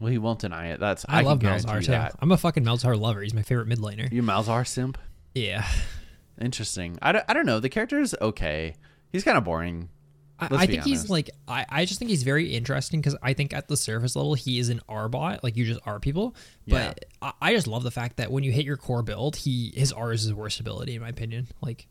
[0.00, 0.80] Well, he won't deny it.
[0.80, 1.92] That's I, I, love Malzahar too.
[1.92, 2.14] that.
[2.20, 3.22] I'm a fucking Malzahar lover.
[3.22, 4.10] He's my favorite mid laner.
[4.12, 4.98] You Malzahar simp.
[5.34, 5.66] Yeah.
[6.40, 6.98] Interesting.
[7.00, 7.60] I don't, I don't know.
[7.60, 8.74] The character is okay.
[9.12, 9.88] He's kind of boring.
[10.38, 13.16] I, Let's I be think he's like I, I just think he's very interesting because
[13.22, 15.98] I think at the surface level he is an R bot like you just R
[15.98, 16.36] people
[16.68, 19.72] but I, I just love the fact that when you hit your core build he
[19.74, 21.86] his R is his worst ability in my opinion like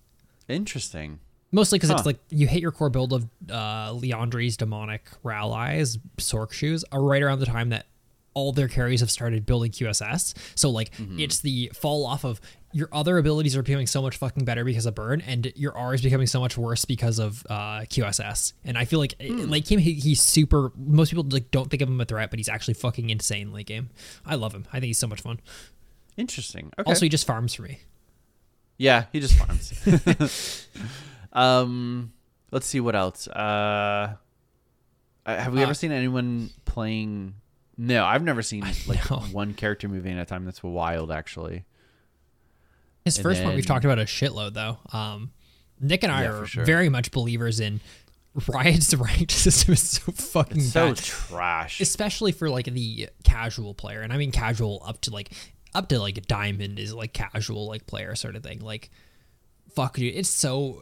[0.47, 1.21] Interesting.
[1.51, 1.95] mostly because Huh.
[1.97, 7.01] it's like you hit your core build of uh Liandry's demonic Rylai's Sorc shoes are
[7.01, 7.87] right around the time that
[8.35, 11.19] all their carries have started building QSS so like Mm-hmm.
[11.19, 12.39] it's the fall off of
[12.73, 15.93] your other abilities are becoming so much fucking better because of burn and your R
[15.95, 19.65] is becoming so much worse because of uh QSS and I feel like in late
[19.65, 22.49] game he, he's super most people like don't think of him a threat but he's
[22.49, 23.89] actually fucking insane late game
[24.25, 25.39] I love him I think he's so much fun
[26.17, 26.71] Interesting.
[26.79, 26.87] Okay.
[26.89, 27.79] also he just farms for me
[28.77, 29.73] Yeah, he just farms.
[31.33, 32.11] um,
[32.51, 33.27] let's see what else.
[33.27, 34.15] Uh,
[35.25, 37.35] uh, have we Uh, ever seen anyone playing?
[37.77, 38.99] No, I've never seen like
[39.31, 40.45] one character moving at a time.
[40.45, 41.65] That's wild, actually.
[43.03, 44.77] His And first one we've talked about a shitload though.
[44.93, 45.31] Um,
[45.79, 46.65] Nick and I Yeah, are sure.
[46.65, 47.81] very much believers in
[48.47, 51.81] Riot's ranked system is so fucking It's so bad, trash.
[51.81, 55.31] especially for like the casual player, and I mean casual up to like
[55.73, 58.59] up to like a diamond is like casual like player sort of thing.
[58.61, 58.89] Like,
[59.75, 60.81] fuck dude, it's so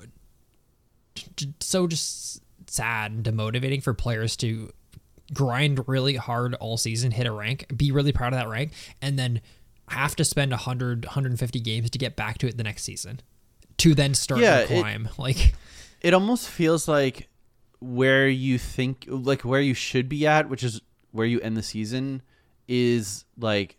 [1.60, 4.72] so just sad and demotivating for players to
[5.34, 9.18] grind really hard all season, hit a rank, be really proud of that rank, and
[9.18, 9.42] then
[9.90, 13.20] have to spend 100, 150 games to get back to it the next season
[13.78, 15.10] to then start Yeah, it- climb.
[15.18, 15.54] like,
[16.02, 17.28] it almost feels like
[17.80, 20.80] where you think like where you should be at which is
[21.12, 22.22] where you end the season
[22.68, 23.78] is like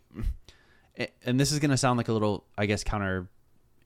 [1.25, 2.83] and this is going to sound like a little i guess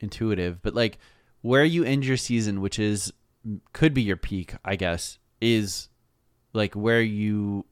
[0.01, 0.97] counterintuitive but like
[1.41, 3.13] where you end your season which is
[3.73, 5.88] could be your peak i guess is
[6.53, 7.65] like where you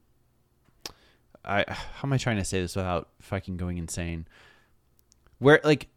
[1.46, 4.28] i how am i trying to say this without fucking going insane
[5.40, 5.88] where like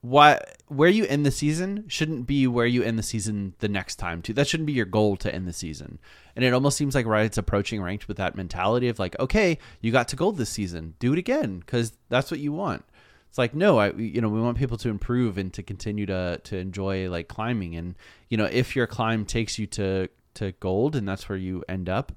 [0.00, 3.96] why where you end the season shouldn't be where you end the season the next
[3.96, 4.32] time too.
[4.32, 5.98] That shouldn't be your goal to end the season.
[6.36, 9.90] And it almost seems like Riot's approaching ranked with that mentality of like, okay, you
[9.90, 12.84] got to gold this season, do it again because that's what you want.
[13.28, 16.40] It's like no, I you know we want people to improve and to continue to
[16.44, 17.94] to enjoy like climbing and
[18.28, 20.08] you know if your climb takes you to
[20.38, 22.12] to gold and that's where you end up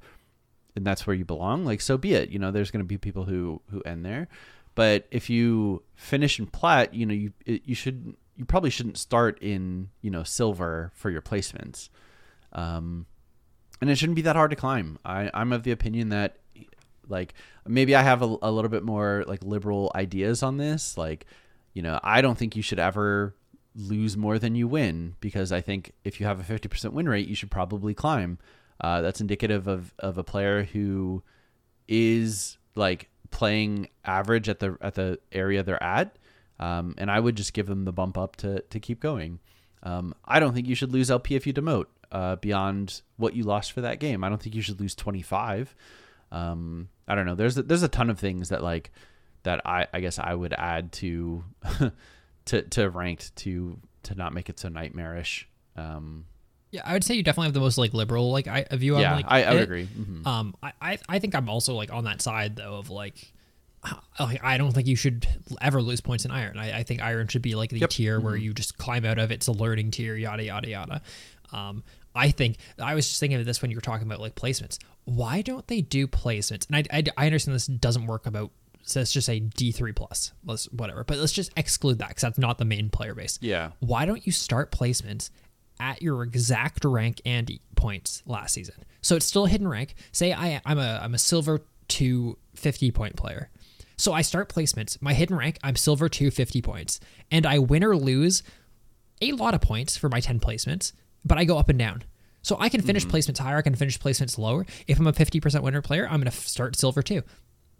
[0.76, 2.30] and that's where you belong, like so be it.
[2.30, 4.28] You know, there's going to be people who who end there.
[4.76, 9.38] But if you finish in plat, you know you you should you probably shouldn't start
[9.42, 11.90] in you know silver for your placements,
[12.54, 13.06] um,
[13.82, 14.98] and it shouldn't be that hard to climb.
[15.04, 16.38] I I'm of the opinion that
[17.08, 17.34] like
[17.68, 20.98] maybe I have a, a little bit more like liberal ideas on this.
[20.98, 21.26] Like
[21.74, 23.36] you know I don't think you should ever
[23.76, 27.28] lose more than you win because I think if you have a 50% win rate,
[27.28, 28.38] you should probably climb.
[28.80, 31.24] Uh, that's indicative of, of a player who
[31.88, 36.18] is like playing average at the at the area they're at,
[36.60, 39.40] um, and I would just give them the bump up to to keep going.
[39.84, 43.44] Um, I don't think you should lose LP if you demote uh, beyond what you
[43.44, 44.24] lost for that game.
[44.24, 45.76] I don't think you should lose twenty five.
[46.32, 47.36] Um, I don't know.
[47.36, 48.92] There's a, there's a ton of things that like
[49.44, 51.44] that I I guess I would add to
[52.46, 55.48] to to ranked to to not make it so nightmarish.
[55.76, 56.26] Um,
[56.72, 59.02] Yeah, I would say you definitely have the most like liberal like I, view on
[59.02, 59.88] yeah, like I, I would agree.
[59.88, 60.26] Mhm.
[60.26, 63.34] Um, I, I I think I'm also like on that side though of like,
[63.84, 65.28] uh, like I don't think you should
[65.62, 66.58] ever lose points in iron.
[66.58, 67.90] I, I think iron should be like the Yep.
[67.92, 69.32] tier where you just climb out of.
[69.32, 71.02] It's a learning tier, yada yada yada.
[71.52, 71.84] Um,
[72.16, 74.78] I think I was just thinking of this when you were talking about like placements.
[75.06, 76.68] Why don't they do placements?
[76.68, 78.52] And I, I, I understand this doesn't work about.
[78.84, 81.04] So let's just say D three plus, let's whatever.
[81.04, 83.72] But let's just exclude that because that's not the main player base Yeah.
[83.80, 85.30] why don't you start placements
[85.80, 88.76] at your exact rank and points last season?
[89.02, 89.96] So it's still a hidden rank.
[90.12, 93.50] Say I I'm a I'm a silver two fifty point player.
[93.98, 95.00] So I start placements.
[95.02, 97.00] My hidden rank, I'm silver two fifty points.
[97.30, 98.44] And I win or lose
[99.22, 100.94] a lot of points for my 10 placements,
[101.24, 102.04] but I go up and down.
[102.42, 103.16] So I can finish mm-hmm.
[103.16, 104.66] placements higher, I can finish placements lower.
[104.88, 107.22] If I'm a 50% winner player, I'm going to start silver 2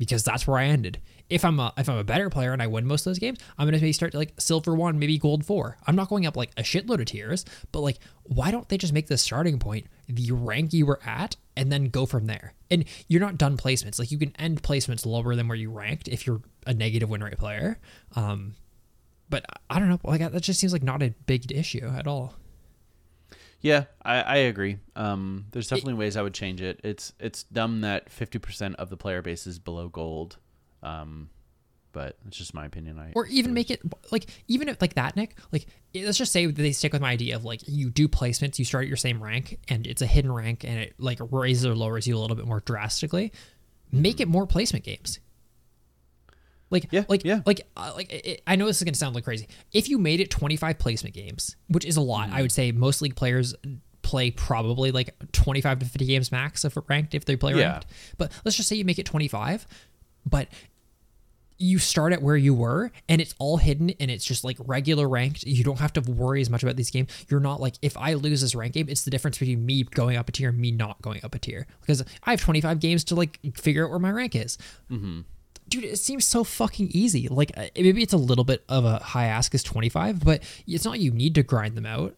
[0.02, 1.00] because that's where I ended.
[1.30, 3.38] If I'm a if I'm a better player and I win most of those games,
[3.56, 5.78] I'm to maybe start like silver 1, maybe gold 4.
[5.86, 8.94] I'm not going up like a shitload of tiers, but like why don't they just
[8.94, 12.56] make the starting point the rank you were at and then go from there?
[12.72, 14.00] And you're not done placements.
[14.00, 17.24] Like you can end placements lower than where you ranked if you're a negative win
[17.24, 17.78] rate player.
[18.16, 18.56] Um
[19.30, 22.34] but I don't know, like that just seems like not a big issue at all.
[23.62, 24.78] Yeah, I, I agree.
[24.96, 26.80] Um, there's definitely ways I would change it.
[26.84, 30.38] It's it's dumb that 50% of the player base is below gold,
[30.82, 31.30] um,
[31.92, 32.98] but it's just my opinion.
[32.98, 33.82] I or even make it
[34.12, 37.36] like even if like that nick like let's just say they stick with my idea
[37.36, 40.32] of like you do placements you start at your same rank and it's a hidden
[40.32, 43.32] rank and it like raises or lowers you a little bit more drastically
[43.92, 45.20] make it more placement games
[46.72, 47.42] like Yeah, like yeah.
[47.46, 50.00] like uh, like it, i know this is going to sound like crazy if you
[50.00, 52.38] made it 25 placement games which is a lot Mm-hmm.
[52.38, 53.54] i would say most league players
[54.02, 57.72] play probably like 25 to 50 games max if ranked if they play Yeah.
[57.74, 57.86] ranked
[58.18, 59.68] but let's just say you make it 25
[60.26, 60.48] but
[61.58, 65.08] you start at where you were and it's all hidden and it's just like regular
[65.08, 65.44] ranked.
[65.44, 67.12] You don't have to worry as much about these games.
[67.30, 70.18] You're not like if I lose this rank game, it's the difference between me going
[70.18, 73.04] up a tier and me not going up a tier because I have 25 games
[73.06, 74.58] to like figure out where my rank is.
[75.72, 77.30] Dude, it seems so fucking easy.
[77.30, 80.84] Like uh, maybe it's a little bit of a high ask as 25, but it's
[80.84, 82.16] not you need to grind them out.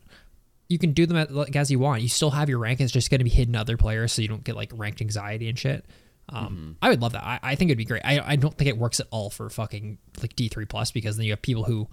[0.68, 2.02] You can do them at, like, as you want.
[2.02, 2.82] You still have your rank.
[2.82, 5.02] It's just going to be hidden to other players, so you don't get like ranked
[5.02, 5.86] anxiety and shit.
[6.30, 7.24] Um, I would love that.
[7.24, 8.02] I, I think it'd be great.
[8.04, 11.18] I, I don't think it works at all for fucking like D three plus because
[11.18, 11.88] then you have people who,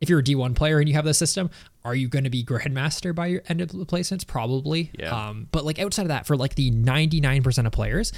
[0.00, 1.50] if you're a D one player and you have the system,
[1.84, 4.24] are you going to be grandmaster by your end of the placements?
[4.24, 4.92] Probably.
[4.96, 5.28] Yeah.
[5.28, 8.12] Um, but like outside of that, for like the ninety nine percent of players,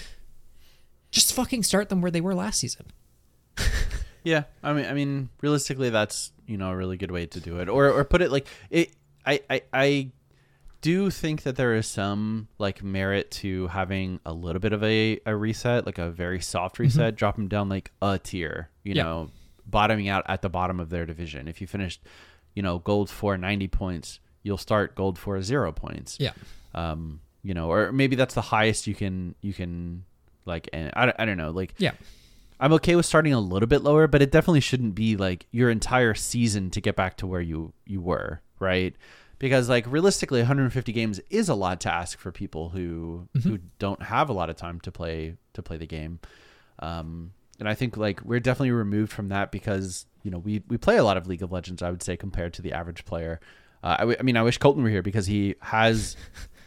[1.12, 2.86] just fucking start them where they were last season.
[4.24, 7.59] Yeah, I mean, I mean, realistically, that's you know a really good way to do
[7.59, 8.93] it, or or put it like it.
[9.26, 10.10] I I, I
[10.80, 15.18] do think that there is some like merit to having a little bit of a,
[15.26, 19.02] a reset, like a very soft reset, drop them down like a tier, you Yeah.
[19.02, 19.30] know,
[19.66, 21.48] bottoming out at the bottom of their division.
[21.48, 22.01] If you finished,
[22.55, 26.16] you know, gold for 90 points, you'll start gold for zero points.
[26.20, 26.30] Yeah.
[26.76, 30.05] Um, you know, or maybe that's the highest you can, you can
[30.44, 31.93] like, and I, don't- I don't know, like, Yeah.
[32.60, 35.69] I'm okay with starting a little bit lower, but it definitely shouldn't be like your
[35.69, 38.94] entire season to get back to where you you were, right?
[39.40, 44.01] because like realistically 150 games is a lot to ask for people who who don't
[44.01, 46.20] have a lot of time to play to play the game
[46.78, 50.77] um and i think like we're definitely removed from that because you know we we
[50.77, 53.40] play a lot of league of legends i would say compared to the average player
[53.82, 56.16] uh, I, w- I mean i wish colton were here because he has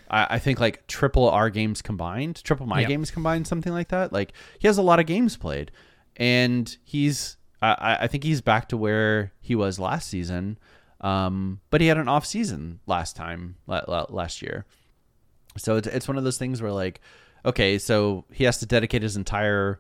[0.10, 2.88] I, I think like triple our games combined triple my Yeah.
[2.88, 5.72] games combined something like that like he has a lot of games played
[6.18, 10.58] and he's I, I- think he's back to where he was last season
[11.02, 14.66] um, but he had an off season last time la- la- last year
[15.58, 17.02] so it's, it's one of those things where like
[17.46, 19.80] okay so he has to dedicate his entire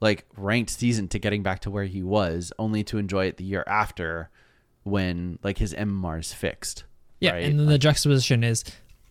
[0.00, 3.44] like ranked season to getting back to where he was only to enjoy it the
[3.44, 4.28] year after
[4.82, 6.84] when like his mmr is fixed
[7.20, 7.44] Yeah, right?
[7.44, 8.64] and then the juxtaposition is,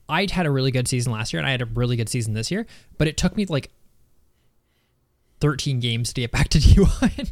[0.10, 2.34] I'd had a really good season last year, and I had a really good season
[2.34, 2.66] this year,
[2.98, 3.72] but it took me like
[5.42, 7.32] 13 games to get back to D1.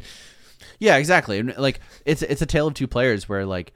[0.78, 1.38] Yeah, exactly.
[1.38, 3.72] And like it's it's a tale of two players where like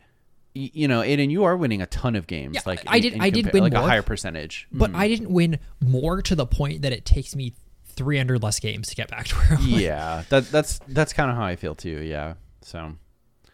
[0.55, 2.55] you know, Aiden, you are winning a ton of games.
[2.55, 3.82] Yeah, like I in- did- in I did win like more.
[3.82, 4.66] a higher percentage.
[4.73, 4.97] but hmm.
[4.97, 7.52] I didn't win more to the point that it takes me
[7.97, 9.66] 300 less games to get back to where I was.
[9.68, 12.02] yeah, that that's that's kind of how I feel too.
[12.02, 12.35] Yeah.
[12.62, 12.94] So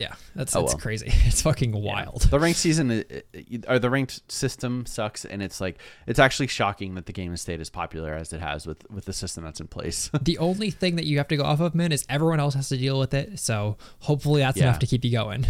[0.03, 0.81] Yeah, that's, Oh, that's well.
[0.81, 1.07] crazy.
[1.27, 2.23] It's fucking wild.
[2.23, 3.05] the ranked season
[3.69, 7.41] or the ranked system sucks, and it's like it's actually shocking that the game has
[7.41, 10.11] stayed as popular as it has with with the system that's in place.
[10.23, 12.69] The only thing that you have to go off of, man, is everyone else has
[12.71, 13.39] to deal with it.
[13.39, 14.65] So hopefully that's Yeah.
[14.65, 15.47] enough to keep you going.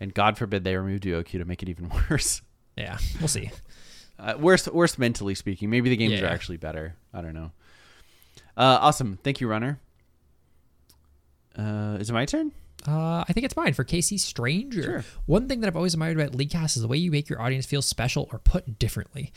[0.00, 2.42] and God forbid they remove DOQ to make it even worse.
[2.76, 3.50] Yeah, we'll see.
[4.18, 5.70] Uh, worse, worse mentally speaking.
[5.70, 6.30] Maybe the games are Yeah.
[6.32, 6.94] actually better.
[7.14, 7.52] I don't know.
[8.56, 9.18] Uh, awesome.
[9.22, 9.78] Thank you, runner.
[11.56, 12.52] Uh, is it my turn?
[12.88, 14.82] Uh, I think it's mine for Casey Stranger.
[14.82, 15.04] Sure.
[15.26, 17.66] One thing that I've always admired about Leaguecast is the way you make your audience
[17.66, 19.32] feel special or put differently.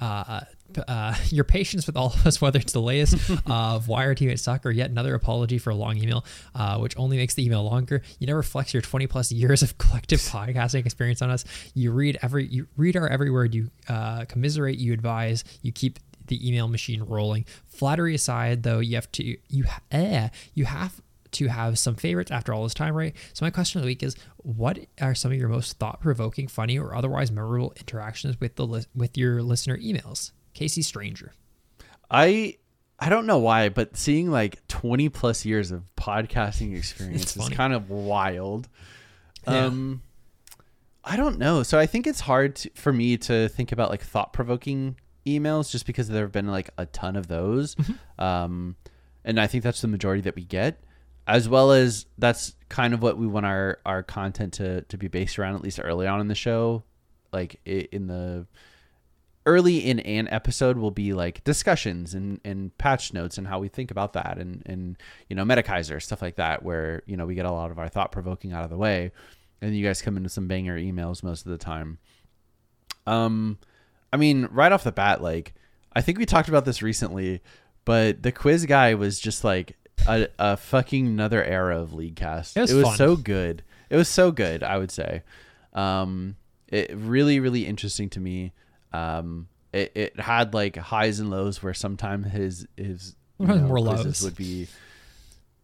[0.00, 0.40] Uh,
[0.86, 4.42] uh, your patience with all of us, whether it's the latest of why our teammates
[4.42, 6.24] suck or yet another apology for a long email,
[6.54, 8.00] uh, which only makes the email longer.
[8.20, 11.44] You never flex your 20 plus years of collective podcasting experience on us.
[11.74, 13.54] You read every, you read our every word.
[13.54, 14.78] You uh, commiserate.
[14.78, 15.44] You advise.
[15.60, 15.98] You keep
[16.28, 17.44] the email machine rolling.
[17.66, 21.00] Flattery aside, though, you have to you eh, you have
[21.32, 23.14] to have some favorites after all this time, right?
[23.32, 26.78] So my question of the week is: What are some of your most thought-provoking, funny,
[26.78, 30.32] or otherwise memorable interactions with the li- with your listener emails?
[30.54, 31.32] Casey Stranger.
[32.10, 32.56] I
[32.98, 37.72] I don't know why, but seeing like 20 plus years of podcasting experience is kind
[37.72, 38.68] of wild.
[39.46, 39.66] Yeah.
[39.66, 40.02] Um
[41.04, 41.62] I don't know.
[41.62, 45.70] So I think it's hard to, for me to think about like thought provoking emails
[45.70, 47.76] just because there have been like a ton of those.
[47.76, 48.24] Mm-hmm.
[48.24, 48.76] Um
[49.24, 50.82] and I think that's the majority that we get
[51.28, 55.08] as well as that's kind of what we want our our content to to be
[55.08, 56.82] based around at least early on in the show.
[57.32, 58.46] Like in the
[59.44, 63.68] early in an episode will be like discussions and, and patch notes and how we
[63.68, 64.96] think about that and, and
[65.28, 67.88] you know Metakaiser stuff like that where you know we get a lot of our
[67.88, 69.12] thought provoking out of the way.
[69.60, 71.98] And you guys come into some banger emails most of the time.
[73.06, 73.58] Um
[74.10, 75.54] I mean right off the bat like
[75.92, 77.42] I think we talked about this recently
[77.84, 79.77] but the quiz guy was just like
[80.08, 82.56] a, a fucking another era of Leaguecast.
[82.56, 83.62] It was it was so good.
[83.90, 85.22] It was so good I would say.
[85.72, 86.36] Um
[86.68, 88.52] it really really interesting to me.
[88.92, 93.78] Um it, it had like highs and lows where sometimes his his you know, more
[93.78, 94.22] quizzes lows.
[94.22, 94.66] would be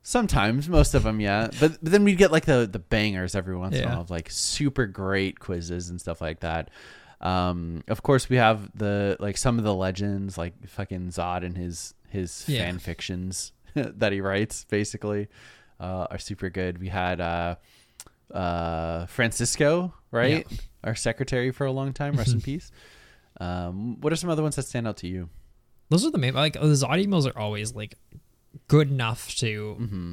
[0.02, 1.48] sometimes most of them yeah.
[1.60, 4.10] But, but then we'd get like the the bangers every once in a while of
[4.10, 6.70] like super great quizzes and stuff like that.
[7.20, 11.56] Um of course we have the like some of the legends like fucking zod and
[11.56, 12.60] his his Yeah.
[12.66, 13.52] fan fictions
[13.98, 15.28] that he writes basically
[15.80, 17.56] uh are super good we had uh
[18.32, 20.46] uh francisco right
[20.84, 22.70] our secretary for a long time rest in peace
[23.40, 25.28] um what are some other ones that stand out to you
[25.90, 27.96] Those are the main like those Zod emails are always like
[28.68, 30.12] good enough to Mm-hmm.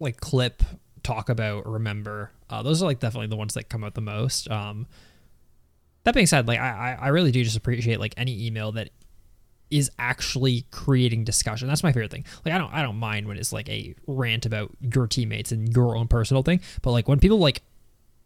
[0.00, 0.62] like clip,
[1.02, 2.30] talk about, remember.
[2.48, 4.50] Uh, those are like definitely the ones that come out the most.
[4.50, 4.86] Um,
[6.04, 8.90] that being said, like I, I I really do just appreciate like any email that
[9.70, 11.68] is actually creating discussion.
[11.68, 12.24] That's my favorite thing.
[12.44, 15.74] Like I don't I don't mind when it's like a rant about your teammates and
[15.74, 17.62] your own personal thing, but like when people like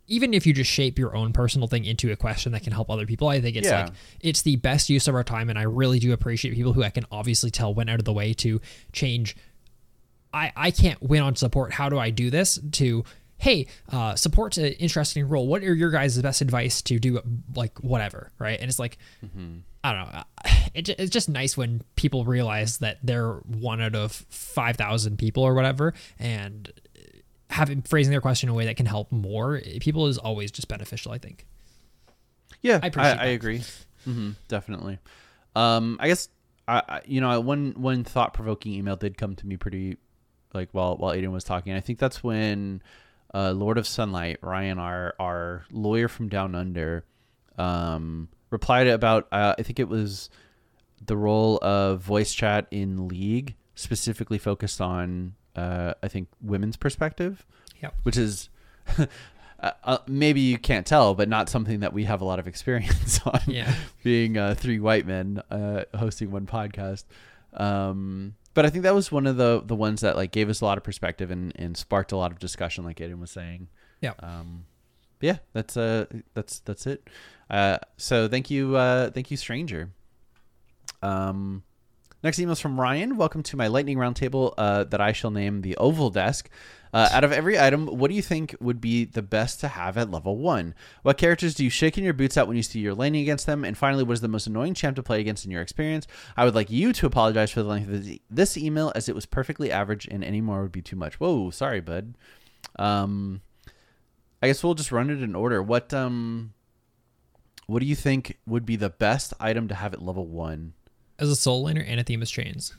[0.08, 2.90] even if you just shape your own personal thing into a question that can help
[2.90, 3.84] other people, I think it's Yeah.
[3.84, 6.82] like it's the best use of our time and I really do appreciate people who
[6.82, 8.60] I can obviously tell went out of the way to
[8.92, 9.36] change
[10.34, 11.72] I, I can't win on support.
[11.74, 12.58] How do I do this?
[12.72, 13.04] To
[13.36, 15.46] hey, uh, support's an interesting role.
[15.46, 17.20] What are your guys' best advice to do
[17.54, 18.58] like whatever, right?
[18.60, 18.96] And it's like
[19.84, 20.22] I don't know.
[20.74, 25.42] It, it's just nice when people realize that they're one out of five thousand people
[25.42, 26.72] or whatever, and
[27.50, 30.68] having phrasing their question in a way that can help more people is always just
[30.68, 31.12] beneficial.
[31.12, 31.44] I think.
[32.62, 33.62] Yeah, I I, I, agree.
[34.04, 34.98] hmm definitely.
[35.54, 36.30] Um, I guess
[36.66, 39.98] I, I you know one one thought provoking email did come to me pretty
[40.54, 41.74] like while while Aiden was talking.
[41.74, 42.82] I think that's when
[43.34, 47.04] uh, Lord of Sunlight Ryan, our our lawyer from down under,
[47.58, 50.30] um, replied about uh, I think it was
[51.04, 57.44] the role of voice chat in League, specifically focused on uh, I think women's perspective,
[57.82, 57.94] Yep.
[58.04, 58.48] which is.
[59.62, 62.48] Uh, uh, maybe you can't tell, but not something that we have a lot of
[62.48, 63.38] experience on.
[63.46, 63.72] Yeah.
[64.02, 67.04] being uh, three white men uh, hosting one podcast.
[67.54, 70.62] Um, but I think that was one of the the ones that like gave us
[70.62, 73.68] a lot of perspective and, and sparked a lot of discussion, like Aiden was saying.
[74.00, 74.14] Yeah.
[74.18, 74.64] Um,
[75.22, 77.08] yeah, that's uh that's that's it.
[77.48, 79.90] Uh, so thank you, uh, thank you, stranger.
[81.02, 81.62] Um,
[82.22, 83.16] next email is from Ryan.
[83.16, 86.48] Welcome to my lightning round table uh, that I shall name the Oval Desk.
[86.94, 89.96] Uh, out of every item, what do you think would be the best to have
[89.96, 90.74] at level one?
[91.02, 93.46] What characters do you shake in your boots at when you see you're laning against
[93.46, 93.64] them?
[93.64, 96.06] And finally, what is the most annoying champ to play against in your experience?
[96.36, 99.14] I would like you to apologize for the length of this- this email, as it
[99.14, 101.18] was perfectly average, and any more would be too much.
[101.18, 102.14] Whoa, sorry, bud.
[102.78, 103.40] Um,
[104.42, 105.62] I guess we'll just run it in order.
[105.62, 106.52] What um,
[107.66, 110.74] what do you think would be the best item to have at level one?
[111.18, 112.74] As a soul laner, Anathema's chains.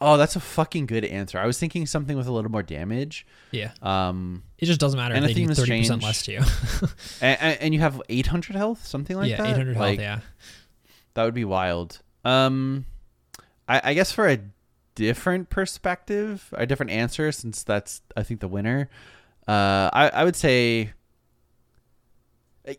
[0.00, 1.38] Oh, that's a fucking good answer.
[1.38, 3.26] I was thinking something with a little more damage.
[3.52, 3.70] Yeah.
[3.80, 6.40] Um, It just doesn't matter if they do thirty percent less to you.
[7.20, 9.38] and, and you have 800 health, something like that.
[9.38, 9.50] yeah, that.
[9.50, 9.98] eight hundred health.
[9.98, 10.20] Yeah.
[11.14, 12.00] that would be wild.
[12.24, 12.86] Um,
[13.68, 14.40] I, I guess for a
[14.94, 18.90] different perspective, a different answer, since that's I think the winner.
[19.48, 20.90] Uh, I I would say.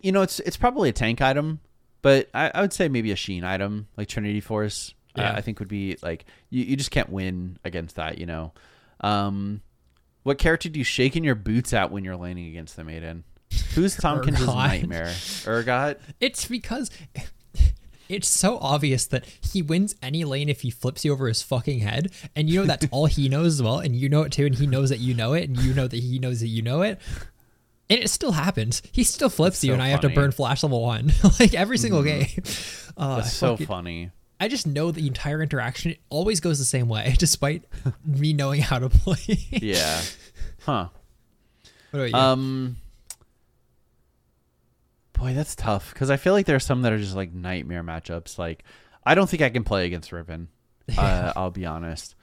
[0.02, 1.60] You know, it's it's probably a tank item,
[2.02, 4.96] but I, I would say maybe a Sheen item like Trinity Force.
[5.16, 5.34] uh, Yeah.
[5.34, 8.18] I think would be like you, you just can't win against that.
[8.18, 8.54] You know,
[9.02, 9.62] um,
[10.24, 13.26] what character do you shake in your boots at when you're laning against the maiden?
[13.76, 14.56] Who's Tahm Kench's Urgot.
[14.56, 15.14] nightmare?
[15.46, 15.98] Urgot.
[16.20, 16.90] It's because
[18.10, 21.80] it's so obvious that he wins any lane if he flips you over his fucking
[21.80, 24.46] head, and you know that's all he knows as well, and you know it too,
[24.46, 26.62] and he knows that you know it, and you know that he knows that you
[26.62, 27.00] know it.
[27.88, 28.82] And it still happens.
[28.92, 30.08] He still flips you, so and I have to.
[30.08, 30.16] Mm-hmm.
[30.16, 32.28] burn flash level one, like every single game.
[32.98, 34.12] Uh, That's so funny.
[34.40, 37.64] I just know the entire interaction always goes the same way, despite
[38.06, 39.40] me knowing how to play.
[39.52, 40.02] Yeah.
[40.66, 40.88] Huh.
[41.94, 42.12] You?
[42.16, 42.78] Um.
[45.18, 47.84] Boy, that's tough because I feel like there are some that are just like nightmare
[47.84, 48.38] matchups.
[48.38, 48.64] Like,
[49.06, 50.50] I don't think I can play against Riven.
[50.96, 52.14] Uh, I'll be honest.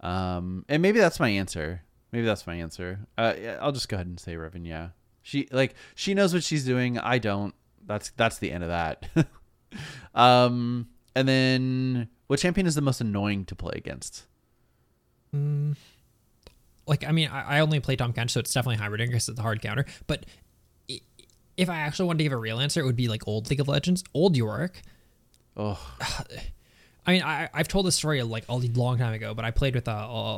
[0.00, 1.82] Um, and maybe that's my answer.
[2.12, 3.00] Maybe that's my answer.
[3.16, 4.66] Uh, yeah, I'll just go ahead and say Riven.
[4.66, 4.90] Yeah,
[5.22, 6.98] she like she knows what she's doing.
[6.98, 7.54] I don't.
[7.86, 9.08] That's that's the end of that.
[10.14, 14.26] um, and then what champion is the most annoying to play against?
[16.86, 19.38] like I mean, I, I only play Tahm Kench, so it's definitely Heimerdinger because it's
[19.38, 19.86] a hard counter.
[20.06, 20.26] But
[21.60, 23.60] if I actually wanted to give a real answer, it would be like old League
[23.60, 24.80] of Legends, old Yorick.
[25.58, 25.78] Oh,
[27.06, 29.74] I mean, I, I've told this story like a long time ago, but I played
[29.74, 29.92] with a,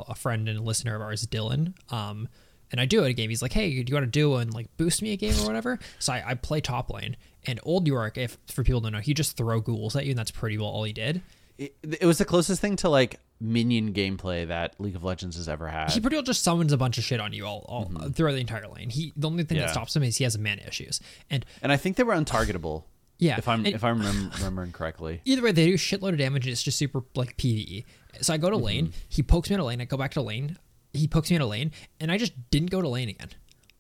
[0.08, 1.74] a, friend and a listener of ours, Dylan.
[1.92, 2.28] Um,
[2.72, 3.30] and I do it a game.
[3.30, 5.46] He's like, "Hey, do you want to do and like boost me a game or
[5.46, 7.16] whatever?" So I, I play top lane,
[7.46, 10.18] and old Yorick, if for people don't know, he just throw ghouls at you, and
[10.18, 11.22] that's pretty well all he did.
[11.58, 15.48] It, it was the closest thing to like minion gameplay that League of Legends has
[15.48, 15.90] ever had.
[15.90, 18.10] He pretty well just summons a bunch of shit on you all, all mm-hmm.
[18.10, 18.90] throughout the entire lane.
[18.90, 19.66] He the only thing Yeah.
[19.66, 22.84] that stops him is he has mana issues, and and I think they were untargetable.
[23.18, 25.20] Yeah, if I'm and- if I'm remem- remembering correctly.
[25.24, 27.84] either way they do shitload of damage and it's just super like PvE.
[28.20, 28.64] So I go to mm-hmm.
[28.64, 30.56] lane, he pokes me in a lane, I go back to lane,
[30.92, 31.70] he pokes me in a lane,
[32.00, 33.28] and I just didn't go to lane again.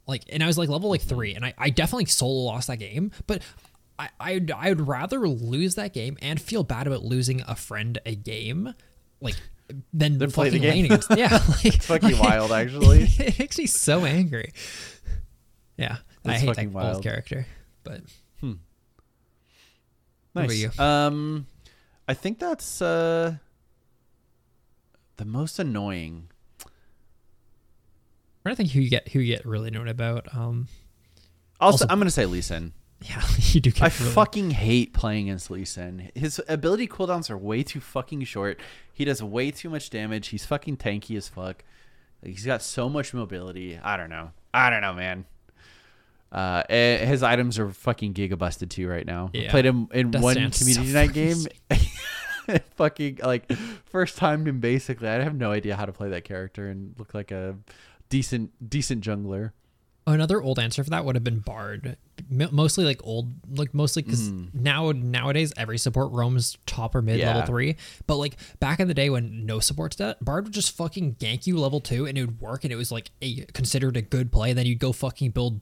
[0.06, 1.08] Like and I was like level like mm-hmm.
[1.08, 3.42] three, and I, I definitely solo lost that game, but
[3.98, 8.14] I I'd, I'd rather lose that game and feel bad about losing a friend a
[8.14, 8.74] game,
[9.20, 9.36] like
[9.92, 10.84] than Than play the game.
[10.86, 11.38] against yeah.
[11.48, 13.02] Like, It's fucking wild, actually.
[13.18, 14.52] it makes me so angry.
[15.76, 17.46] Yeah, I hate that fucking old character,
[17.84, 18.02] but
[20.34, 20.44] Nice.
[20.46, 20.70] about you?
[20.82, 21.46] Um,
[22.08, 23.36] I think that's uh
[25.16, 26.28] the most annoying.
[28.44, 30.34] I don't think who you get who you get really known about.
[30.34, 30.68] Um,
[31.60, 32.72] Also, Also- I'm gonna say Lee Sin.
[33.04, 36.10] Yeah, you do I really fucking hate playing against Lee Sin.
[36.14, 38.60] His ability cooldowns are way too fucking short.
[38.92, 40.28] He does way too much damage.
[40.28, 41.64] He's fucking tanky as fuck.
[42.22, 43.78] Like, he's got so much mobility.
[43.82, 44.30] I don't know.
[44.54, 45.24] I don't know, man.
[46.30, 49.30] Uh, eh, his items are fucking gigabusted too right now.
[49.34, 49.50] I Yeah.
[49.50, 51.36] Played him in one community so night game.
[52.76, 53.52] fucking like
[53.84, 55.08] first timed him basically.
[55.08, 57.56] I have no idea how to play that character and look like a
[58.08, 59.52] decent decent jungler.
[60.04, 61.96] Another old answer for that would have been Bard,
[62.28, 64.46] M- mostly like old, like mostly because hmm.
[64.52, 67.76] now nowadays every support roams top or mid level three.
[68.08, 71.46] But like back in the day when no supports that, Bard would just fucking gank
[71.46, 74.32] you level two and it would work and it was like a considered a good
[74.32, 74.52] play.
[74.52, 75.60] then you'd go fucking build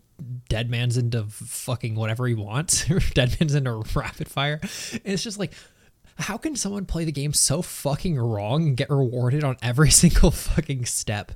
[0.49, 4.59] dead man's into fucking whatever he wants, dead man's into rapid fire.
[4.93, 5.53] And it's just like.
[6.17, 10.31] How can someone play the game so fucking wrong and get rewarded on every single
[10.31, 11.33] fucking step?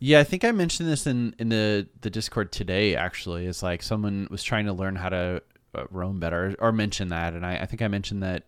[0.00, 2.96] Yeah, I think I mentioned this in in the the Discord today.
[2.96, 5.42] Actually, it's like someone was trying to learn how to
[5.74, 8.44] uh, roam better or mention that, and I, I think I mentioned that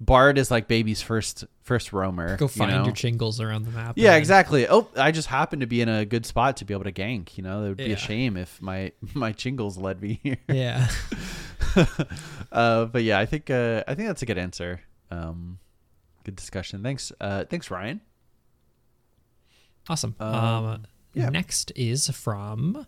[0.00, 2.36] Bard is like baby's first first roamer.
[2.36, 2.84] Go you find know?
[2.84, 3.94] your chingles around the map.
[3.96, 4.66] Yeah, exactly.
[4.68, 7.36] Oh, I just happened to be in a good spot to be able to gank.
[7.36, 7.94] You know, it would be Yeah.
[7.94, 10.38] a shame if my my chingles led me here.
[10.48, 10.88] Yeah.
[12.52, 14.80] uh, but yeah, I think uh, I think that's a good answer.
[15.10, 15.58] Um,
[16.24, 16.82] good discussion.
[16.82, 18.00] Thanks, uh, thanks, Ryan.
[19.88, 20.14] Awesome.
[20.20, 20.82] Um, Um,
[21.14, 21.30] yeah.
[21.30, 22.86] Next is from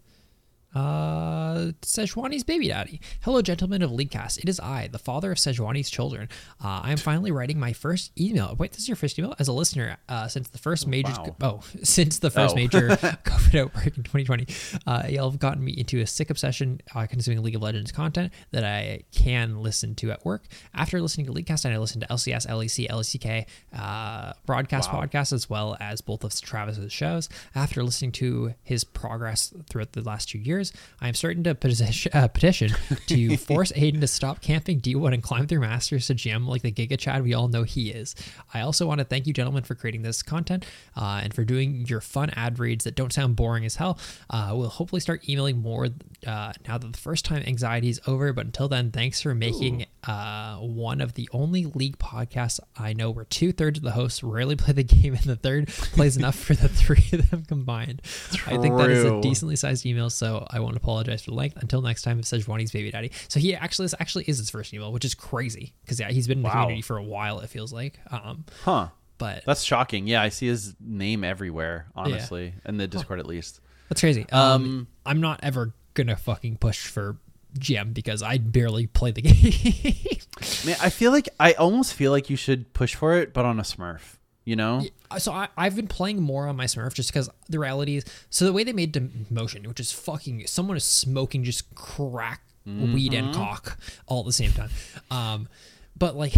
[0.75, 3.01] uh, Sejuani's baby daddy.
[3.23, 4.39] Hello, gentlemen of Leaguecast.
[4.39, 6.29] It is I, the father of Sejuani's children.
[6.63, 8.55] Uh, I am finally writing my first email.
[8.59, 11.13] Wait, this is your first email as a listener uh, since the first major.
[11.13, 11.35] wow.
[11.41, 12.57] Oh, since the first Oh.
[12.57, 14.47] major COVID outbreak in 2020.
[14.87, 18.33] Uh, y'all have gotten me into a sick obsession uh, consuming League of Legends content
[18.53, 20.45] that I can listen to at work.
[20.75, 25.01] After listening to Leaguecast, and I listened to LCS, LEC, LCK, uh, broadcast Wow.
[25.03, 27.29] podcasts, as well as both of Travis's shows.
[27.55, 30.60] After listening to his progress throughout the last two years,
[31.01, 32.71] I am starting to petition, uh, petition
[33.07, 36.73] to force Aiden to stop camping D1 and climb through Masters to GM like the
[36.73, 38.15] Giga Chad we all know he is.
[38.53, 40.65] I also want to thank you, gentlemen, for creating this content
[40.97, 43.99] uh, and for doing your fun ad reads that don't sound boring as hell.
[44.29, 45.89] Uh, we'll hopefully start emailing more
[46.27, 48.33] uh, now that the first time anxiety is over.
[48.33, 53.11] But until then, thanks for making uh, one of the only league podcasts I know
[53.11, 56.37] where two thirds of the hosts rarely play the game and the third plays enough
[56.37, 58.03] for the three of them combined.
[58.47, 61.57] I think that is a decently sized email, so I won't apologize for the length.
[61.63, 63.13] Until next time, it says Juani's baby daddy.
[63.29, 66.27] So he actually this actually is his first email, which is crazy because yeah, he's
[66.27, 66.63] been in the Wow.
[66.63, 67.41] community for a while.
[67.41, 68.89] It feels like, um, Huh.
[69.19, 70.07] but That's shocking.
[70.07, 71.87] Yeah, I see his name everywhere.
[71.95, 73.61] Honestly, in the Discord at least.
[73.89, 74.27] That's crazy.
[74.31, 77.17] Um, Um, I'm not ever gonna fucking push for
[77.59, 80.21] GM because I barely play the game.
[80.65, 83.59] Man, I feel like I almost feel like you should push for it, but on
[83.59, 84.17] a Smurf.
[84.45, 84.83] You know?
[85.19, 88.05] so I, I've been playing more on my Smurf just because the reality is.
[88.31, 93.15] So the way they made demotion, which is fucking someone is smoking just crack weed
[93.15, 94.71] and cock all at the same time.
[95.11, 95.49] Um,
[95.97, 96.35] but like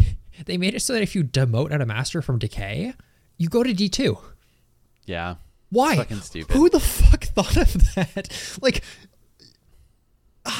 [0.46, 2.94] they made it so that if you demote at a master from decay,
[3.38, 4.18] you go to D two.
[5.06, 5.36] Yeah.
[5.70, 5.96] Why?
[5.96, 6.54] Fucking stupid.
[6.54, 8.28] Who the fuck thought of that?
[8.62, 8.82] Like,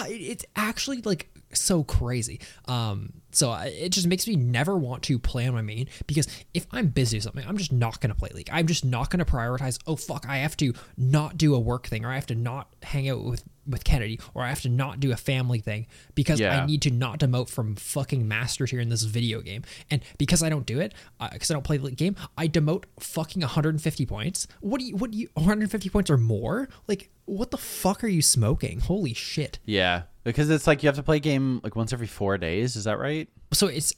[0.08, 2.40] it- it's actually like so crazy.
[2.66, 6.28] Um, so I- it just makes me never want to play on my main because
[6.54, 8.48] if I'm busy with something, I'm just not gonna play League.
[8.52, 9.78] I'm just not gonna prioritize.
[9.86, 12.72] Oh fuck, I have to not do a work thing, or I have to not
[12.82, 15.86] hang out with with Kennedy, or I have to not do a family thing
[16.16, 19.62] because I need to not demote from fucking master tier in this video game.
[19.88, 22.86] And because I don't do it, uh, because I don't play the game, I demote
[22.98, 24.48] fucking 150 points.
[24.60, 24.96] What do you?
[24.96, 25.28] What do you?
[25.34, 26.68] 150 points or more?
[26.88, 28.80] Like, what the fuck are you smoking?
[28.80, 29.60] Holy shit!
[29.64, 30.02] Yeah.
[30.24, 32.76] Because it's like you have to play a game like once every four days.
[32.76, 33.28] Is that right?
[33.52, 33.92] So it's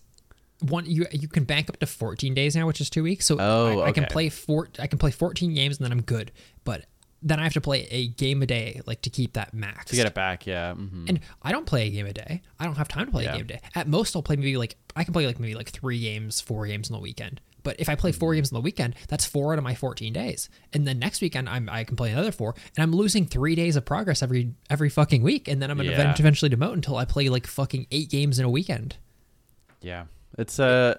[0.60, 3.26] one you you can bank up to 14 days now, which is two weeks.
[3.26, 4.68] So Oh, I, I can play four.
[4.78, 6.32] I can play 14 games and then I'm good.
[6.64, 6.86] But
[7.26, 9.86] then I have to play a game a day, like to keep that max.
[9.90, 10.74] To get it back, yeah.
[10.74, 12.42] hmm And I don't play a game a day.
[12.60, 13.34] I don't have time to play Yeah.
[13.34, 13.60] a game a day.
[13.74, 16.66] At most, I'll play maybe like I can play like maybe like three games, four
[16.66, 17.40] games on the weekend.
[17.64, 18.20] But if I play Mm-hmm.
[18.20, 20.48] four games on the weekend, that's four out of my 14 days.
[20.72, 23.74] And then next weekend, I'm I can play another four, and I'm losing three days
[23.74, 25.48] of progress every every fucking week.
[25.48, 26.14] And then I'm gonna Yeah.
[26.16, 28.96] eventually demote until I play like fucking eight games in a weekend.
[29.80, 30.04] Yeah.
[30.38, 30.98] It's uh,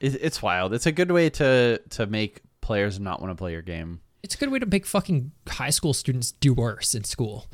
[0.00, 0.72] it's wild.
[0.72, 4.00] It's a good way to to make players not want to play your game.
[4.22, 7.46] It's a good way to make fucking high school students do worse in school.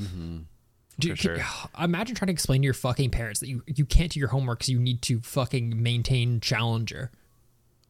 [0.98, 1.46] Dude, For can- sure.
[1.84, 4.60] imagine trying to explain to your fucking parents that you, you can't do your homework
[4.60, 7.10] because you need to fucking maintain Challenger.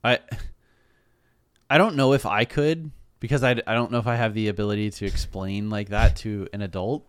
[0.05, 0.19] I
[1.71, 2.91] I don't know if I could
[3.21, 6.47] because I, I don't know if I have the ability to explain like that to
[6.53, 7.09] an adult,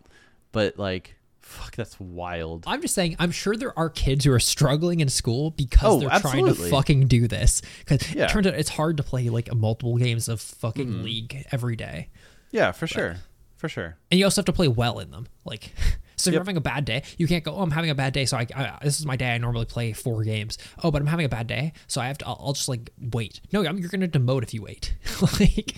[0.52, 1.16] but like
[1.46, 2.64] fuck that's wild.
[2.66, 6.00] I'm just saying, I'm sure there are kids who are struggling in school because Oh,
[6.00, 7.62] they're trying to fucking do this.
[7.80, 8.24] Because Yeah.
[8.24, 11.04] it turns out it's hard to play like multiple games of fucking mm-hmm.
[11.04, 12.10] League every day.
[12.50, 13.18] Yeah, for sure.
[13.58, 13.98] For sure.
[14.10, 15.28] And you also have to play well in them.
[15.44, 15.72] Like,
[16.16, 18.14] so if you're having a bad day, you can't go, oh, I'm having a bad
[18.14, 18.26] day.
[18.26, 19.34] So I, I this is my day.
[19.34, 20.58] I normally play four games.
[20.84, 21.74] Oh, but I'm having a bad day.
[21.88, 23.42] So I have to, I'll, I'll just like wait.
[23.52, 24.96] No, I'm, you're going to demote if you wait.
[25.40, 25.76] like,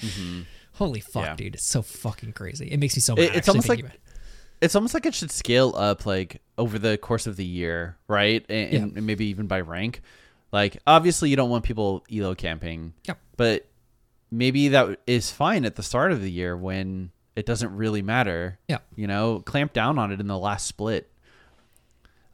[0.73, 1.29] holy fuck, Mm-hmm.
[1.31, 1.35] Yeah.
[1.35, 1.55] dude.
[1.55, 2.67] It's so fucking crazy.
[2.71, 3.25] It makes me so mad.
[3.25, 3.99] It- it's almost like- it.
[4.59, 8.43] It's almost like it should scale up like over the course of the year, right?
[8.49, 8.79] And, Yeah.
[8.79, 10.01] and maybe even by rank.
[10.51, 12.93] Like obviously you don't want people elo camping.
[13.05, 13.19] Yep.
[13.35, 13.67] But
[14.31, 18.57] maybe that is fine at the start of the year when it doesn't really matter.
[18.67, 18.79] Yeah.
[18.95, 21.09] You know, clamp down on it in the last split.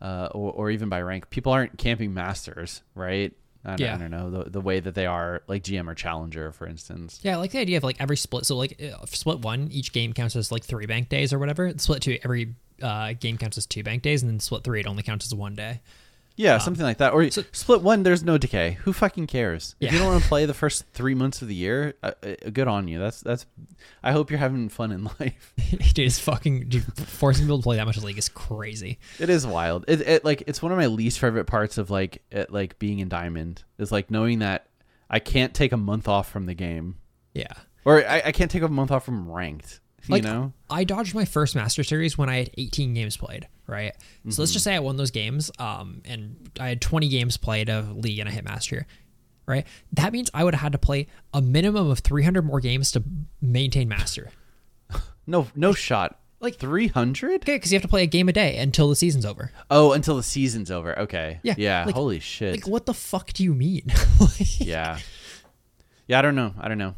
[0.02, 1.30] Uh, or, or even by rank.
[1.30, 3.32] People aren't camping masters, right?
[3.64, 3.96] I don't, Yeah.
[3.96, 7.22] I don't know the, the way that they are like GM or Challenger, for instance.
[7.24, 8.46] Yeah, I like the idea of like every split.
[8.46, 11.72] So like uh, split one, each game counts as like three bank days or whatever.
[11.78, 14.88] Split two, every uh, game counts as two bank days, and then split three, it
[14.88, 15.80] only counts as one day.
[16.36, 17.14] Yeah, something like that.
[17.14, 18.78] Or so- split one, there's no decay.
[18.82, 19.76] Who fucking cares?
[19.80, 22.50] If you don't want to play the first three months of the year, uh, uh,
[22.52, 22.98] good on you.
[23.00, 23.46] That's that's.
[24.02, 25.54] I hope you're having fun in life.
[25.94, 28.98] dude, it's fucking dude, forcing people to play that much league is crazy.
[29.20, 29.86] It is wild.
[29.88, 33.00] It, it like it's one of my least favorite parts of like it, like being
[33.00, 34.68] in Diamond is like knowing that
[35.10, 36.96] I can't take a month off from the game,
[37.36, 37.54] Yeah.
[37.86, 39.82] or I, I can't take a month off from ranked.
[40.08, 43.94] You know, I dodged my first Master Series when I had 18 games played, right?
[43.96, 44.54] So let's Mm-hmm.
[44.54, 48.20] just say I won those games, um, and I had 20 games played of League
[48.20, 48.86] and I hit Master,
[49.46, 49.66] right?
[49.94, 53.04] That means I would have had to play a minimum of 300 more games to
[53.42, 54.32] maintain Master.
[55.28, 56.20] no no shot.
[56.40, 57.42] like- three hundred.
[57.44, 59.52] Okay, because you have to play a game a day until the season's over.
[59.72, 60.98] Oh, until the season's over.
[61.00, 61.40] Okay.
[61.44, 61.86] Yeah, Yeah.
[61.86, 62.52] like- holy shit.
[62.56, 63.84] Like, what the fuck do you mean?
[64.20, 65.00] Like- yeah
[66.08, 66.96] yeah i don't know i don't know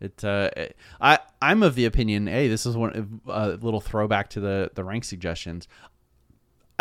[0.00, 4.28] it uh it- i i'm of the opinion hey this is one a little throwback
[4.30, 5.68] to the the rank suggestions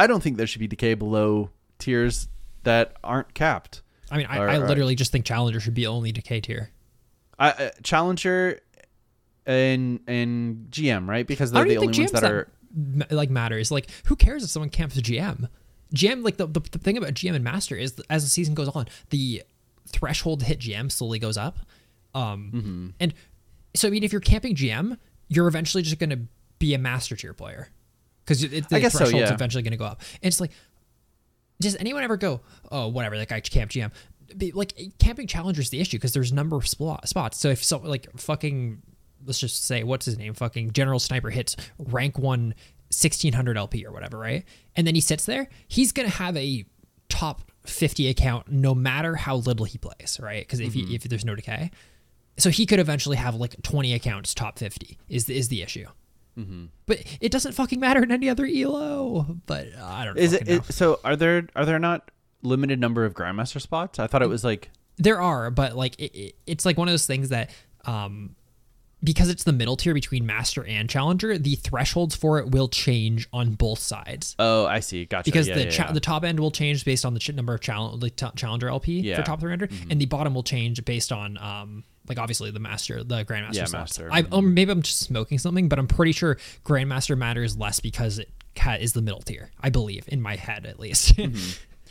[0.01, 1.49] i don't think there should be decay below
[1.79, 2.27] tiers
[2.63, 3.81] that aren't capped
[4.13, 6.69] I mean, I, Or- I or- literally just think Challenger should be only decay tier.
[7.39, 8.59] I, uh, challenger
[9.45, 12.49] and and gm right because they're the only ones GMs that are
[13.09, 13.71] like matters.
[13.71, 15.47] Like, who cares if someone camps a GM?
[15.95, 18.53] GM, like the, the, the thing about GM and Master is that as the season
[18.53, 19.43] goes on, the
[19.87, 21.59] threshold to hit GM slowly goes up.
[22.13, 22.87] Um, Mm-hmm.
[22.99, 23.13] and
[23.73, 24.97] so I mean, if you're camping GM,
[25.29, 26.19] you're eventually just going to
[26.59, 27.69] be a Master tier player
[28.39, 29.33] because the I guess so, yeah.
[29.33, 30.01] eventually going to go up.
[30.21, 30.51] And it's like,
[31.59, 32.41] does anyone ever go,
[32.71, 33.91] oh, whatever, like I camp GM?
[34.53, 37.37] Like camping challenger is the issue because there's a number of spot, spots.
[37.37, 38.81] So if so, like fucking,
[39.25, 42.55] let's just say what's his name, fucking General Sniper hits rank one
[42.87, 44.45] 1600 LP or whatever, right?
[44.75, 46.65] And then he sits there, he's gonna have a
[47.09, 50.41] top 50 account no matter how little he plays, right?
[50.41, 50.93] Because if he, mm-hmm.
[50.93, 51.71] if there's no decay,
[52.37, 55.87] so he could eventually have like 20 accounts top 50 is is the issue.
[56.85, 59.37] But it doesn't fucking matter in any other elo.
[59.45, 60.17] But uh, I don't.
[60.17, 60.55] is it, know.
[60.55, 62.09] it so are there are there not
[62.43, 66.15] limited number of grandmaster spots i thought it was like There are, but like it,
[66.17, 67.51] it, it's like one of those things that
[67.85, 68.35] um
[69.03, 73.27] because it's the middle tier between master and challenger, the thresholds for it will change
[73.33, 74.35] on both sides.
[74.39, 75.91] oh i see gotcha Because yeah, the yeah, cha- yeah.
[75.91, 78.67] the top end will change based on the ch- number of challenge like t- challenger
[78.69, 79.03] LP.
[79.03, 79.15] Mm-hmm.
[79.19, 83.03] for top 300, and the bottom will change based on um like obviously the master
[83.03, 84.09] the grandmaster Yeah, master.
[84.11, 88.19] I or maybe I'm just smoking something, but I'm pretty sure grandmaster matters less because
[88.19, 88.29] it
[88.79, 89.51] is the middle tier.
[89.61, 91.19] I believe in my head at least.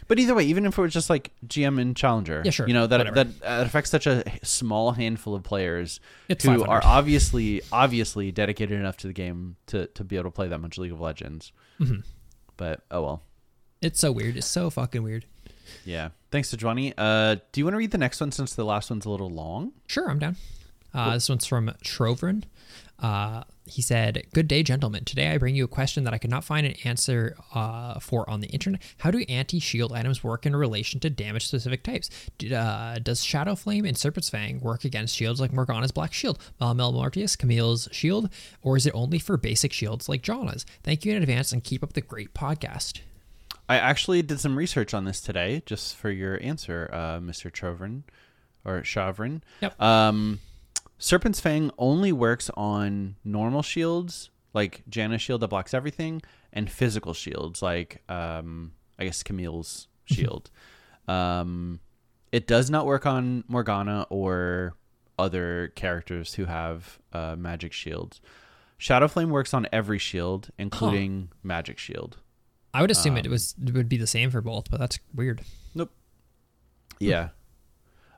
[0.09, 2.75] But either way, even if it was just like GM and Challenger, Yeah, sure, you
[2.75, 3.31] know that whatever.
[3.31, 8.97] that affects such a small handful of players It's who are obviously obviously dedicated enough
[8.99, 11.53] to the game to to be able to play that much League of Legends.
[11.79, 12.01] Mm-hmm.
[12.57, 13.23] But oh well,
[13.81, 14.37] it's so weird.
[14.37, 15.27] It's so fucking weird.
[15.85, 16.11] Yeah.
[16.31, 16.95] Thanks to Johnny.
[16.97, 19.31] Uh, do you want to read the next one since the last one's a little
[19.31, 19.73] long?
[19.87, 20.37] Sure, I'm down.
[20.93, 22.45] Uh, this one's from Trovrin.
[22.99, 25.05] Uh, he said, Good day, gentlemen.
[25.05, 28.29] Today I bring you a question that I could not find an answer uh, for
[28.29, 28.83] on the internet.
[28.99, 32.11] How do anti shield items work in relation to damage specific types?
[32.53, 36.93] Uh, does Shadow Flame and Serpent's Fang work against shields like Morgana's Black Shield, Malamel
[36.93, 38.29] Mortius, Camille's Shield,
[38.63, 40.67] or is it only for basic shields like Janna's?
[40.83, 43.01] Thank you in advance and keep up the great podcast.
[43.71, 47.53] I actually did some research on this today, just for your answer, uh, Mr.
[47.53, 48.03] Trovrin
[48.65, 49.43] or Chavrin.
[49.61, 49.81] Yep.
[49.81, 50.41] Um,
[50.99, 56.21] Serpent's Fang only works on normal shields, like Janna's shield that blocks everything,
[56.53, 60.51] and physical shields, like um, I guess Camille's shield.
[61.07, 61.79] um,
[62.33, 64.75] it does not work on Morgana or
[65.17, 68.21] other characters who have uh, magic shields.
[68.79, 72.17] Shadow Flame works on every shield, including magic shield.
[72.73, 74.99] I would assume it Um, was it would be the same for both, but that's
[75.15, 75.43] weird.
[75.75, 75.91] Nope.
[76.99, 77.31] Yeah.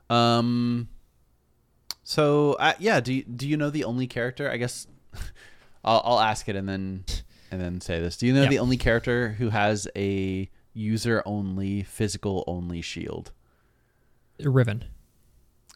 [0.09, 0.89] Um.
[2.03, 4.49] So uh, yeah, do you, do you know the only character?
[4.49, 4.87] I guess
[5.83, 7.05] I'll I'll ask it and then
[7.51, 8.17] and then say this.
[8.17, 8.49] Do you know Yeah.
[8.49, 13.31] the only character who has a user only physical only shield?
[14.39, 14.85] Riven.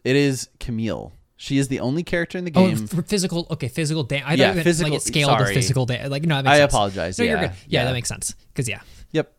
[0.04, 1.14] It is Camille.
[1.40, 2.90] She is the only character in the Oh, game.
[2.92, 3.46] f- physical.
[3.52, 4.26] Okay, physical damage.
[4.28, 5.54] I Yeah, don't even physical- like it scaled to sorry.
[5.54, 6.10] physical damage.
[6.10, 6.74] Like no, that makes I sense.
[6.74, 7.52] apologize, No, you're yeah, good.
[7.68, 7.86] Yeah, yeah.
[7.86, 8.34] that makes sense.
[8.54, 8.80] Because yeah,
[9.12, 9.32] yep.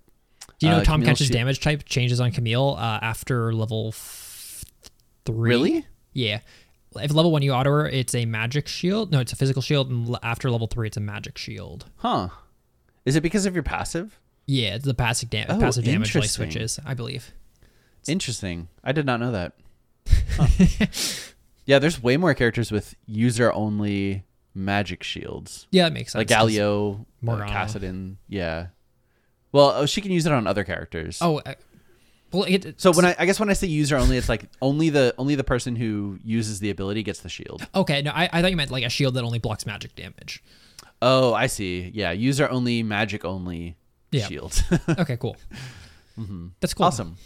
[0.60, 3.52] do you know Uh, Tahm Camille's Kench's shi- damage type changes on Camille uh, after
[3.52, 4.64] level f-
[5.26, 5.50] three?
[5.50, 5.86] Really?
[6.12, 6.38] Yeah.
[6.96, 9.10] If level one you auto her, it's a magic shield.
[9.12, 11.84] No, it's a physical shield, and after level three, it's a magic shield.
[11.96, 12.28] Huh?
[13.04, 14.18] Is it because of your passive?
[14.46, 17.32] Yeah, it's the passive, da- Oh, passive damage like switches, I believe.
[18.06, 18.68] Interesting.
[18.82, 19.52] I did not know that.
[20.38, 20.46] Huh.
[21.68, 24.24] Yeah, there's way more characters with user only
[24.54, 25.66] magic shields.
[25.70, 26.28] Yeah, that makes sense.
[26.30, 27.52] Like Galio, uh, Morgana.
[27.52, 28.16] Kassadin.
[28.26, 28.68] Yeah.
[29.52, 31.18] Well, oh, she can use it on other characters.
[31.20, 31.52] Oh, uh,
[32.32, 34.88] well, it, So when I, I guess when I say user only, it's like only
[34.88, 37.66] the only the person who uses the ability gets the shield.
[37.74, 40.42] okay, no, I, I thought you meant like a shield that only blocks magic damage.
[41.02, 41.90] Oh, I see.
[41.94, 43.76] Yeah, user only, magic only
[44.10, 44.26] Yeah.
[44.26, 44.62] shield.
[44.98, 45.36] Okay, cool.
[46.60, 46.86] That's cool.
[46.86, 47.16] Awesome.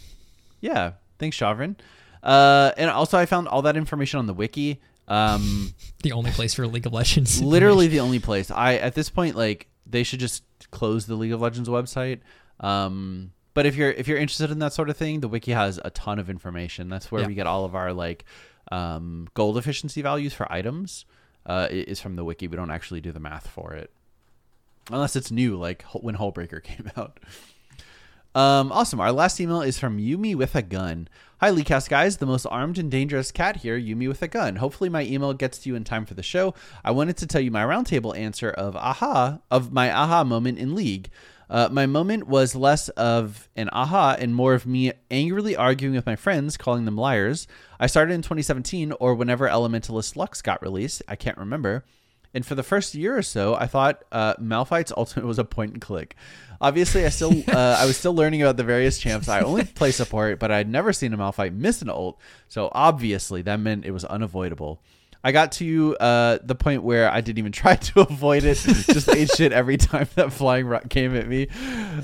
[0.59, 0.93] Yeah.
[1.17, 1.77] Thanks, Shavrin.
[2.23, 4.81] Uh, and also, I found all that information on the wiki.
[5.07, 7.41] Um, The only place for League of Legends.
[7.43, 8.49] literally the only place.
[8.49, 12.19] I at this point, like, they should just close the League of Legends website.
[12.61, 15.79] Um, but if you're if you're interested in that sort of thing, the wiki has
[15.83, 16.87] a ton of information.
[16.89, 17.27] That's where Yeah.
[17.27, 18.23] we get all of our like
[18.71, 21.05] um, gold efficiency values for items.
[21.45, 22.47] Uh, is from the wiki.
[22.47, 23.91] We don't actually do the math for it,
[24.89, 27.19] unless it's new, like when Hullbreaker came out.
[28.35, 28.99] Um, awesome.
[28.99, 31.07] Our last email is from Yuumi with a gun.
[31.39, 32.17] Hi, Leaguecast guys.
[32.17, 34.55] The most armed and dangerous cat here, Yuumi with a gun.
[34.55, 36.55] Hopefully, my email gets to you in time for the show.
[36.83, 40.73] I wanted to tell you my roundtable answer of aha of my aha moment in
[40.73, 41.11] League.
[41.47, 46.07] Uh, my moment was less of an aha and more of me angrily arguing with
[46.07, 47.45] my friends, calling them liars.
[47.79, 51.03] I started in 2017 or whenever Elementalist Lux got released.
[51.07, 51.83] I can't remember.
[52.33, 55.73] And for the first year or so, I thought uh, Malphite's ultimate was a point
[55.73, 56.15] and click.
[56.59, 59.27] Obviously, I still uh, I was still learning about the various champs.
[59.29, 62.19] I only play support, but I'd never seen a Malphite miss an ult.
[62.47, 64.81] So obviously, that meant it was unavoidable.
[65.23, 68.57] I got to uh, the point where I didn't even try to avoid it.
[68.57, 71.47] Just ate shit every time that flying rock came at me.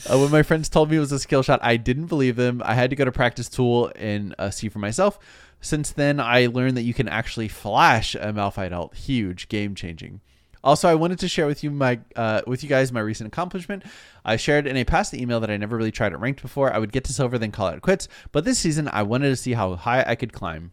[0.09, 2.61] Uh, when my friends told me it was a skill shot, I didn't believe them.
[2.63, 5.19] I had to go to practice tool and uh, see for myself.
[5.61, 8.95] Since then, I learned that you can actually flash a Malphite ult.
[8.95, 10.21] Huge, game changing.
[10.63, 13.83] Also, I wanted to share with you my uh, with you guys my recent accomplishment.
[14.25, 16.73] I shared in a past email that I never really tried it ranked before.
[16.73, 18.07] I would get to silver, then call it quits.
[18.31, 20.71] But this season, I wanted to see how high I could climb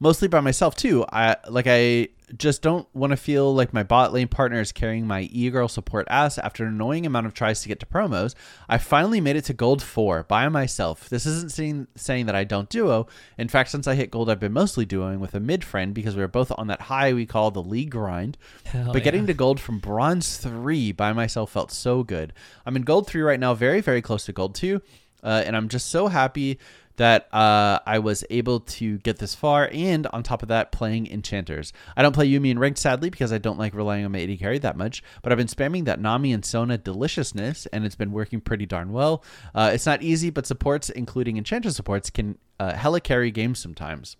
[0.00, 1.04] mostly by myself too.
[1.12, 5.06] I like I just don't want to feel like my bot lane partner is carrying
[5.06, 8.34] my e-girl support ass after an annoying amount of tries to get to promos.
[8.68, 11.08] I finally made it to gold 4 by myself.
[11.08, 13.06] This isn't saying, saying that I don't duo.
[13.38, 16.16] In fact, since I hit gold, I've been mostly duoing with a mid friend because
[16.16, 18.38] we were both on that high we call the league grind.
[18.64, 22.32] Hell but getting to gold from bronze 3 by myself felt so good.
[22.64, 24.80] I'm in gold 3 right now, very very close to gold 2.
[25.22, 26.58] Uh, and I'm just so happy
[26.96, 31.06] that uh, I was able to get this far, and on top of that, playing
[31.10, 31.72] enchanters.
[31.96, 34.38] I don't play Yuumi in ranked, sadly, because I don't like relying on my AD
[34.38, 35.02] carry that much.
[35.22, 38.92] But I've been spamming that Nami and Sona deliciousness, and it's been working pretty darn
[38.92, 39.24] well.
[39.54, 44.16] Uh, it's not easy, but supports, including enchanter supports, can uh, hella carry games sometimes.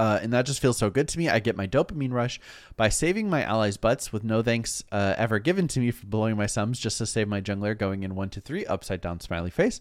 [0.00, 1.28] Uh, and that just feels so good to me.
[1.28, 2.40] I get my dopamine rush
[2.74, 6.38] by saving my allies' butts with no thanks uh, ever given to me for blowing
[6.38, 9.50] my sums just to save my jungler going in 1 to 3, upside down smiley
[9.50, 9.78] face.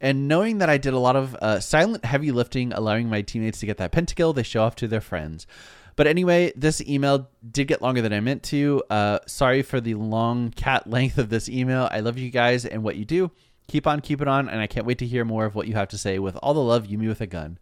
[0.00, 3.60] And knowing that I did a lot of uh, silent heavy lifting, allowing my teammates
[3.60, 5.46] to get that pentakill, they show off to their friends.
[5.96, 8.82] But anyway, this email did get longer than I meant to.
[8.88, 11.88] Uh, sorry for the long cat length of this email.
[11.92, 13.30] I love you guys and what you do.
[13.68, 15.74] Keep on, keep it on, and I can't wait to hear more of what you
[15.74, 16.18] have to say.
[16.18, 17.58] With all the love, you Yuumi with a gun.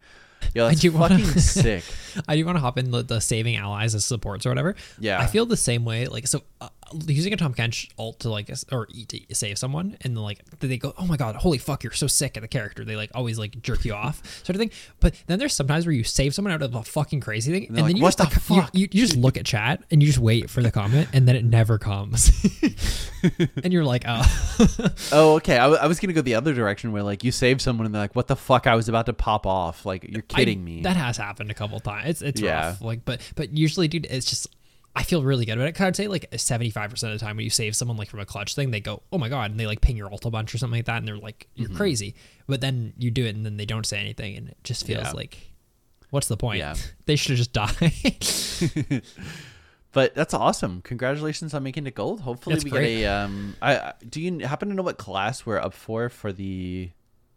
[0.55, 1.85] Yo, I that's do wanna- fucking sick.
[2.29, 4.77] I do want to hop in the, the saving allies as supports or whatever.
[5.01, 5.19] Yeah.
[5.21, 6.07] I feel the same way.
[6.07, 6.69] Like so, uh,
[7.07, 10.45] using a Tahm Kench ult to like or e- to save someone, and then like
[10.61, 13.11] they go, "Oh my god, holy fuck, you're so sick at the character." They like
[13.15, 14.71] always like jerk you off, sort of thing.
[15.01, 17.77] But then there's sometimes where you save someone out of a fucking crazy thing, and,
[17.77, 19.83] then like, you "What just the like, you- fuck?" You, you just look at chat
[19.91, 22.31] and you just wait for the comment, and then it never comes,
[23.63, 24.25] and you're like, "Oh."
[25.13, 25.55] Oh, okay.
[25.55, 27.95] I, w- I was gonna go the other direction where like you save someone and
[27.95, 28.67] they're like, "What the fuck?
[28.67, 30.83] I was about to pop off." Like you're kidding I- me.
[30.83, 32.09] That has happened a couple times.
[32.09, 32.69] It's it's Yeah.
[32.69, 32.81] rough.
[32.83, 34.49] Like, but but usually, dude, it's just
[34.99, 35.73] I feel really good about it.
[35.77, 38.11] 'Cause I'd say like seventy five percent of the time when you save someone like
[38.11, 40.25] from a clutch thing, they go, "Oh my god," and they like ping your ult
[40.25, 41.63] a bunch or something like that, and they're like, Mm-hmm.
[41.63, 42.15] "You're crazy."
[42.49, 45.05] But then you do it, and then they don't say anything, and it just feels
[45.05, 45.13] Yeah.
[45.13, 45.53] like,
[46.11, 46.59] what's the point?
[46.59, 46.75] Yeah.
[47.07, 49.03] they should have just died.
[49.93, 50.83] but that's awesome.
[50.83, 52.21] Congratulations on making it gold.
[52.23, 52.99] Hopefully That's we great.
[52.99, 53.57] get a um.
[53.63, 56.91] I do you happen to know what class we're up for for the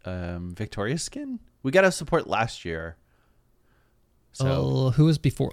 [0.04, 1.38] um Victorious skin?
[1.62, 2.96] We got a support last year.
[4.32, 5.52] So Oh, who was before?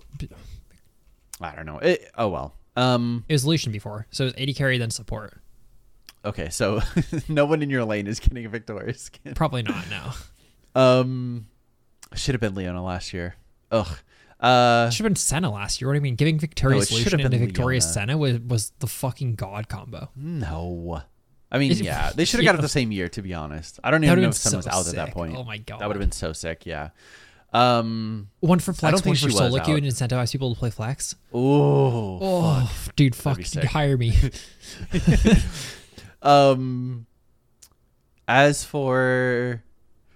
[1.42, 1.78] I don't know.
[1.80, 2.56] It, oh well.
[2.76, 3.26] Um.
[3.28, 5.40] It was Lucian before, so it was AD carry then support.
[6.26, 6.50] Okay.
[6.50, 6.82] So
[7.30, 9.34] no one in your lane is getting a Victorious skin.
[9.34, 9.86] Probably not.
[9.90, 10.12] No,
[10.82, 11.48] Um.
[12.16, 13.36] Should have been Leona last year.
[13.72, 13.88] Ugh.
[14.40, 14.90] Uh.
[14.90, 15.88] should have been Senna last year.
[15.90, 16.16] What do you mean?
[16.16, 17.82] Giving victorious No, should Lucian have into Leona.
[17.82, 20.10] Senna was was the fucking god combo.
[20.16, 21.02] No.
[21.52, 23.10] I mean, it- yeah, they should have got it the same year.
[23.10, 25.36] To be honest, I don't even know if Sun was so out at that point.
[25.36, 25.80] Oh my God.
[25.82, 26.66] that would have been so sick.
[26.66, 26.90] Yeah.
[27.52, 28.30] Um.
[28.42, 31.16] One for flex, one for solo queue, and incentivize people to play flex.
[31.34, 32.20] Oh.
[32.22, 34.14] Oh, dude, fuck, hire me.
[36.22, 37.06] Um.
[38.28, 39.64] As for,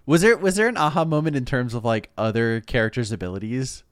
[0.06, 3.84] was there was there an aha moment in terms of like other characters' abilities?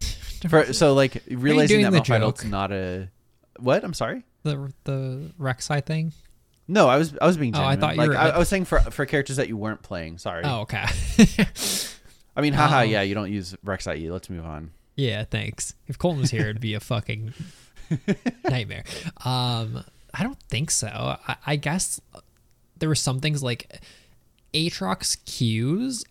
[0.50, 3.08] For so like realizing that Malphite's not a
[3.58, 3.82] what?
[3.82, 4.24] I'm sorry.
[4.42, 6.12] the the Rek'Sai thing.
[6.68, 8.48] No, I was I was being Oh, I thought you like were- I, I was
[8.48, 10.18] saying for for characters that you weren't playing.
[10.18, 10.42] Sorry.
[10.44, 10.84] Oh, okay.
[12.36, 12.80] I mean, haha.
[12.82, 14.10] Um, yeah, you don't use Rek'Sai.
[14.10, 14.70] Let's move on.
[14.96, 15.74] yeah, thanks.
[15.86, 17.32] If Colton was here, it'd be a fucking
[18.48, 18.84] nightmare.
[19.24, 20.88] Um, I don't think so.
[20.88, 22.00] I, I guess
[22.78, 23.80] there were some things like
[24.52, 26.04] Aatrox Qs.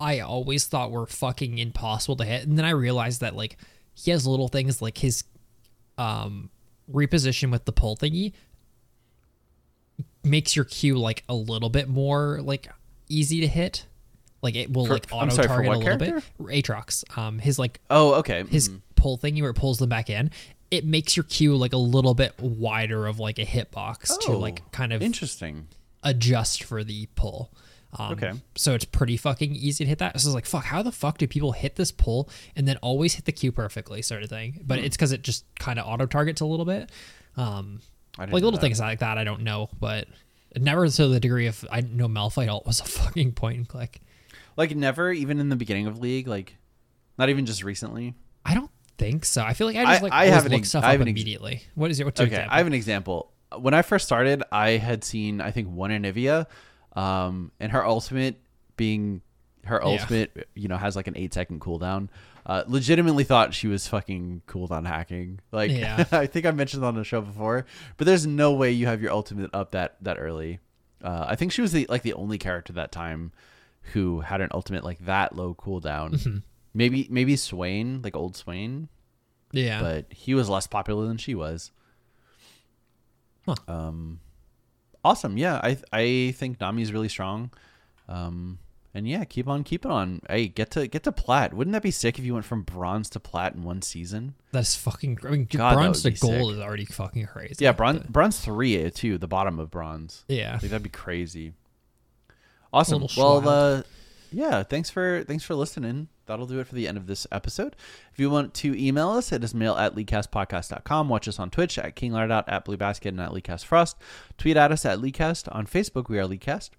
[0.00, 3.56] I always thought were fucking impossible to hit, and then I realized that like
[3.94, 5.24] he has little things like his
[5.98, 6.50] um
[6.90, 8.32] reposition with the pull thingy
[10.24, 12.68] makes your Q like a little bit more like
[13.08, 13.86] easy to hit.
[14.42, 16.22] Like it will For- like auto sorry, target a little character?
[16.38, 16.64] bit.
[16.64, 18.44] Aatrox, um, his like Oh, okay.
[18.50, 18.80] his Mhm.
[18.96, 20.30] pull thingy where it pulls them back in.
[20.70, 24.38] It makes your Q like a little bit wider of like a hitbox to Oh,
[24.38, 25.68] like kind of interesting.
[26.02, 27.52] adjust for the pull.
[27.98, 28.32] Um, Okay.
[28.56, 30.18] So it's pretty fucking easy to hit that.
[30.18, 33.14] So it's like, fuck, how the fuck do people hit this pull and then always
[33.14, 34.60] hit the Q perfectly, sort of thing?
[34.66, 34.86] But Hmm.
[34.86, 36.90] it's because it just kind of auto targets a little bit.
[37.36, 37.80] Um,
[38.18, 38.60] like little that.
[38.60, 40.08] things like that, I don't know, but
[40.56, 44.00] never to the degree of I know Malphite ult was a fucking point and click.
[44.56, 46.56] Like never, even in the beginning of League, like
[47.18, 48.14] not even just recently.
[48.44, 49.42] I don't think so.
[49.42, 51.00] I feel like I just I- like I have look ex- stuff I up have
[51.02, 51.62] ex- immediately.
[51.74, 52.04] What is it?
[52.04, 52.54] what's your Okay, example?
[52.54, 53.32] I have an example.
[53.58, 56.46] When I first started, I had seen I think one Anivia,
[56.94, 58.36] um, and her ultimate
[58.76, 59.22] being
[59.64, 59.88] her Yeah.
[59.90, 62.08] ultimate, you know, has like an eight second cooldown.
[62.44, 65.38] Uh, legitimately thought she was fucking cooldown hacking.
[65.52, 66.04] Like, Yeah.
[66.12, 67.66] I think I mentioned on the show before,
[67.96, 70.58] but there's no way you have your ultimate up that that early.
[71.04, 73.30] Uh, I think she was the like the only character that time
[73.92, 76.12] who had an ultimate like that low cooldown.
[76.12, 76.36] Mm-hmm.
[76.74, 78.88] Maybe maybe Swain, like old Swain,
[79.52, 79.80] yeah.
[79.80, 81.70] but he was less popular than she was.
[83.46, 83.56] Huh.
[83.68, 84.20] Um,
[85.04, 85.36] awesome.
[85.36, 87.50] Yeah, I I think Nami's really strong.
[88.08, 88.58] Um,
[88.94, 90.20] and yeah, keep on keeping on.
[90.28, 91.54] Hey, get to get to plat.
[91.54, 94.34] Wouldn't that be sick if you went from bronze to plat in one season?
[94.52, 95.18] That's fucking.
[95.24, 96.56] I mean, God, bronze to gold sick.
[96.56, 97.56] is already fucking crazy.
[97.64, 99.18] Yeah, bronze but- bronze three uh, too.
[99.18, 100.24] The bottom of bronze.
[100.28, 100.52] Yeah.
[100.52, 101.52] Like that'd be crazy.
[102.72, 103.06] Awesome.
[103.16, 103.82] Well, uh,
[104.30, 104.62] yeah.
[104.62, 106.08] Thanks for thanks for listening.
[106.26, 107.76] That'll do it for the end of this episode.
[108.12, 111.08] If you want to email us, it is mail at leaguecastpodcast.com.
[111.08, 113.96] Watch us on Twitch at KingLardOut, at BlueBasket, and at LeaguecastFrost.
[114.38, 115.48] Tweet at us at Leaguecast.
[115.54, 116.70] On Facebook, we are Leaguecast.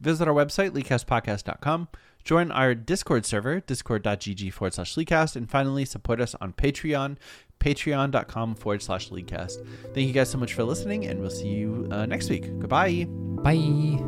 [0.00, 1.88] Visit our website, leaguecastpodcast.com.
[2.24, 5.36] Join our Discord server, discord.gg forward slash Leaguecast.
[5.36, 7.16] And finally, support us on Patreon,
[7.58, 9.66] patreon.com forward slash Leaguecast.
[9.94, 12.42] Thank you guys so much for listening, and we'll see you uh, next week.
[12.60, 13.06] Goodbye.
[13.08, 13.98] Bye.